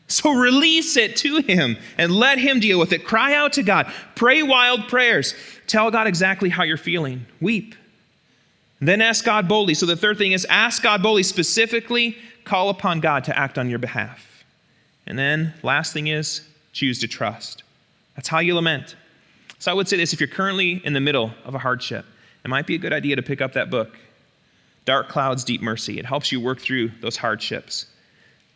So 0.08 0.34
release 0.34 0.98
it 0.98 1.16
to 1.18 1.38
Him 1.38 1.78
and 1.96 2.12
let 2.12 2.36
Him 2.36 2.60
deal 2.60 2.78
with 2.78 2.92
it. 2.92 3.02
Cry 3.02 3.34
out 3.34 3.54
to 3.54 3.62
God. 3.62 3.90
Pray 4.14 4.42
wild 4.42 4.88
prayers. 4.88 5.34
Tell 5.66 5.90
God 5.90 6.06
exactly 6.06 6.50
how 6.50 6.64
you're 6.64 6.76
feeling. 6.76 7.24
Weep. 7.40 7.74
then 8.80 9.00
ask 9.00 9.24
God 9.24 9.48
boldly. 9.48 9.72
So 9.72 9.86
the 9.86 9.96
third 9.96 10.18
thing 10.18 10.32
is 10.32 10.44
ask 10.50 10.82
God 10.82 11.02
boldly, 11.02 11.22
specifically 11.22 12.18
call 12.44 12.68
upon 12.68 13.00
God 13.00 13.24
to 13.24 13.38
act 13.38 13.56
on 13.56 13.70
your 13.70 13.78
behalf. 13.78 14.44
And 15.06 15.18
then 15.18 15.54
last 15.62 15.94
thing 15.94 16.08
is 16.08 16.42
choose 16.74 16.98
to 16.98 17.08
trust. 17.08 17.62
That's 18.14 18.28
how 18.28 18.40
you 18.40 18.54
lament. 18.54 18.96
So 19.62 19.70
I 19.70 19.74
would 19.74 19.86
say 19.86 19.96
this 19.96 20.12
if 20.12 20.18
you're 20.18 20.26
currently 20.26 20.82
in 20.84 20.92
the 20.92 21.00
middle 21.00 21.30
of 21.44 21.54
a 21.54 21.58
hardship, 21.58 22.04
it 22.44 22.48
might 22.48 22.66
be 22.66 22.74
a 22.74 22.78
good 22.78 22.92
idea 22.92 23.14
to 23.14 23.22
pick 23.22 23.40
up 23.40 23.52
that 23.52 23.70
book, 23.70 23.96
Dark 24.86 25.08
Clouds, 25.08 25.44
Deep 25.44 25.62
Mercy. 25.62 26.00
It 26.00 26.04
helps 26.04 26.32
you 26.32 26.40
work 26.40 26.60
through 26.60 26.90
those 27.00 27.16
hardships. 27.16 27.86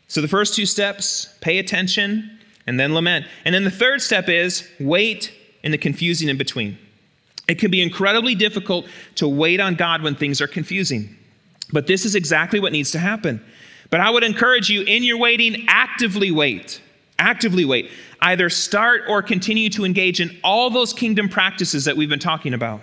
So 0.08 0.20
the 0.20 0.26
first 0.26 0.56
two 0.56 0.66
steps 0.66 1.32
pay 1.40 1.58
attention 1.58 2.40
and 2.66 2.80
then 2.80 2.92
lament. 2.92 3.24
And 3.44 3.54
then 3.54 3.62
the 3.62 3.70
third 3.70 4.02
step 4.02 4.28
is 4.28 4.68
wait 4.80 5.32
in 5.62 5.70
the 5.70 5.78
confusing 5.78 6.28
in 6.28 6.38
between. 6.38 6.76
It 7.46 7.60
can 7.60 7.70
be 7.70 7.82
incredibly 7.82 8.34
difficult 8.34 8.88
to 9.14 9.28
wait 9.28 9.60
on 9.60 9.76
God 9.76 10.02
when 10.02 10.16
things 10.16 10.40
are 10.40 10.48
confusing. 10.48 11.16
But 11.72 11.86
this 11.86 12.04
is 12.04 12.16
exactly 12.16 12.58
what 12.58 12.72
needs 12.72 12.90
to 12.90 12.98
happen. 12.98 13.40
But 13.90 14.00
I 14.00 14.10
would 14.10 14.24
encourage 14.24 14.70
you 14.70 14.82
in 14.82 15.04
your 15.04 15.18
waiting, 15.18 15.66
actively 15.68 16.32
wait. 16.32 16.80
Actively 17.18 17.64
wait. 17.64 17.90
Either 18.20 18.50
start 18.50 19.02
or 19.08 19.22
continue 19.22 19.70
to 19.70 19.84
engage 19.84 20.20
in 20.20 20.36
all 20.44 20.70
those 20.70 20.92
kingdom 20.92 21.28
practices 21.28 21.84
that 21.84 21.96
we've 21.96 22.08
been 22.08 22.18
talking 22.18 22.54
about. 22.54 22.82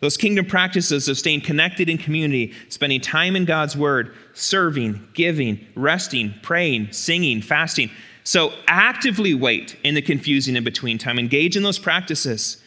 Those 0.00 0.16
kingdom 0.16 0.44
practices 0.44 1.08
of 1.08 1.16
staying 1.16 1.40
connected 1.40 1.88
in 1.88 1.98
community, 1.98 2.52
spending 2.68 3.00
time 3.00 3.36
in 3.36 3.44
God's 3.46 3.76
word, 3.76 4.14
serving, 4.34 5.08
giving, 5.14 5.64
resting, 5.74 6.34
praying, 6.42 6.92
singing, 6.92 7.40
fasting. 7.40 7.90
So 8.22 8.52
actively 8.68 9.34
wait 9.34 9.76
in 9.82 9.94
the 9.94 10.02
confusing 10.02 10.56
in 10.56 10.64
between 10.64 10.98
time. 10.98 11.18
Engage 11.18 11.56
in 11.56 11.62
those 11.62 11.78
practices. 11.78 12.62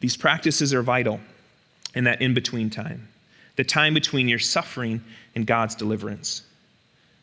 These 0.00 0.16
practices 0.16 0.72
are 0.72 0.82
vital 0.82 1.20
in 1.94 2.04
that 2.04 2.22
in 2.22 2.34
between 2.34 2.70
time, 2.70 3.08
the 3.56 3.64
time 3.64 3.94
between 3.94 4.28
your 4.28 4.38
suffering 4.38 5.02
and 5.34 5.46
God's 5.46 5.74
deliverance. 5.74 6.42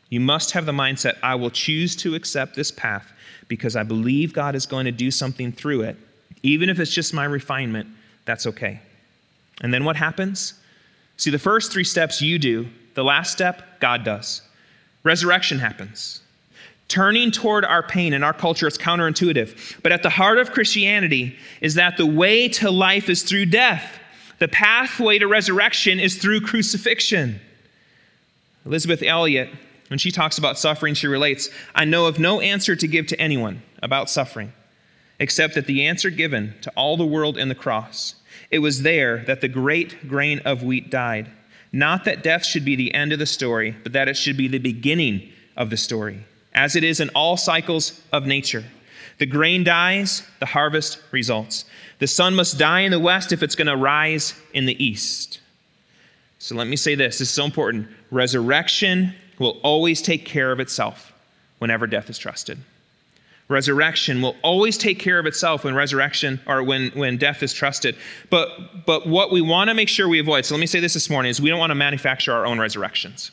You 0.10 0.20
must 0.20 0.52
have 0.52 0.66
the 0.66 0.72
mindset 0.72 1.18
I 1.24 1.36
will 1.36 1.50
choose 1.50 1.96
to 1.98 2.16
accept 2.16 2.56
this 2.56 2.72
path 2.72 3.12
because 3.48 3.76
I 3.76 3.84
believe 3.84 4.34
God 4.34 4.56
is 4.56 4.66
going 4.66 4.86
to 4.86 4.92
do 4.92 5.12
something 5.12 5.52
through 5.52 5.82
it. 5.82 5.98
Even 6.44 6.70
if 6.70 6.80
it's 6.80 6.94
just 6.94 7.14
my 7.14 7.26
refinement, 7.26 7.88
that's 8.26 8.46
okay. 8.48 8.80
And 9.62 9.74
then 9.74 9.86
what 9.86 9.96
happens? 9.96 10.56
See, 11.18 11.30
the 11.30 11.40
first 11.40 11.72
three 11.72 11.84
steps 11.84 12.22
you 12.22 12.38
do, 12.38 12.68
the 12.94 13.04
last 13.04 13.32
step, 13.32 13.80
God 13.80 14.04
does. 14.04 14.42
Resurrection 15.04 15.60
happens. 15.60 16.22
Turning 16.88 17.32
toward 17.32 17.66
our 17.66 17.82
pain 17.82 18.14
in 18.14 18.24
our 18.24 18.34
culture 18.34 18.68
is 18.68 18.78
counterintuitive. 18.78 19.82
But 19.82 19.92
at 19.92 20.04
the 20.04 20.10
heart 20.10 20.38
of 20.38 20.52
Christianity 20.52 21.36
is 21.62 21.76
that 21.76 21.98
the 21.98 22.06
way 22.06 22.48
to 22.50 22.70
life 22.70 23.10
is 23.10 23.24
through 23.24 23.48
death. 23.48 24.00
The 24.40 24.48
pathway 24.48 25.18
to 25.20 25.28
resurrection 25.28 26.00
is 26.00 26.18
through 26.18 26.42
crucifixion. 26.42 27.40
Elisabeth 28.66 29.02
Elliot 29.02 29.50
when 29.88 30.00
she 30.00 30.12
talks 30.12 30.38
about 30.38 30.58
suffering, 30.58 30.94
she 30.94 31.08
relates 31.08 31.50
I 31.74 31.86
know 31.86 32.08
of 32.08 32.20
no 32.20 32.42
answer 32.42 32.76
to 32.76 32.88
give 32.88 33.08
to 33.08 33.20
anyone 33.20 33.62
about 33.82 34.10
suffering, 34.10 34.54
except 35.20 35.56
that 35.56 35.68
the 35.68 35.86
answer 35.86 36.10
given 36.10 36.56
to 36.62 36.72
all 36.72 36.98
the 36.98 37.06
world 37.06 37.38
in 37.38 37.50
the 37.50 37.56
cross. 37.56 38.16
It 38.50 38.60
was 38.60 38.82
there 38.82 39.24
that 39.26 39.42
the 39.42 39.48
great 39.48 40.08
grain 40.08 40.40
of 40.40 40.64
wheat 40.64 40.90
died. 40.90 41.30
Not 41.72 42.06
that 42.06 42.24
death 42.24 42.46
should 42.46 42.66
be 42.66 42.76
the 42.76 42.94
end 42.94 43.12
of 43.12 43.20
the 43.20 43.26
story, 43.26 43.76
but 43.84 43.94
that 43.94 44.08
it 44.08 44.18
should 44.18 44.38
be 44.38 44.48
the 44.48 44.60
beginning 44.60 45.32
of 45.58 45.70
the 45.70 45.78
story, 45.78 46.26
as 46.54 46.76
it 46.76 46.84
is 46.84 47.00
in 47.00 47.10
all 47.10 47.38
cycles 47.38 48.02
of 48.12 48.26
nature. 48.26 48.64
The 49.18 49.26
grain 49.26 49.64
dies, 49.64 50.24
the 50.40 50.46
harvest 50.46 51.00
results. 51.12 51.66
The 52.00 52.08
sun 52.08 52.36
must 52.36 52.58
die 52.58 52.82
in 52.82 52.92
the 52.92 53.00
west 53.00 53.32
if 53.32 53.44
it's 53.44 53.56
going 53.56 53.68
to 53.68 53.78
rise 53.78 54.34
in 54.54 54.66
the 54.66 54.84
east. 54.84 55.40
So 56.40 56.56
let 56.56 56.68
me 56.68 56.76
say 56.76 56.96
this 56.96 57.20
this 57.20 57.30
is 57.30 57.34
so 57.34 57.46
important. 57.46 57.88
Resurrection 58.12 59.14
will 59.40 59.60
always 59.64 60.02
take 60.02 60.26
care 60.26 60.52
of 60.52 60.60
itself 60.60 61.14
whenever 61.60 61.88
death 61.88 62.10
is 62.10 62.18
trusted. 62.18 62.58
Resurrection 63.48 64.22
will 64.22 64.36
always 64.42 64.78
take 64.78 64.98
care 64.98 65.20
of 65.20 65.28
itself 65.28 65.64
when 65.64 65.76
resurrection 65.76 66.40
or 66.48 66.64
when, 66.64 66.90
when 66.92 67.18
death 67.18 67.44
is 67.44 67.54
trusted. 67.54 67.96
But, 68.32 68.86
but 68.88 69.06
what 69.06 69.32
we 69.32 69.42
want 69.42 69.70
to 69.70 69.76
make 69.76 69.88
sure 69.88 70.08
we 70.08 70.20
avoid, 70.20 70.46
so 70.46 70.56
let 70.56 70.60
me 70.60 70.66
say 70.66 70.80
this 70.80 70.96
this 70.96 71.10
morning, 71.12 71.30
is 71.30 71.40
we 71.40 71.50
don't 71.50 71.60
want 71.60 71.70
to 71.70 71.76
manufacture 71.76 72.34
our 72.34 72.46
own 72.46 72.60
resurrections. 72.60 73.32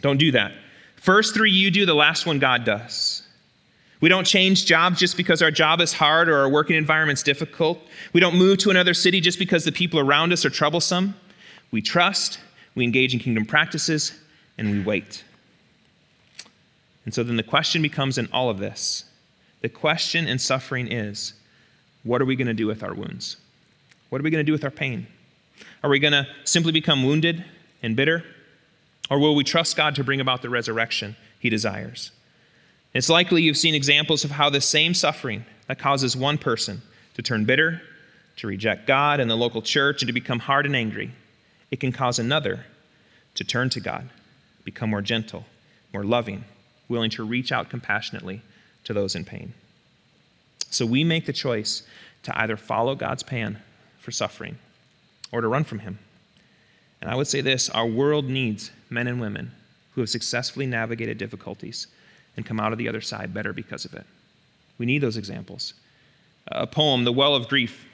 Don't 0.00 0.16
do 0.16 0.30
that. 0.32 0.52
First 0.96 1.34
three 1.34 1.50
you 1.50 1.70
do, 1.70 1.84
the 1.84 1.94
last 1.94 2.24
one 2.24 2.38
God 2.38 2.64
does. 2.64 3.22
We 4.00 4.08
don't 4.08 4.26
change 4.26 4.64
jobs 4.64 4.98
just 4.98 5.16
because 5.16 5.42
our 5.42 5.50
job 5.50 5.80
is 5.80 5.92
hard 5.92 6.28
or 6.28 6.38
our 6.38 6.48
working 6.48 6.76
environment's 6.76 7.22
difficult. 7.22 7.80
We 8.12 8.20
don't 8.20 8.36
move 8.36 8.58
to 8.58 8.70
another 8.70 8.94
city 8.94 9.20
just 9.20 9.38
because 9.38 9.64
the 9.64 9.72
people 9.72 10.00
around 10.00 10.32
us 10.32 10.44
are 10.44 10.50
troublesome. 10.50 11.14
We 11.70 11.82
trust, 11.82 12.38
we 12.74 12.84
engage 12.84 13.12
in 13.12 13.20
kingdom 13.20 13.44
practices, 13.44 14.18
and 14.58 14.70
we 14.70 14.80
wait. 14.80 15.24
And 17.04 17.12
so 17.12 17.22
then 17.22 17.36
the 17.36 17.42
question 17.42 17.82
becomes 17.82 18.18
in 18.18 18.28
all 18.32 18.50
of 18.50 18.58
this 18.58 19.04
the 19.60 19.68
question 19.70 20.26
in 20.26 20.38
suffering 20.38 20.92
is 20.92 21.32
what 22.02 22.20
are 22.20 22.26
we 22.26 22.36
going 22.36 22.48
to 22.48 22.54
do 22.54 22.66
with 22.66 22.82
our 22.82 22.92
wounds? 22.92 23.38
What 24.10 24.20
are 24.20 24.24
we 24.24 24.30
going 24.30 24.44
to 24.44 24.46
do 24.46 24.52
with 24.52 24.62
our 24.62 24.70
pain? 24.70 25.06
Are 25.82 25.88
we 25.88 25.98
going 25.98 26.12
to 26.12 26.26
simply 26.44 26.70
become 26.70 27.02
wounded 27.02 27.44
and 27.82 27.96
bitter? 27.96 28.24
Or 29.10 29.18
will 29.18 29.34
we 29.34 29.42
trust 29.42 29.76
God 29.76 29.94
to 29.94 30.04
bring 30.04 30.20
about 30.20 30.42
the 30.42 30.50
resurrection 30.50 31.16
he 31.38 31.48
desires? 31.48 32.10
It's 32.92 33.08
likely 33.08 33.42
you've 33.42 33.56
seen 33.56 33.74
examples 33.74 34.22
of 34.24 34.32
how 34.32 34.50
the 34.50 34.60
same 34.60 34.94
suffering 34.94 35.44
that 35.66 35.78
causes 35.78 36.16
one 36.16 36.38
person 36.38 36.82
to 37.14 37.22
turn 37.22 37.44
bitter, 37.44 37.82
to 38.36 38.46
reject 38.46 38.86
God 38.86 39.18
and 39.18 39.30
the 39.30 39.36
local 39.36 39.62
church, 39.62 40.02
and 40.02 40.08
to 40.08 40.12
become 40.12 40.40
hard 40.40 40.66
and 40.66 40.76
angry, 40.76 41.10
it 41.70 41.80
can 41.80 41.92
cause 41.92 42.18
another 42.18 42.66
to 43.34 43.44
turn 43.44 43.68
to 43.70 43.80
God, 43.80 44.08
become 44.64 44.90
more 44.90 45.02
gentle, 45.02 45.44
more 45.92 46.04
loving, 46.04 46.44
willing 46.88 47.10
to 47.10 47.24
reach 47.24 47.52
out 47.52 47.70
compassionately 47.70 48.42
to 48.84 48.92
those 48.92 49.14
in 49.14 49.24
pain. 49.24 49.54
So 50.70 50.84
we 50.84 51.04
make 51.04 51.26
the 51.26 51.32
choice 51.32 51.82
to 52.24 52.38
either 52.38 52.56
follow 52.56 52.94
God's 52.94 53.22
plan 53.22 53.60
for 53.98 54.10
suffering 54.10 54.58
or 55.30 55.40
to 55.40 55.48
run 55.48 55.64
from 55.64 55.80
Him. 55.80 55.98
And 57.00 57.10
I 57.10 57.14
would 57.14 57.26
say 57.26 57.40
this 57.40 57.70
our 57.70 57.86
world 57.86 58.26
needs 58.26 58.70
men 58.90 59.06
and 59.06 59.20
women 59.20 59.52
who 59.94 60.00
have 60.00 60.10
successfully 60.10 60.66
navigated 60.66 61.18
difficulties 61.18 61.86
and 62.36 62.44
come 62.44 62.58
out 62.58 62.72
of 62.72 62.78
the 62.78 62.88
other 62.88 63.00
side 63.00 63.32
better 63.32 63.52
because 63.52 63.84
of 63.84 63.94
it. 63.94 64.04
We 64.78 64.86
need 64.86 65.00
those 65.00 65.16
examples. 65.16 65.74
A 66.48 66.66
poem, 66.66 67.04
The 67.04 67.12
Well 67.12 67.34
of 67.34 67.48
Grief, 67.48 67.86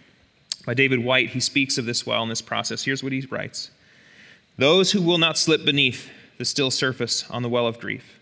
by 0.67 0.75
David 0.75 1.05
Whyte, 1.05 1.31
he 1.31 1.41
speaks 1.41 1.79
of 1.79 1.87
this 1.87 2.07
well 2.07 2.23
in 2.23 2.29
this 2.29 2.43
process. 2.43 2.85
Here's 2.85 3.03
what 3.03 3.13
he 3.13 3.21
writes 3.31 3.71
Those 4.57 4.93
who 4.93 5.03
will 5.03 5.19
not 5.19 5.39
slip 5.39 5.65
beneath 5.65 6.11
the 6.41 6.45
still 6.47 6.71
surface 6.71 7.31
on 7.31 7.43
the 7.43 7.49
well 7.49 7.67
of 7.67 7.79
grief, 7.79 8.19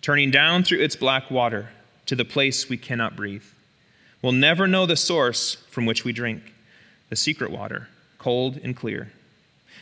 turning 0.00 0.30
down 0.30 0.62
through 0.62 0.80
its 0.80 0.96
black 0.96 1.30
water 1.30 1.68
to 2.06 2.14
the 2.14 2.24
place 2.24 2.68
we 2.68 2.76
cannot 2.76 3.16
breathe, 3.16 3.42
We'll 4.22 4.32
never 4.32 4.66
know 4.66 4.86
the 4.86 4.96
source 4.96 5.54
from 5.70 5.86
which 5.86 6.04
we 6.04 6.12
drink, 6.12 6.54
the 7.10 7.16
secret 7.16 7.50
water, 7.50 7.88
cold 8.18 8.58
and 8.62 8.74
clear, 8.74 9.12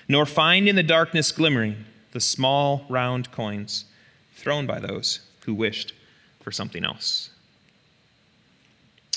nor 0.09 0.27
find 0.27 0.69
in 0.69 0.77
the 0.77 0.83
darkness 0.83 1.31
glimmering 1.31 1.85
the 2.13 2.21
small 2.21 2.85
round 2.89 3.31
coins 3.33 3.85
thrown 4.35 4.67
by 4.67 4.81
those 4.81 5.21
who 5.45 5.55
wished 5.55 5.93
for 6.41 6.51
something 6.51 6.85
else. 6.85 7.31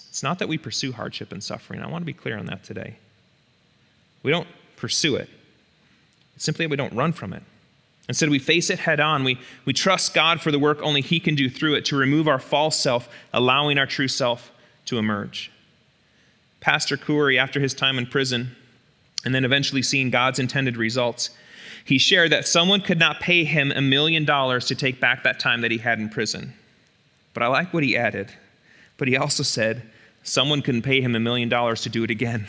It's 0.10 0.24
not 0.24 0.40
that 0.40 0.48
we 0.48 0.58
pursue 0.58 0.92
hardship 0.92 1.32
and 1.32 1.44
suffering. 1.44 1.82
I 1.82 1.88
want 1.88 2.02
to 2.02 2.06
be 2.06 2.14
clear 2.14 2.38
on 2.38 2.46
that 2.48 2.64
today. 2.64 2.98
We 4.24 4.32
don't 4.32 4.48
pursue 4.76 5.16
it, 5.16 5.30
it's 6.36 6.46
simply 6.46 6.68
we 6.68 6.76
don't 6.76 6.94
run 6.94 7.12
from 7.12 7.34
it. 7.34 7.44
Instead, 8.10 8.30
we 8.30 8.40
face 8.40 8.70
it 8.70 8.80
head 8.80 9.00
on. 9.00 9.24
We, 9.24 9.38
we 9.66 9.74
trust 9.74 10.14
God 10.14 10.42
for 10.42 10.52
the 10.52 10.60
work 10.60 10.82
only 10.82 11.02
He 11.02 11.20
can 11.20 11.36
do 11.36 11.50
through 11.50 11.76
it 11.76 11.86
to 11.86 11.98
remove 11.98 12.28
our 12.28 12.40
false 12.40 12.80
self, 12.80 13.10
allowing 13.34 13.78
our 13.78 13.86
true 13.86 14.08
self 14.08 14.52
to 14.86 14.98
emerge. 14.98 15.52
Pastor 16.60 16.98
Coury, 16.98 17.38
after 17.38 17.60
his 17.60 17.74
time 17.74 17.98
in 17.98 18.06
prison, 18.06 18.56
and 19.26 19.36
then 19.36 19.46
eventually 19.46 19.82
seeing 19.82 20.10
God's 20.10 20.40
intended 20.40 20.78
results, 20.78 21.30
he 21.86 21.98
shared 21.98 22.32
that 22.32 22.48
someone 22.48 22.82
could 22.82 23.00
not 23.00 23.20
pay 23.20 23.44
him 23.44 23.72
a 23.72 23.82
million 23.82 24.26
dollars 24.26 24.66
to 24.68 24.76
take 24.76 25.00
back 25.00 25.24
that 25.24 25.40
time 25.40 25.62
that 25.62 25.72
he 25.72 25.78
had 25.78 26.00
in 26.00 26.10
prison. 26.10 26.54
But 27.34 27.44
I 27.44 27.48
like 27.48 27.74
what 27.74 27.84
he 27.84 27.96
added. 27.96 28.32
But 28.98 29.08
he 29.08 29.16
also 29.16 29.44
said, 29.44 29.84
someone 30.24 30.62
couldn't 30.62 30.82
pay 30.82 31.02
him 31.02 31.16
a 31.16 31.20
million 31.20 31.50
dollars 31.50 31.82
to 31.84 31.90
do 31.90 32.04
it 32.04 32.10
again. 32.10 32.48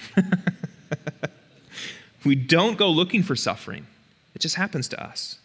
we 2.24 2.34
don't 2.34 2.78
go 2.78 2.90
looking 2.90 3.22
for 3.22 3.36
suffering, 3.36 3.86
it 4.34 4.40
just 4.40 4.54
happens 4.54 4.88
to 4.88 5.02
us. 5.02 5.38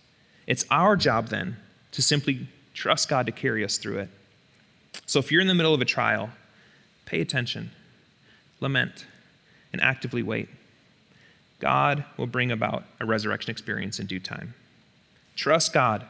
It's 0.47 0.65
our 0.69 0.95
job 0.95 1.27
then 1.27 1.57
to 1.91 2.01
simply 2.01 2.47
trust 2.73 3.09
God 3.09 3.25
to 3.25 3.31
carry 3.31 3.63
us 3.63 3.77
through 3.77 3.99
it. 3.99 4.09
So 5.05 5.19
if 5.19 5.31
you're 5.31 5.41
in 5.41 5.47
the 5.47 5.53
middle 5.53 5.73
of 5.73 5.81
a 5.81 5.85
trial, 5.85 6.29
pay 7.05 7.21
attention, 7.21 7.71
lament, 8.59 9.05
and 9.71 9.81
actively 9.81 10.23
wait. 10.23 10.49
God 11.59 12.03
will 12.17 12.27
bring 12.27 12.51
about 12.51 12.83
a 12.99 13.05
resurrection 13.05 13.51
experience 13.51 13.99
in 13.99 14.05
due 14.05 14.19
time. 14.19 14.53
Trust 15.35 15.73
God 15.73 16.05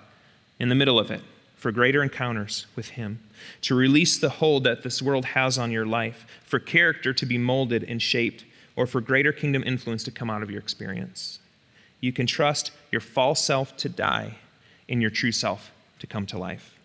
in 0.60 0.70
the 0.70 0.76
middle 0.76 1.00
of 1.00 1.12
it 1.12 1.22
for 1.64 1.72
greater 1.72 2.04
encounters 2.04 2.68
with 2.76 2.90
Him, 2.90 3.22
to 3.62 3.74
release 3.74 4.18
the 4.18 4.28
hold 4.28 4.66
that 4.66 4.84
this 4.84 5.02
world 5.02 5.24
has 5.24 5.58
on 5.58 5.72
your 5.72 5.86
life, 5.86 6.26
for 6.44 6.60
character 6.60 7.14
to 7.14 7.26
be 7.26 7.38
molded 7.38 7.86
and 7.86 8.02
shaped, 8.02 8.44
or 8.76 8.86
for 8.86 9.00
greater 9.00 9.32
kingdom 9.32 9.64
influence 9.66 10.04
to 10.04 10.12
come 10.12 10.30
out 10.30 10.44
of 10.44 10.52
your 10.52 10.60
experience. 10.60 11.40
You 12.04 12.12
can 12.12 12.28
trust 12.28 12.72
your 12.92 13.00
false 13.00 13.40
self 13.40 13.78
to 13.78 13.88
die 13.88 14.36
and 14.90 15.02
your 15.02 15.10
true 15.10 15.32
self 15.32 15.72
to 16.00 16.06
come 16.06 16.26
to 16.26 16.38
life. 16.38 16.78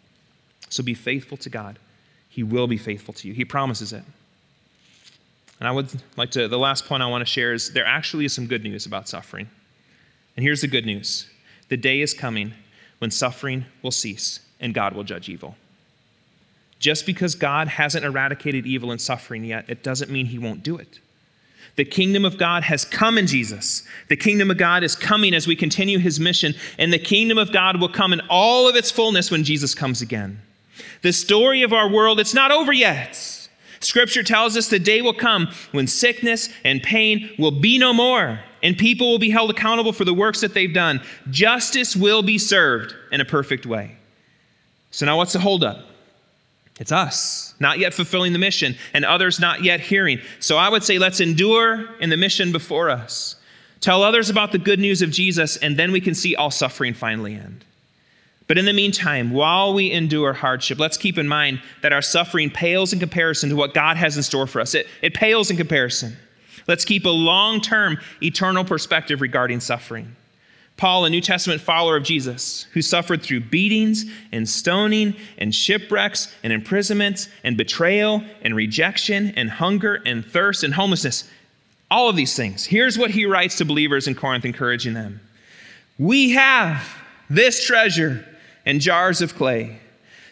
So 0.69 0.81
be 0.81 0.95
faithful 0.95 1.37
to 1.39 1.51
God. 1.51 1.81
He 2.29 2.45
will 2.45 2.69
be 2.69 2.77
faithful 2.77 3.13
to 3.15 3.27
you, 3.27 3.35
He 3.35 3.45
promises 3.45 3.93
it. 3.93 4.05
And 5.59 5.67
I 5.67 5.73
would 5.73 5.91
like 6.17 6.31
to, 6.33 6.47
the 6.47 6.57
last 6.57 6.87
point 6.87 7.03
I 7.03 7.07
want 7.07 7.23
to 7.23 7.27
share 7.27 7.53
is 7.53 7.73
there 7.73 7.85
actually 7.85 8.27
is 8.27 8.33
some 8.33 8.47
good 8.47 8.63
news 8.63 8.87
about 8.87 9.09
suffering. 9.09 9.51
And 10.37 10.45
here's 10.45 10.61
the 10.61 10.69
good 10.69 10.87
news 10.87 11.29
the 11.69 11.77
day 11.77 12.01
is 12.01 12.15
coming 12.15 12.55
when 12.99 13.11
suffering 13.11 13.65
will 13.83 13.91
cease 13.91 14.39
and 14.61 14.73
God 14.73 14.93
will 14.93 15.03
judge 15.03 15.29
evil. 15.29 15.57
Just 16.79 17.07
because 17.07 17.35
God 17.35 17.67
hasn't 17.67 18.05
eradicated 18.05 18.67
evil 18.67 18.93
and 18.93 19.01
suffering 19.01 19.43
yet, 19.43 19.69
it 19.69 19.83
doesn't 19.83 20.13
mean 20.13 20.27
he 20.27 20.39
won't 20.39 20.63
do 20.63 20.77
it. 20.77 21.01
The 21.77 21.85
kingdom 21.85 22.25
of 22.25 22.39
God 22.39 22.65
has 22.65 22.85
come 22.85 23.19
in 23.19 23.27
Jesus. 23.27 23.85
The 24.09 24.17
kingdom 24.17 24.51
of 24.51 24.59
God 24.59 24.83
is 24.83 24.97
coming 24.97 25.35
as 25.35 25.47
we 25.47 25.55
continue 25.57 25.99
his 25.99 26.19
mission, 26.19 26.55
and 26.79 26.93
the 26.93 26.99
kingdom 26.99 27.39
of 27.39 27.53
God 27.53 27.81
will 27.81 27.89
come 27.89 28.13
in 28.13 28.21
all 28.29 28.69
of 28.69 28.77
its 28.77 28.91
fullness 28.91 29.31
when 29.31 29.45
Jesus 29.45 29.75
comes 29.75 30.03
again. 30.03 30.41
The 31.03 31.13
story 31.13 31.63
of 31.63 31.73
our 31.73 31.89
world, 31.89 32.19
it's 32.21 32.35
not 32.35 32.51
over 32.51 32.73
yet. 32.73 33.17
Scripture 33.81 34.23
tells 34.23 34.57
us 34.57 34.69
the 34.69 34.79
day 34.79 35.03
will 35.03 35.15
come 35.15 35.49
when 35.73 35.87
sickness 35.87 36.49
and 36.65 36.83
pain 36.83 37.31
will 37.39 37.53
be 37.53 37.79
no 37.79 37.93
more, 37.93 38.41
and 38.63 38.77
people 38.77 39.11
will 39.11 39.19
be 39.19 39.31
held 39.31 39.51
accountable 39.51 39.93
for 39.93 40.05
the 40.05 40.15
works 40.15 40.41
that 40.41 40.55
they've 40.55 40.75
done. 40.75 41.01
Justice 41.31 41.95
will 41.95 42.23
be 42.23 42.39
served 42.39 42.95
in 43.13 43.21
a 43.21 43.25
perfect 43.25 43.67
way. 43.67 43.97
So, 44.91 45.07
now 45.07 45.17
what's 45.17 45.35
the 45.35 45.39
holdup? 45.39 45.88
It's 46.79 46.93
us, 46.93 47.55
not 47.59 47.79
yet 47.79 47.93
fulfilling 47.93 48.33
the 48.33 48.39
mission, 48.39 48.77
and 48.95 49.05
others 49.05 49.41
not 49.41 49.65
yet 49.65 49.81
hearing. 49.81 50.21
So, 50.39 50.57
I 50.57 50.69
would 50.69 50.85
say 50.85 50.99
let's 50.99 51.21
endure 51.21 51.87
in 52.01 52.09
the 52.11 52.17
mission 52.17 52.53
before 52.53 52.89
us. 52.89 53.35
Tell 53.81 54.03
others 54.03 54.31
about 54.31 54.53
the 54.53 54.59
good 54.59 54.79
news 54.79 55.03
of 55.03 55.11
Jesus, 55.11 55.57
and 55.57 55.77
then 55.77 55.93
we 55.93 56.01
can 56.01 56.15
see 56.15 56.35
all 56.35 56.51
suffering 56.51 56.95
finally 56.95 57.35
end. 57.35 57.65
But 58.49 58.59
in 58.59 58.65
the 58.65 58.73
meantime, 58.73 59.31
while 59.31 59.75
we 59.75 59.93
endure 59.93 60.33
hardship, 60.33 60.79
let's 60.79 60.97
keep 60.97 61.19
in 61.19 61.29
mind 61.29 61.61
that 61.83 61.93
our 61.93 62.03
suffering 62.03 62.51
pales 62.51 62.93
in 62.93 62.99
comparison 62.99 63.51
to 63.51 63.57
what 63.57 63.75
God 63.75 63.97
has 63.97 64.17
in 64.17 64.23
store 64.23 64.47
for 64.47 64.61
us. 64.61 64.75
It, 64.75 64.87
it 65.03 65.15
pales 65.15 65.51
in 65.51 65.57
comparison. 65.57 66.17
Let's 66.67 66.85
keep 66.85 67.05
a 67.05 67.11
long 67.11 67.61
term, 67.61 67.99
eternal 68.23 68.65
perspective 68.65 69.21
regarding 69.21 69.61
suffering. 69.61 70.17
Paul, 70.79 71.05
a 71.05 71.11
New 71.11 71.21
Testament 71.21 71.61
follower 71.61 71.97
of 71.97 72.05
Jesus, 72.05 72.63
who 72.73 72.83
suffered 72.83 73.21
through 73.21 73.41
beatings 73.41 74.05
and 74.31 74.49
stoning 74.49 75.17
and 75.37 75.53
shipwrecks 75.53 76.33
and 76.45 76.53
imprisonments 76.53 77.29
and 77.43 77.57
betrayal 77.57 78.23
and 78.43 78.55
rejection 78.55 79.33
and 79.37 79.51
hunger 79.51 80.01
and 80.07 80.25
thirst 80.25 80.63
and 80.63 80.73
homelessness, 80.73 81.29
all 81.91 82.09
of 82.09 82.15
these 82.15 82.37
things. 82.37 82.65
Here's 82.65 82.97
what 82.97 83.11
he 83.11 83.27
writes 83.27 83.57
to 83.57 83.65
believers 83.65 84.07
in 84.07 84.15
Corinth, 84.15 84.45
encouraging 84.45 84.95
them 84.95 85.21
We 85.99 86.31
have 86.31 86.89
this 87.29 87.67
treasure 87.67 88.25
in 88.65 88.79
jars 88.79 89.21
of 89.21 89.35
clay 89.35 89.81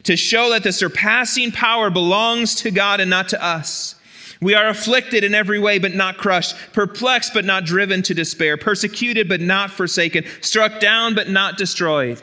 to 0.05 0.16
show 0.16 0.51
that 0.51 0.62
the 0.62 0.72
surpassing 0.72 1.51
power 1.51 1.90
belongs 1.90 2.55
to 2.55 2.70
God 2.70 3.01
and 3.01 3.11
not 3.11 3.30
to 3.30 3.44
us. 3.44 3.97
We 4.41 4.55
are 4.55 4.68
afflicted 4.68 5.24
in 5.24 5.34
every 5.34 5.59
way, 5.59 5.78
but 5.78 5.95
not 5.95 6.18
crushed, 6.18 6.55
perplexed, 6.72 7.32
but 7.32 7.45
not 7.45 7.64
driven 7.64 8.03
to 8.03 8.14
despair, 8.14 8.57
persecuted, 8.57 9.28
but 9.28 9.41
not 9.41 9.70
forsaken, 9.70 10.24
struck 10.41 10.80
down, 10.80 11.14
but 11.14 11.28
not 11.28 11.57
destroyed, 11.57 12.22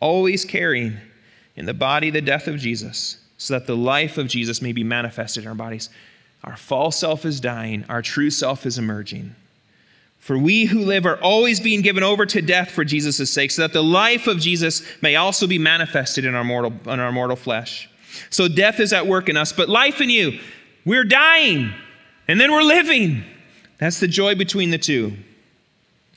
always 0.00 0.44
carrying 0.44 0.96
in 1.56 1.66
the 1.66 1.74
body 1.74 2.10
the 2.10 2.20
death 2.20 2.46
of 2.46 2.58
Jesus, 2.58 3.18
so 3.38 3.54
that 3.54 3.66
the 3.66 3.76
life 3.76 4.18
of 4.18 4.28
Jesus 4.28 4.62
may 4.62 4.72
be 4.72 4.84
manifested 4.84 5.42
in 5.42 5.48
our 5.48 5.54
bodies. 5.54 5.90
Our 6.44 6.56
false 6.56 6.96
self 6.96 7.24
is 7.24 7.40
dying, 7.40 7.84
our 7.88 8.02
true 8.02 8.30
self 8.30 8.66
is 8.66 8.78
emerging. 8.78 9.34
For 10.18 10.38
we 10.38 10.66
who 10.66 10.84
live 10.84 11.04
are 11.04 11.20
always 11.20 11.58
being 11.58 11.82
given 11.82 12.04
over 12.04 12.24
to 12.26 12.40
death 12.40 12.70
for 12.70 12.84
Jesus' 12.84 13.32
sake, 13.32 13.50
so 13.50 13.62
that 13.62 13.72
the 13.72 13.82
life 13.82 14.28
of 14.28 14.38
Jesus 14.38 14.82
may 15.02 15.16
also 15.16 15.48
be 15.48 15.58
manifested 15.58 16.24
in 16.24 16.36
our 16.36 16.44
mortal, 16.44 16.72
in 16.86 17.00
our 17.00 17.10
mortal 17.10 17.36
flesh. 17.36 17.88
So 18.30 18.46
death 18.46 18.78
is 18.78 18.92
at 18.92 19.08
work 19.08 19.28
in 19.28 19.36
us, 19.36 19.52
but 19.52 19.68
life 19.68 20.00
in 20.00 20.10
you. 20.10 20.38
We're 20.84 21.04
dying, 21.04 21.72
and 22.28 22.40
then 22.40 22.52
we're 22.52 22.62
living. 22.62 23.24
That's 23.78 24.00
the 24.00 24.08
joy 24.08 24.34
between 24.34 24.70
the 24.70 24.78
two. 24.78 25.16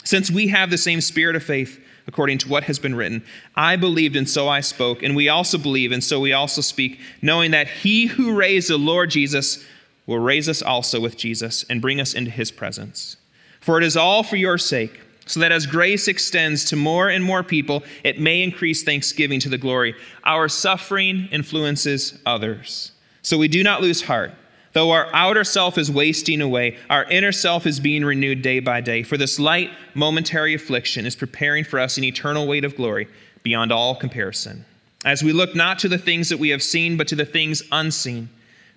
Since 0.04 0.30
we 0.30 0.48
have 0.48 0.70
the 0.70 0.78
same 0.78 1.02
spirit 1.02 1.36
of 1.36 1.44
faith, 1.44 1.80
according 2.08 2.38
to 2.40 2.50
what 2.50 2.64
has 2.64 2.80
been 2.80 2.96
written. 2.96 3.24
I 3.56 3.76
believed, 3.76 4.16
and 4.16 4.30
so 4.30 4.48
I 4.48 4.62
spoke, 4.62 5.04
and 5.04 5.16
we 5.16 5.30
also 5.30 5.58
believe, 5.58 5.92
and 5.92 6.04
so 6.04 6.20
we 6.20 6.34
also 6.34 6.62
speak, 6.62 7.00
knowing 7.22 7.52
that 7.52 7.68
he 7.68 8.06
who 8.06 8.36
raised 8.36 8.70
the 8.70 8.78
Lord 8.78 9.10
Jesus 9.10 9.66
will 10.06 10.20
raise 10.20 10.48
us 10.48 10.62
also 10.62 11.00
with 11.00 11.18
Jesus 11.18 11.66
and 11.70 11.82
bring 11.82 12.00
us 12.00 12.14
into 12.14 12.32
his 12.32 12.52
presence. 12.52 13.18
For 13.60 13.80
it 13.80 13.84
is 13.84 13.98
all 13.98 14.22
for 14.22 14.36
your 14.36 14.60
sake, 14.60 15.02
so 15.26 15.40
that 15.40 15.52
as 15.52 15.66
grace 15.66 16.08
extends 16.08 16.66
to 16.66 16.76
more 16.76 17.10
and 17.10 17.24
more 17.24 17.42
people, 17.42 17.84
it 18.04 18.20
may 18.20 18.44
increase 18.44 18.84
thanksgiving 18.84 19.40
to 19.40 19.50
the 19.50 19.58
glory. 19.58 19.96
Our 20.24 20.48
suffering 20.48 21.28
influences 21.32 22.20
others. 22.28 22.92
So 23.24 23.40
we 23.40 23.48
do 23.48 23.64
not 23.64 23.82
lose 23.82 24.04
heart. 24.04 24.34
Though 24.76 24.92
our 24.92 25.08
outer 25.14 25.46
self 25.46 25.78
is 25.78 25.90
wasting 25.90 26.42
away, 26.42 26.78
our 26.90 27.06
inner 27.06 27.32
self 27.32 27.66
is 27.66 27.80
being 27.80 28.04
renewed 28.04 28.42
day 28.42 28.60
by 28.60 28.82
day. 28.82 29.04
For 29.04 29.16
this 29.16 29.40
light, 29.40 29.72
momentary 29.94 30.54
affliction 30.54 31.06
is 31.06 31.16
preparing 31.16 31.64
for 31.64 31.80
us 31.80 31.98
an 31.98 32.04
eternal 32.04 32.46
weight 32.46 32.66
of 32.66 32.76
glory 32.76 33.08
beyond 33.42 33.72
all 33.72 33.96
comparison. 33.96 34.66
As 35.06 35.24
we 35.24 35.32
look 35.32 35.56
not 35.56 35.80
to 35.80 35.88
the 35.88 35.98
things 35.98 36.28
that 36.28 36.40
we 36.40 36.50
have 36.50 36.62
seen, 36.62 36.98
but 36.98 37.08
to 37.08 37.16
the 37.16 37.24
things 37.24 37.64
unseen. 37.72 38.28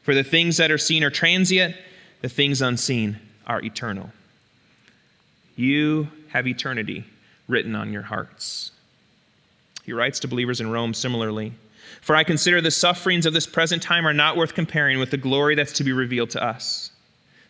For 0.05 0.15
the 0.15 0.23
things 0.23 0.57
that 0.59 0.71
are 0.71 0.79
seen 0.79 1.03
are 1.03 1.11
transient, 1.11 1.75
the 2.23 2.29
things 2.29 2.63
unseen 2.63 3.19
are 3.49 3.61
eternal. 3.61 4.13
You 5.57 6.07
have 6.29 6.47
eternity 6.47 7.07
written 7.49 7.75
on 7.75 7.93
your 7.93 8.03
hearts. 8.03 8.71
He 9.83 9.93
writes 9.93 10.21
to 10.21 10.29
believers 10.29 10.61
in 10.61 10.71
Rome 10.71 10.95
similarly. 10.95 11.55
For 12.09 12.17
I 12.17 12.25
consider 12.25 12.63
the 12.63 12.71
sufferings 12.71 13.27
of 13.27 13.35
this 13.35 13.47
present 13.47 13.83
time 13.83 14.09
are 14.09 14.15
not 14.15 14.35
worth 14.35 14.55
comparing 14.55 14.99
with 14.99 15.11
the 15.11 15.19
glory 15.19 15.55
that's 15.55 15.75
to 15.75 15.85
be 15.85 15.93
revealed 15.93 16.31
to 16.31 16.43
us. 16.43 16.91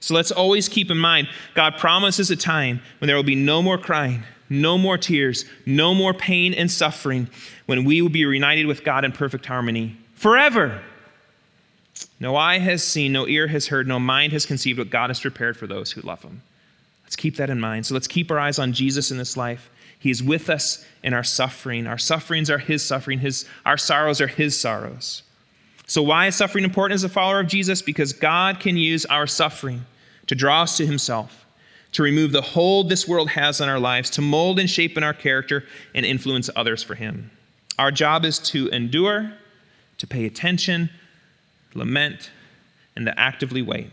So 0.01 0.15
let's 0.15 0.33
always 0.33 0.69
keep 0.69 0.91
in 0.91 0.99
mind 0.99 1.29
God 1.55 1.77
promises 1.77 2.29
a 2.33 2.35
time 2.35 2.81
when 2.99 3.07
there 3.07 3.15
will 3.15 3.23
be 3.23 3.37
no 3.37 3.63
more 3.63 3.79
crying, 3.79 4.25
no 4.51 4.77
more 4.77 4.99
tears, 4.99 5.45
no 5.65 5.95
more 5.95 6.13
pain 6.13 6.55
and 6.55 6.69
suffering, 6.69 7.31
when 7.67 7.85
we 7.85 8.03
will 8.03 8.09
be 8.09 8.25
reunited 8.25 8.67
with 8.67 8.83
God 8.83 9.05
in 9.05 9.13
perfect 9.13 9.47
harmony 9.47 9.97
forever. 10.17 10.83
No 12.19 12.35
eye 12.35 12.59
has 12.59 12.83
seen, 12.83 13.13
no 13.13 13.29
ear 13.29 13.47
has 13.47 13.69
heard, 13.69 13.87
no 13.87 14.01
mind 14.01 14.33
has 14.33 14.45
conceived 14.45 14.81
what 14.81 14.91
God 14.91 15.09
has 15.09 15.21
prepared 15.21 15.57
for 15.57 15.69
those 15.69 15.93
who 15.93 16.01
love 16.01 16.23
Him. 16.23 16.43
Let's 17.05 17.15
keep 17.15 17.37
that 17.37 17.49
in 17.49 17.61
mind. 17.61 17.87
So 17.87 17.95
let's 17.95 18.09
keep 18.09 18.29
our 18.33 18.41
eyes 18.41 18.59
on 18.59 18.73
Jesus 18.73 19.13
in 19.13 19.19
this 19.19 19.37
life 19.37 19.71
he 19.99 20.11
is 20.11 20.23
with 20.23 20.49
us 20.49 20.85
in 21.03 21.13
our 21.13 21.25
suffering. 21.25 21.87
Our 21.87 21.99
sufferings 21.99 22.51
are 22.51 22.59
His 22.59 22.85
suffering, 22.85 23.19
his, 23.19 23.47
our 23.67 23.77
sorrows 23.77 24.21
are 24.21 24.29
His 24.29 24.59
sorrows. 24.59 25.23
So, 25.87 26.03
why 26.03 26.27
is 26.27 26.37
suffering 26.37 26.65
important 26.65 26.97
as 26.97 27.05
a 27.05 27.09
follower 27.09 27.41
of 27.41 27.49
Jesus? 27.49 27.83
Because 27.83 28.13
God 28.13 28.61
can 28.61 28.77
use 28.77 29.07
our 29.07 29.27
suffering 29.27 29.85
to 30.27 30.35
draw 30.35 30.63
us 30.63 30.77
to 30.77 30.87
Himself, 30.87 31.47
to 31.93 32.03
remove 32.03 32.33
the 32.33 32.43
hold 32.43 32.89
this 32.89 33.09
world 33.09 33.31
has 33.31 33.61
on 33.61 33.69
our 33.69 33.81
lives, 33.81 34.11
to 34.11 34.23
mold 34.23 34.59
and 34.59 34.69
shape 34.69 34.97
in 34.97 35.03
our 35.03 35.15
character 35.15 35.65
and 35.95 36.05
influence 36.05 36.51
others 36.55 36.83
for 36.83 36.95
Him. 36.95 37.31
Our 37.79 37.91
job 37.91 38.25
is 38.25 38.39
to 38.41 38.69
endure, 38.69 39.33
to 39.99 40.07
pay 40.07 40.27
attention, 40.27 40.91
lament, 41.75 42.31
and 42.95 43.07
to 43.07 43.19
actively 43.19 43.63
wait, 43.63 43.91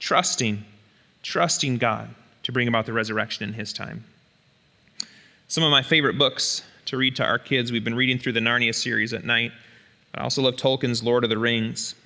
trusting, 0.00 0.64
trusting 1.22 1.78
God 1.78 2.14
to 2.42 2.52
bring 2.52 2.68
about 2.68 2.86
the 2.86 2.92
resurrection 2.92 3.48
in 3.48 3.54
His 3.54 3.72
time. 3.72 4.04
Some 5.50 5.64
of 5.64 5.72
my 5.72 5.82
favorite 5.82 6.16
books 6.16 6.62
to 6.84 6.96
read 6.96 7.16
to 7.16 7.24
our 7.24 7.36
kids, 7.36 7.72
we've 7.72 7.82
been 7.82 7.96
reading 7.96 8.20
through 8.20 8.34
the 8.34 8.40
Narnia 8.40 8.72
series 8.72 9.12
at 9.12 9.24
night. 9.24 9.50
I 10.14 10.22
also 10.22 10.42
love 10.42 10.54
Tolkien's 10.54 11.02
Lord 11.02 11.24
of 11.24 11.30
the 11.30 11.38
Rings. 11.38 11.96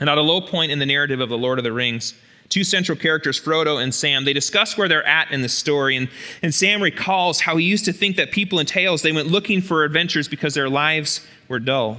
And 0.00 0.10
at 0.10 0.18
a 0.18 0.20
low 0.20 0.42
point 0.42 0.70
in 0.70 0.78
the 0.78 0.84
narrative 0.84 1.22
of 1.22 1.30
the 1.30 1.38
Lord 1.38 1.56
of 1.56 1.64
the 1.64 1.72
Rings, 1.72 2.12
two 2.50 2.64
central 2.64 2.98
characters, 2.98 3.40
Frodo 3.40 3.82
and 3.82 3.94
Sam, 3.94 4.26
they 4.26 4.34
discuss 4.34 4.76
where 4.76 4.86
they're 4.86 5.06
at 5.06 5.30
in 5.30 5.40
the 5.40 5.48
story. 5.48 5.96
And, 5.96 6.10
and 6.42 6.54
Sam 6.54 6.82
recalls 6.82 7.40
how 7.40 7.56
he 7.56 7.64
used 7.64 7.86
to 7.86 7.92
think 7.94 8.16
that 8.16 8.32
people 8.32 8.58
in 8.58 8.66
tales, 8.66 9.00
they 9.00 9.12
went 9.12 9.28
looking 9.28 9.62
for 9.62 9.82
adventures 9.82 10.28
because 10.28 10.52
their 10.52 10.68
lives 10.68 11.26
were 11.48 11.60
dull. 11.60 11.96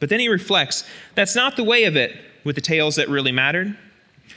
But 0.00 0.10
then 0.10 0.20
he 0.20 0.28
reflects, 0.28 0.84
that's 1.14 1.34
not 1.34 1.56
the 1.56 1.64
way 1.64 1.84
of 1.84 1.96
it 1.96 2.14
with 2.44 2.56
the 2.56 2.60
tales 2.60 2.96
that 2.96 3.08
really 3.08 3.32
mattered. 3.32 3.74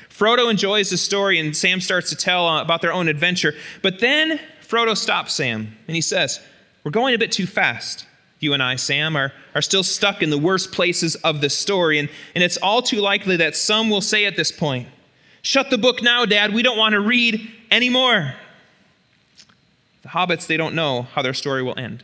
Frodo 0.10 0.50
enjoys 0.50 0.92
the 0.92 0.98
story, 0.98 1.40
and 1.40 1.54
Sam 1.54 1.82
starts 1.82 2.10
to 2.12 2.16
tell 2.16 2.48
uh, 2.48 2.62
about 2.62 2.82
their 2.82 2.94
own 2.94 3.10
adventure. 3.10 3.54
But 3.82 4.00
then 4.00 4.40
Frodo 4.74 4.98
stops 4.98 5.36
Sam 5.36 5.78
and 5.88 5.96
he 5.96 6.02
says, 6.02 6.40
We're 6.84 6.90
going 6.90 7.14
a 7.14 7.20
bit 7.20 7.32
too 7.32 7.46
fast. 7.46 8.08
You 8.40 8.54
and 8.54 8.64
I, 8.64 8.76
Sam, 8.76 9.16
are, 9.16 9.32
are 9.54 9.62
still 9.62 9.84
stuck 9.84 10.24
in 10.24 10.32
the 10.32 10.38
worst 10.38 10.72
places 10.72 11.14
of 11.18 11.42
the 11.42 11.50
story, 11.50 12.00
and, 12.00 12.10
and 12.34 12.44
it's 12.44 12.58
all 12.58 12.82
too 12.82 13.00
likely 13.00 13.38
that 13.38 13.56
some 13.56 13.92
will 13.92 14.02
say 14.02 14.26
at 14.26 14.36
this 14.36 14.52
point, 14.52 14.88
Shut 15.44 15.70
the 15.70 15.78
book 15.78 16.02
now, 16.02 16.26
Dad. 16.26 16.54
We 16.54 16.64
don't 16.64 16.78
want 16.78 16.94
to 16.94 17.00
read 17.00 17.52
anymore. 17.70 18.34
The 20.02 20.10
hobbits, 20.10 20.48
they 20.48 20.58
don't 20.58 20.74
know 20.74 21.04
how 21.04 21.22
their 21.22 21.36
story 21.36 21.62
will 21.62 21.78
end. 21.78 22.04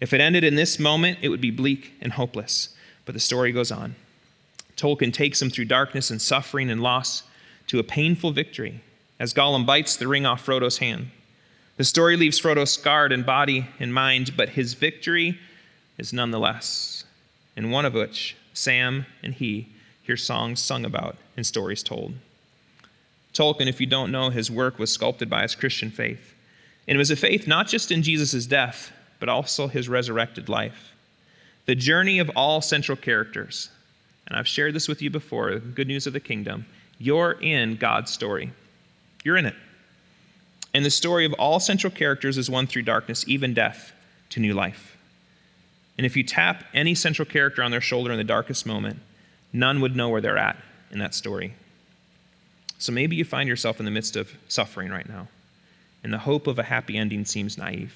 If 0.00 0.12
it 0.12 0.20
ended 0.20 0.42
in 0.42 0.56
this 0.56 0.80
moment, 0.80 1.18
it 1.22 1.28
would 1.28 1.40
be 1.40 1.52
bleak 1.52 1.92
and 2.00 2.12
hopeless. 2.12 2.74
But 3.04 3.14
the 3.14 3.20
story 3.20 3.52
goes 3.52 3.70
on. 3.70 3.94
Tolkien 4.76 5.12
takes 5.12 5.38
them 5.38 5.48
through 5.48 5.66
darkness 5.66 6.10
and 6.10 6.20
suffering 6.20 6.70
and 6.70 6.82
loss 6.82 7.22
to 7.68 7.78
a 7.78 7.84
painful 7.84 8.32
victory 8.32 8.82
as 9.20 9.32
Gollum 9.32 9.64
bites 9.64 9.96
the 9.96 10.08
ring 10.08 10.26
off 10.26 10.44
Frodo's 10.44 10.78
hand. 10.78 11.10
The 11.76 11.84
story 11.84 12.16
leaves 12.16 12.40
Frodo 12.40 12.66
scarred 12.68 13.12
in 13.12 13.24
body 13.24 13.66
and 13.80 13.92
mind, 13.92 14.36
but 14.36 14.50
his 14.50 14.74
victory 14.74 15.38
is 15.98 16.12
nonetheless, 16.12 17.04
and 17.56 17.72
one 17.72 17.84
of 17.84 17.94
which 17.94 18.36
Sam 18.52 19.06
and 19.22 19.34
he 19.34 19.68
hear 20.02 20.16
songs 20.16 20.60
sung 20.60 20.84
about 20.84 21.16
and 21.36 21.44
stories 21.44 21.82
told. 21.82 22.14
Tolkien, 23.32 23.66
if 23.66 23.80
you 23.80 23.86
don't 23.86 24.12
know, 24.12 24.30
his 24.30 24.50
work 24.50 24.78
was 24.78 24.92
sculpted 24.92 25.28
by 25.28 25.42
his 25.42 25.56
Christian 25.56 25.90
faith. 25.90 26.34
And 26.86 26.94
it 26.94 26.98
was 26.98 27.10
a 27.10 27.16
faith 27.16 27.48
not 27.48 27.66
just 27.66 27.90
in 27.90 28.02
Jesus' 28.02 28.46
death, 28.46 28.92
but 29.18 29.28
also 29.28 29.66
his 29.66 29.88
resurrected 29.88 30.48
life. 30.48 30.92
The 31.66 31.74
journey 31.74 32.20
of 32.20 32.30
all 32.36 32.60
central 32.60 32.96
characters, 32.96 33.70
and 34.28 34.36
I've 34.36 34.46
shared 34.46 34.74
this 34.74 34.86
with 34.86 35.02
you 35.02 35.10
before, 35.10 35.58
good 35.58 35.88
news 35.88 36.06
of 36.06 36.12
the 36.12 36.20
kingdom, 36.20 36.66
you're 36.98 37.32
in 37.32 37.76
God's 37.76 38.12
story. 38.12 38.52
You're 39.24 39.38
in 39.38 39.46
it. 39.46 39.56
And 40.74 40.84
the 40.84 40.90
story 40.90 41.24
of 41.24 41.32
all 41.34 41.60
central 41.60 41.92
characters 41.92 42.36
is 42.36 42.50
one 42.50 42.66
through 42.66 42.82
darkness, 42.82 43.24
even 43.28 43.54
death, 43.54 43.92
to 44.30 44.40
new 44.40 44.52
life. 44.52 44.96
And 45.96 46.04
if 46.04 46.16
you 46.16 46.24
tap 46.24 46.64
any 46.74 46.96
central 46.96 47.24
character 47.26 47.62
on 47.62 47.70
their 47.70 47.80
shoulder 47.80 48.10
in 48.10 48.18
the 48.18 48.24
darkest 48.24 48.66
moment, 48.66 48.98
none 49.52 49.80
would 49.80 49.94
know 49.94 50.08
where 50.08 50.20
they're 50.20 50.36
at 50.36 50.56
in 50.90 50.98
that 50.98 51.14
story. 51.14 51.54
So 52.78 52.90
maybe 52.90 53.14
you 53.14 53.24
find 53.24 53.48
yourself 53.48 53.78
in 53.78 53.84
the 53.84 53.92
midst 53.92 54.16
of 54.16 54.32
suffering 54.48 54.90
right 54.90 55.08
now, 55.08 55.28
and 56.02 56.12
the 56.12 56.18
hope 56.18 56.48
of 56.48 56.58
a 56.58 56.64
happy 56.64 56.98
ending 56.98 57.24
seems 57.24 57.56
naive. 57.56 57.94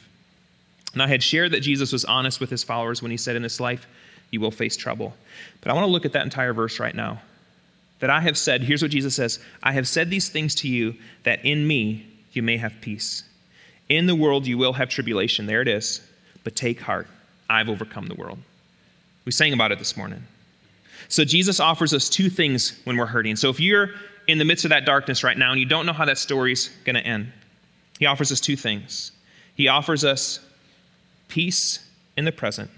And 0.92 1.02
I 1.02 1.08
had 1.08 1.22
shared 1.22 1.50
that 1.52 1.60
Jesus 1.60 1.92
was 1.92 2.04
honest 2.04 2.40
with 2.40 2.48
his 2.48 2.64
followers 2.64 3.02
when 3.02 3.10
he 3.10 3.16
said, 3.16 3.36
In 3.36 3.42
this 3.42 3.60
life, 3.60 3.86
you 4.30 4.40
will 4.40 4.50
face 4.50 4.76
trouble. 4.76 5.14
But 5.60 5.70
I 5.70 5.74
want 5.74 5.86
to 5.86 5.92
look 5.92 6.06
at 6.06 6.12
that 6.12 6.24
entire 6.24 6.52
verse 6.52 6.78
right 6.78 6.94
now. 6.94 7.20
That 7.98 8.10
I 8.10 8.20
have 8.20 8.38
said, 8.38 8.62
here's 8.62 8.80
what 8.80 8.92
Jesus 8.92 9.16
says 9.16 9.40
I 9.62 9.72
have 9.72 9.88
said 9.88 10.08
these 10.08 10.28
things 10.28 10.54
to 10.56 10.68
you 10.68 10.94
that 11.24 11.44
in 11.44 11.66
me 11.66 12.06
you 12.32 12.42
may 12.42 12.56
have 12.56 12.74
peace. 12.80 13.24
In 13.88 14.06
the 14.06 14.14
world 14.14 14.46
you 14.46 14.58
will 14.58 14.72
have 14.72 14.88
tribulation. 14.88 15.46
There 15.46 15.62
it 15.62 15.68
is. 15.68 16.00
But 16.44 16.56
take 16.56 16.80
heart. 16.80 17.06
I've 17.50 17.68
overcome 17.68 18.06
the 18.06 18.14
world. 18.14 18.38
We 19.24 19.32
sang 19.32 19.52
about 19.52 19.72
it 19.72 19.78
this 19.78 19.96
morning. 19.96 20.22
So 21.08 21.24
Jesus 21.24 21.60
offers 21.60 21.94
us 21.94 22.08
two 22.08 22.28
things 22.28 22.78
when 22.84 22.96
we're 22.96 23.06
hurting. 23.06 23.36
So 23.36 23.48
if 23.48 23.60
you're 23.60 23.90
in 24.26 24.38
the 24.38 24.44
midst 24.44 24.64
of 24.64 24.68
that 24.70 24.84
darkness 24.84 25.24
right 25.24 25.38
now 25.38 25.52
and 25.52 25.60
you 25.60 25.66
don't 25.66 25.86
know 25.86 25.92
how 25.92 26.04
that 26.04 26.18
story's 26.18 26.68
going 26.84 26.96
to 26.96 27.02
end, 27.02 27.32
he 27.98 28.06
offers 28.06 28.30
us 28.30 28.40
two 28.40 28.56
things. 28.56 29.12
He 29.54 29.68
offers 29.68 30.04
us 30.04 30.40
peace 31.28 31.84
in 32.16 32.24
the 32.24 32.32
present 32.32 32.70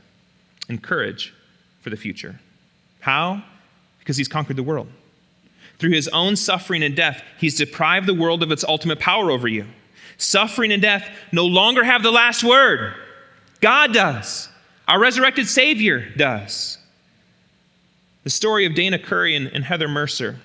and 0.69 0.83
courage 0.83 1.35
for 1.83 1.91
the 1.91 1.97
future. 1.97 2.39
How? 3.01 3.43
Because 3.99 4.17
he's 4.17 4.29
conquered 4.29 4.57
the 4.57 4.63
world. 4.63 4.89
Through 5.81 5.93
his 5.93 6.09
own 6.09 6.37
suffering 6.37 6.83
and 6.83 6.95
death, 6.95 7.23
he's 7.39 7.57
deprived 7.57 8.07
the 8.07 8.15
world 8.15 8.43
of 8.43 8.53
its 8.53 8.65
ultimate 8.65 9.01
power 9.01 9.31
over 9.31 9.49
you. 9.49 9.65
Suffering 10.19 10.73
and 10.73 10.83
death 10.83 11.09
no 11.33 11.47
longer 11.47 11.83
have 11.83 12.03
the 12.03 12.11
last 12.11 12.45
word. 12.45 12.95
God 13.63 13.95
does. 13.95 14.51
Our 14.87 15.01
resurrected 15.01 15.49
Savior 15.49 16.11
does. 16.17 16.77
The 18.25 18.31
story 18.31 18.67
of 18.67 18.73
Dayna 18.73 19.03
Curry 19.03 19.35
and, 19.35 19.47
and 19.49 19.65
Heather 19.65 19.89
Mercer. 19.89 20.37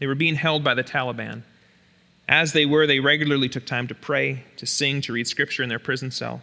They 0.00 0.08
were 0.08 0.16
being 0.16 0.34
held 0.34 0.64
by 0.64 0.74
the 0.74 0.82
Taliban. 0.82 1.42
As 2.28 2.52
they 2.52 2.66
were, 2.66 2.88
they 2.88 2.98
regularly 2.98 3.48
took 3.48 3.64
time 3.64 3.86
to 3.86 3.94
pray, 3.94 4.42
to 4.56 4.66
sing, 4.66 5.00
to 5.02 5.12
read 5.12 5.28
scripture 5.28 5.62
in 5.62 5.68
their 5.68 5.78
prison 5.78 6.10
cell. 6.10 6.40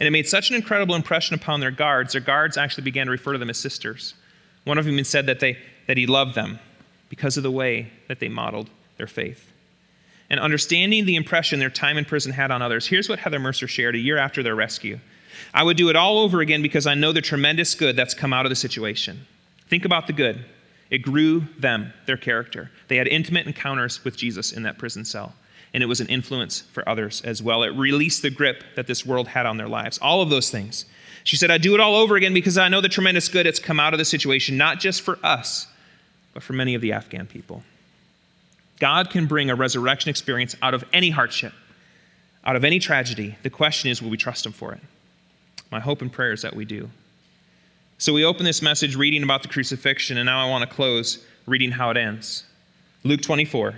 And 0.00 0.08
it 0.08 0.10
made 0.10 0.28
such 0.28 0.50
an 0.50 0.56
incredible 0.56 0.96
impression 0.96 1.36
upon 1.36 1.60
their 1.60 1.70
guards. 1.70 2.12
Their 2.12 2.20
guards 2.20 2.56
actually 2.56 2.82
began 2.82 3.06
to 3.06 3.12
refer 3.12 3.32
to 3.32 3.38
them 3.38 3.50
as 3.50 3.58
sisters. 3.58 4.14
One 4.64 4.78
of 4.78 4.84
them 4.84 4.94
even 4.94 5.04
said 5.04 5.26
that, 5.26 5.38
they, 5.38 5.56
that 5.86 5.96
he 5.96 6.08
loved 6.08 6.34
them 6.34 6.58
because 7.08 7.36
of 7.36 7.42
the 7.42 7.50
way 7.50 7.90
that 8.08 8.20
they 8.20 8.28
modeled 8.28 8.70
their 8.96 9.06
faith. 9.06 9.52
And 10.28 10.40
understanding 10.40 11.06
the 11.06 11.16
impression 11.16 11.60
their 11.60 11.70
time 11.70 11.98
in 11.98 12.04
prison 12.04 12.32
had 12.32 12.50
on 12.50 12.62
others, 12.62 12.86
here's 12.86 13.08
what 13.08 13.20
Heather 13.20 13.38
Mercer 13.38 13.68
shared 13.68 13.94
a 13.94 13.98
year 13.98 14.18
after 14.18 14.42
their 14.42 14.56
rescue. 14.56 14.98
I 15.54 15.62
would 15.62 15.76
do 15.76 15.88
it 15.88 15.96
all 15.96 16.18
over 16.18 16.40
again 16.40 16.62
because 16.62 16.86
I 16.86 16.94
know 16.94 17.12
the 17.12 17.20
tremendous 17.20 17.74
good 17.74 17.94
that's 17.94 18.14
come 18.14 18.32
out 18.32 18.46
of 18.46 18.50
the 18.50 18.56
situation. 18.56 19.26
Think 19.68 19.84
about 19.84 20.06
the 20.06 20.12
good. 20.12 20.44
It 20.90 20.98
grew 20.98 21.44
them, 21.58 21.92
their 22.06 22.16
character. 22.16 22.70
They 22.88 22.96
had 22.96 23.08
intimate 23.08 23.46
encounters 23.46 24.04
with 24.04 24.16
Jesus 24.16 24.52
in 24.52 24.62
that 24.64 24.78
prison 24.78 25.04
cell. 25.04 25.34
and 25.76 25.82
it 25.82 25.86
was 25.86 26.00
an 26.00 26.06
influence 26.06 26.60
for 26.60 26.88
others 26.88 27.20
as 27.22 27.42
well. 27.42 27.62
It 27.62 27.76
released 27.76 28.22
the 28.22 28.30
grip 28.30 28.64
that 28.76 28.86
this 28.86 29.04
world 29.04 29.28
had 29.28 29.44
on 29.44 29.58
their 29.58 29.68
lives. 29.68 29.98
All 29.98 30.22
of 30.22 30.30
those 30.30 30.48
things. 30.48 30.86
She 31.22 31.36
said, 31.36 31.50
I 31.50 31.58
do 31.58 31.74
it 31.74 31.80
all 31.80 31.96
over 31.96 32.16
again 32.16 32.32
because 32.32 32.56
I 32.56 32.68
know 32.68 32.80
the 32.80 32.88
tremendous 32.88 33.28
good 33.28 33.46
it's 33.46 33.58
come 33.58 33.78
out 33.78 33.92
of 33.92 33.98
the 33.98 34.04
situation, 34.06 34.56
not 34.56 34.80
just 34.80 35.02
for 35.02 35.18
us, 35.22 35.66
but 36.36 36.42
for 36.42 36.52
many 36.52 36.74
of 36.74 36.82
the 36.82 36.92
Afghan 36.92 37.26
people. 37.26 37.62
God 38.78 39.08
can 39.08 39.24
bring 39.24 39.48
a 39.48 39.54
resurrection 39.54 40.10
experience 40.10 40.54
out 40.60 40.74
of 40.74 40.84
any 40.92 41.08
hardship, 41.08 41.54
out 42.44 42.56
of 42.56 42.62
any 42.62 42.78
tragedy. 42.78 43.36
The 43.42 43.48
question 43.48 43.90
is, 43.90 44.02
will 44.02 44.10
we 44.10 44.18
trust 44.18 44.44
Him 44.44 44.52
for 44.52 44.74
it? 44.74 44.80
My 45.70 45.80
hope 45.80 46.02
and 46.02 46.12
prayer 46.12 46.32
is 46.32 46.42
that 46.42 46.54
we 46.54 46.66
do. 46.66 46.90
So 47.96 48.12
we 48.12 48.22
open 48.22 48.44
this 48.44 48.60
message 48.60 48.96
reading 48.96 49.22
about 49.22 49.40
the 49.40 49.48
crucifixion, 49.48 50.18
and 50.18 50.26
now 50.26 50.46
I 50.46 50.50
want 50.50 50.68
to 50.68 50.76
close 50.76 51.24
reading 51.46 51.70
how 51.70 51.88
it 51.88 51.96
ends. 51.96 52.44
Luke 53.02 53.22
24. 53.22 53.72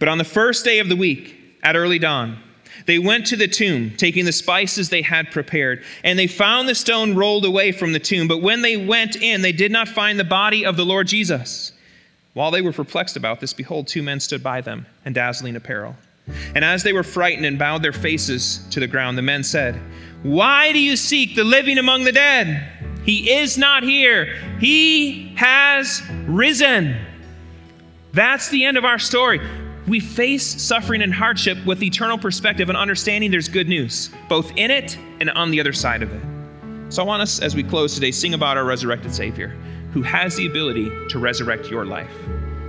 But 0.00 0.08
on 0.08 0.18
the 0.18 0.24
first 0.24 0.64
day 0.64 0.80
of 0.80 0.88
the 0.88 0.96
week, 0.96 1.60
at 1.62 1.76
early 1.76 2.00
dawn, 2.00 2.38
they 2.86 2.98
went 2.98 3.24
to 3.26 3.36
the 3.36 3.46
tomb, 3.46 3.92
taking 3.96 4.24
the 4.24 4.32
spices 4.32 4.88
they 4.88 5.02
had 5.02 5.30
prepared, 5.30 5.84
and 6.02 6.18
they 6.18 6.26
found 6.26 6.68
the 6.68 6.74
stone 6.74 7.14
rolled 7.14 7.44
away 7.44 7.70
from 7.70 7.92
the 7.92 8.00
tomb. 8.00 8.26
But 8.26 8.42
when 8.42 8.62
they 8.62 8.76
went 8.76 9.14
in, 9.14 9.42
they 9.42 9.52
did 9.52 9.70
not 9.70 9.86
find 9.86 10.18
the 10.18 10.24
body 10.24 10.66
of 10.66 10.76
the 10.76 10.84
Lord 10.84 11.06
Jesus. 11.06 11.70
While 12.34 12.50
they 12.50 12.62
were 12.62 12.72
perplexed 12.72 13.16
about 13.16 13.40
this, 13.40 13.52
behold, 13.52 13.86
two 13.86 14.02
men 14.02 14.20
stood 14.20 14.42
by 14.42 14.60
them 14.60 14.86
in 15.04 15.12
dazzling 15.12 15.54
apparel. 15.56 15.96
And 16.54 16.64
as 16.64 16.82
they 16.82 16.92
were 16.92 17.04
frightened 17.04 17.46
and 17.46 17.58
bowed 17.58 17.82
their 17.82 17.92
faces 17.92 18.66
to 18.70 18.80
the 18.80 18.86
ground, 18.86 19.16
the 19.16 19.22
men 19.22 19.44
said, 19.44 19.80
Why 20.22 20.72
do 20.72 20.80
you 20.80 20.96
seek 20.96 21.36
the 21.36 21.44
living 21.44 21.78
among 21.78 22.04
the 22.04 22.12
dead? 22.12 22.68
He 23.04 23.30
is 23.32 23.56
not 23.56 23.82
here, 23.82 24.36
he 24.58 25.34
has 25.36 26.02
risen. 26.26 26.96
That's 28.12 28.48
the 28.48 28.64
end 28.64 28.76
of 28.78 28.84
our 28.84 28.98
story. 28.98 29.40
We 29.86 30.00
face 30.00 30.62
suffering 30.62 31.02
and 31.02 31.12
hardship 31.12 31.58
with 31.66 31.82
eternal 31.82 32.16
perspective 32.16 32.68
and 32.68 32.78
understanding 32.78 33.30
there's 33.30 33.48
good 33.48 33.68
news, 33.68 34.10
both 34.28 34.50
in 34.56 34.70
it 34.70 34.96
and 35.20 35.30
on 35.30 35.50
the 35.50 35.60
other 35.60 35.72
side 35.72 36.02
of 36.02 36.10
it. 36.10 36.33
So 36.94 37.02
I 37.02 37.06
want 37.06 37.22
us, 37.22 37.40
as 37.40 37.56
we 37.56 37.64
close 37.64 37.92
today, 37.92 38.12
sing 38.12 38.34
about 38.34 38.56
our 38.56 38.64
resurrected 38.64 39.12
Savior 39.12 39.48
who 39.92 40.00
has 40.02 40.36
the 40.36 40.46
ability 40.46 40.92
to 41.08 41.18
resurrect 41.18 41.68
your 41.68 41.84
life. 41.84 42.12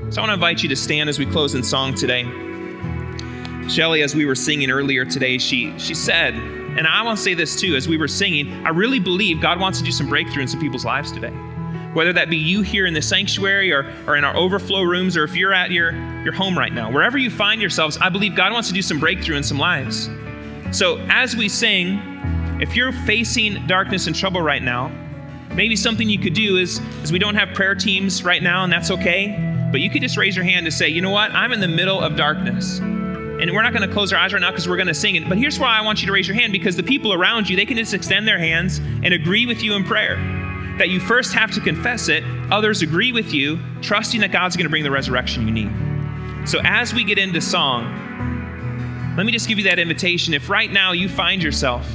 So 0.09 0.19
I 0.19 0.25
want 0.25 0.29
to 0.29 0.33
invite 0.33 0.63
you 0.63 0.69
to 0.69 0.75
stand 0.75 1.09
as 1.09 1.19
we 1.19 1.27
close 1.27 1.53
in 1.53 1.61
song 1.61 1.93
today. 1.93 2.23
Shelly, 3.69 4.01
as 4.01 4.15
we 4.15 4.25
were 4.25 4.33
singing 4.33 4.71
earlier 4.71 5.05
today, 5.05 5.37
she, 5.37 5.77
she 5.77 5.93
said, 5.93 6.33
and 6.33 6.87
I 6.87 7.03
want 7.03 7.19
to 7.19 7.23
say 7.23 7.35
this 7.35 7.61
too, 7.61 7.75
as 7.75 7.87
we 7.87 7.97
were 7.97 8.07
singing, 8.07 8.51
I 8.65 8.69
really 8.69 8.99
believe 8.99 9.41
God 9.41 9.59
wants 9.59 9.77
to 9.77 9.85
do 9.85 9.91
some 9.91 10.09
breakthrough 10.09 10.41
in 10.41 10.47
some 10.47 10.59
people's 10.59 10.85
lives 10.85 11.11
today. 11.11 11.29
Whether 11.93 12.13
that 12.13 12.27
be 12.27 12.37
you 12.37 12.63
here 12.63 12.87
in 12.87 12.95
the 12.95 13.03
sanctuary 13.03 13.71
or, 13.71 13.93
or 14.07 14.17
in 14.17 14.23
our 14.23 14.35
overflow 14.35 14.81
rooms, 14.81 15.15
or 15.15 15.23
if 15.23 15.35
you're 15.35 15.53
at 15.53 15.69
your, 15.69 15.91
your 16.23 16.33
home 16.33 16.57
right 16.57 16.73
now, 16.73 16.91
wherever 16.91 17.19
you 17.19 17.29
find 17.29 17.61
yourselves, 17.61 17.95
I 18.01 18.09
believe 18.09 18.35
God 18.35 18.53
wants 18.53 18.69
to 18.69 18.73
do 18.73 18.81
some 18.81 18.99
breakthrough 18.99 19.37
in 19.37 19.43
some 19.43 19.59
lives. 19.59 20.09
So 20.71 20.97
as 21.09 21.35
we 21.35 21.47
sing, 21.47 22.14
if 22.61 22.75
you're 22.75 22.93
facing 22.93 23.67
darkness 23.67 24.07
and 24.07 24.15
trouble 24.15 24.41
right 24.41 24.63
now, 24.63 24.89
maybe 25.53 25.75
something 25.75 26.09
you 26.09 26.19
could 26.19 26.33
do 26.33 26.57
is, 26.57 26.79
is 27.03 27.11
we 27.11 27.19
don't 27.19 27.35
have 27.35 27.53
prayer 27.53 27.75
teams 27.75 28.23
right 28.23 28.41
now, 28.41 28.63
and 28.63 28.71
that's 28.71 28.91
okay. 28.91 29.67
But 29.71 29.81
you 29.81 29.89
could 29.89 30.01
just 30.01 30.15
raise 30.15 30.37
your 30.37 30.45
hand 30.45 30.65
to 30.65 30.71
say, 30.71 30.87
you 30.87 31.01
know 31.01 31.09
what? 31.09 31.31
I'm 31.31 31.51
in 31.51 31.59
the 31.59 31.67
middle 31.67 31.99
of 31.99 32.15
darkness. 32.15 32.79
And 32.79 33.51
we're 33.51 33.61
not 33.61 33.73
going 33.73 33.85
to 33.87 33.93
close 33.93 34.13
our 34.13 34.19
eyes 34.19 34.31
right 34.31 34.39
now 34.39 34.51
because 34.51 34.69
we're 34.69 34.77
going 34.77 34.87
to 34.87 34.93
sing 34.93 35.15
it. 35.15 35.27
But 35.27 35.37
here's 35.37 35.59
why 35.59 35.77
I 35.77 35.81
want 35.81 35.99
you 35.99 36.07
to 36.07 36.13
raise 36.13 36.27
your 36.29 36.35
hand 36.35 36.53
because 36.53 36.77
the 36.77 36.83
people 36.83 37.11
around 37.11 37.49
you, 37.49 37.57
they 37.57 37.65
can 37.65 37.75
just 37.75 37.93
extend 37.93 38.25
their 38.25 38.39
hands 38.39 38.77
and 38.77 39.13
agree 39.13 39.45
with 39.45 39.61
you 39.61 39.73
in 39.75 39.83
prayer. 39.83 40.15
That 40.77 40.87
you 40.87 41.01
first 41.01 41.33
have 41.33 41.51
to 41.51 41.59
confess 41.59 42.07
it, 42.07 42.23
others 42.51 42.81
agree 42.81 43.11
with 43.11 43.33
you, 43.33 43.59
trusting 43.81 44.21
that 44.21 44.31
God's 44.31 44.55
going 44.55 44.65
to 44.65 44.69
bring 44.69 44.83
the 44.83 44.91
resurrection 44.91 45.45
you 45.45 45.53
need. 45.53 46.47
So 46.47 46.61
as 46.63 46.93
we 46.93 47.03
get 47.03 47.17
into 47.17 47.41
song, 47.41 49.13
let 49.17 49.25
me 49.25 49.33
just 49.33 49.49
give 49.49 49.57
you 49.57 49.65
that 49.65 49.79
invitation. 49.79 50.33
If 50.33 50.49
right 50.49 50.71
now 50.71 50.93
you 50.93 51.09
find 51.09 51.43
yourself 51.43 51.85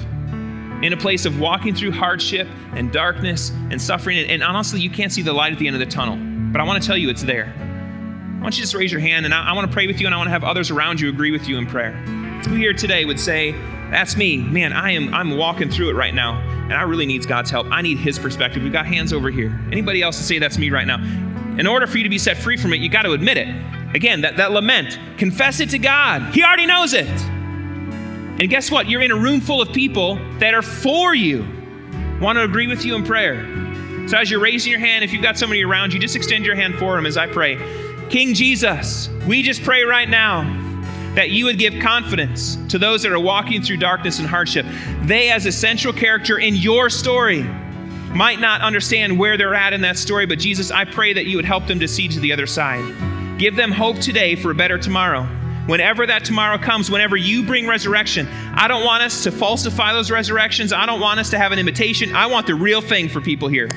in 0.83 0.93
a 0.93 0.97
place 0.97 1.27
of 1.27 1.39
walking 1.39 1.75
through 1.75 1.93
hardship 1.93 2.49
and 2.75 2.93
darkness 2.93 3.51
and 3.71 3.81
suffering, 3.81 4.19
and, 4.19 4.43
honestly, 4.43 4.81
you 4.81 4.91
can't 4.91 5.13
see 5.13 5.23
the 5.23 5.33
light 5.33 5.53
at 5.53 5.59
the 5.59 5.67
end 5.67 5.77
of 5.77 5.81
the 5.81 5.87
tunnel, 5.87 6.17
but 6.53 6.61
I 6.61 6.65
want 6.65 6.83
to 6.83 6.87
tell 6.87 6.97
you 6.97 7.11
it's 7.11 7.23
there. 7.23 7.53
I 7.57 8.43
want 8.43 8.55
you 8.55 8.61
to 8.61 8.63
just 8.63 8.75
raise 8.75 8.91
your 8.91 9.01
hand, 9.01 9.27
and 9.27 9.35
I, 9.35 9.51
I 9.51 9.53
want 9.53 9.67
to 9.67 9.73
pray 9.73 9.87
with 9.87 10.01
you, 10.01 10.07
and 10.07 10.15
I 10.15 10.19
want 10.19 10.29
to 10.29 10.33
have 10.33 10.45
others 10.45 10.71
around 10.71 11.01
you 11.01 11.11
agree 11.11 11.31
with 11.31 11.47
you 11.47 11.59
in 11.59 11.67
prayer. 11.67 11.93
Who 12.49 12.55
here 12.55 12.73
today 12.73 13.05
would 13.05 13.21
say, 13.21 13.53
"That's 13.91 14.17
me, 14.17 14.39
man. 14.39 14.73
I 14.73 14.93
am. 14.93 15.13
I'm 15.13 15.37
walking 15.37 15.71
through 15.71 15.91
it 15.91 15.93
right 15.93 16.15
now, 16.15 16.41
and 16.41 16.73
I 16.73 16.83
really 16.83 17.05
need 17.05 17.27
God's 17.29 17.51
help. 17.51 17.67
I 17.71 17.83
need 17.83 17.99
His 17.99 18.19
perspective." 18.19 18.63
We've 18.63 18.73
got 18.73 18.87
hands 18.87 19.13
over 19.13 19.31
here. 19.31 19.61
Anybody 19.71 20.01
else 20.01 20.17
to 20.17 20.25
say 20.25 20.39
that's 20.39 20.57
me 20.57 20.71
right 20.71 20.87
now? 20.87 20.97
In 21.59 21.67
order 21.67 21.87
for 21.87 21.99
you 21.99 22.05
to 22.05 22.09
be 22.09 22.17
set 22.17 22.39
free 22.39 22.57
from 22.57 22.73
it, 22.73 22.81
you 22.81 22.89
got 22.89 23.03
to 23.03 23.13
admit 23.13 23.37
it. 23.37 23.49
Again, 23.95 24.23
that, 24.23 24.39
that 24.39 24.53
lament, 24.53 24.99
confess 25.19 25.61
it 25.61 25.69
to 25.71 25.79
God. 25.79 26.33
He 26.35 26.43
already 26.43 26.65
knows 26.65 26.95
it. 26.95 27.09
And 28.41 28.49
guess 28.49 28.71
what? 28.71 28.89
You're 28.89 29.03
in 29.03 29.11
a 29.11 29.17
room 29.17 29.43
full 29.43 29.61
of 29.61 29.71
people 29.71 30.15
that 30.39 30.55
are 30.55 30.63
for 30.63 31.15
you, 31.15 31.47
want 32.23 32.39
to 32.39 32.43
agree 32.43 32.69
with 32.69 32.87
you 32.87 32.95
in 32.95 33.05
prayer. 33.05 33.37
So 34.09 34.17
as 34.17 34.31
you're 34.31 34.41
raising 34.41 34.71
your 34.71 34.81
hand, 34.81 35.05
if 35.05 35.13
you've 35.13 35.23
got 35.23 35.37
somebody 35.37 35.63
around 35.63 35.93
you, 35.93 36.01
just 36.01 36.17
extend 36.17 36.47
your 36.47 36.55
hand 36.55 36.77
for 36.77 36.97
them 36.97 37.05
as 37.05 37.19
I 37.19 37.27
pray. 37.27 37.59
King 38.09 38.33
Jesus, 38.33 39.11
we 39.29 39.43
just 39.43 39.63
pray 39.63 39.83
right 39.83 40.09
now 40.09 40.45
that 41.17 41.29
you 41.29 41.45
would 41.45 41.59
give 41.59 41.83
confidence 41.83 42.57
to 42.71 42.79
those 42.79 43.03
that 43.03 43.13
are 43.13 43.21
walking 43.21 43.61
through 43.61 43.77
darkness 43.77 44.19
and 44.19 44.27
hardship. 44.27 44.65
They, 45.03 45.31
as 45.31 45.45
a 45.45 45.53
central 45.53 45.93
character 45.93 46.39
in 46.39 46.57
your 46.57 46.89
story, 46.89 47.43
might 47.43 48.41
not 48.41 48.63
understand 48.63 49.19
where 49.19 49.37
they're 49.37 49.55
at 49.55 49.75
in 49.75 49.83
that 49.83 49.99
story, 49.99 50.25
but 50.25 50.39
Jesus, 50.39 50.71
I 50.71 50.87
pray 50.87 51.13
that 51.13 51.27
you 51.27 51.37
would 51.37 51.45
help 51.45 51.67
them 51.67 51.79
to 51.81 51.87
see 51.87 52.09
to 52.09 52.19
the 52.19 52.33
other 52.33 52.47
side. 52.47 53.39
Give 53.39 53.55
them 53.55 53.71
hope 53.71 53.99
today 53.99 54.35
for 54.35 54.51
a 54.51 54.55
better 54.55 54.79
tomorrow 54.79 55.29
whenever 55.67 56.07
that 56.07 56.25
tomorrow 56.25 56.59
comes, 56.59 56.91
whenever 56.91 57.17
you 57.17 57.45
bring 57.45 57.67
resurrection, 57.67 58.27
I 58.55 58.69
don't 58.69 58.85
want 58.85 59.03
us 59.03 59.23
to 59.25 59.33
falsify 59.33 59.93
those 59.93 60.11
resurrections. 60.11 60.73
I 60.73 60.87
don't 60.87 61.01
want 61.01 61.21
us 61.21 61.31
to 61.31 61.39
have 61.39 61.53
an 61.53 61.59
imitation. 61.59 62.15
I 62.15 62.27
want 62.27 62.47
the 62.47 62.55
real 62.55 62.81
thing 62.81 63.09
for 63.09 63.21
people 63.21 63.49
here. 63.49 63.69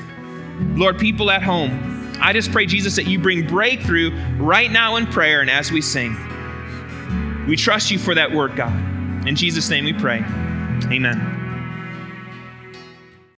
Lord, 0.74 0.98
people 0.98 1.30
at 1.30 1.42
home, 1.42 2.16
I 2.20 2.32
just 2.32 2.52
pray, 2.52 2.66
Jesus, 2.66 2.96
that 2.96 3.06
you 3.06 3.18
bring 3.18 3.46
breakthrough 3.46 4.10
right 4.36 4.70
now 4.70 4.96
in 4.96 5.06
prayer 5.06 5.40
and 5.40 5.50
as 5.50 5.72
we 5.72 5.80
sing. 5.80 6.16
We 7.46 7.56
trust 7.56 7.90
you 7.90 7.98
for 7.98 8.14
that 8.14 8.32
word, 8.32 8.56
God. 8.56 8.72
In 9.26 9.36
Jesus' 9.36 9.68
name 9.68 9.84
we 9.84 9.92
pray. 9.92 10.18
Amen. 10.90 11.43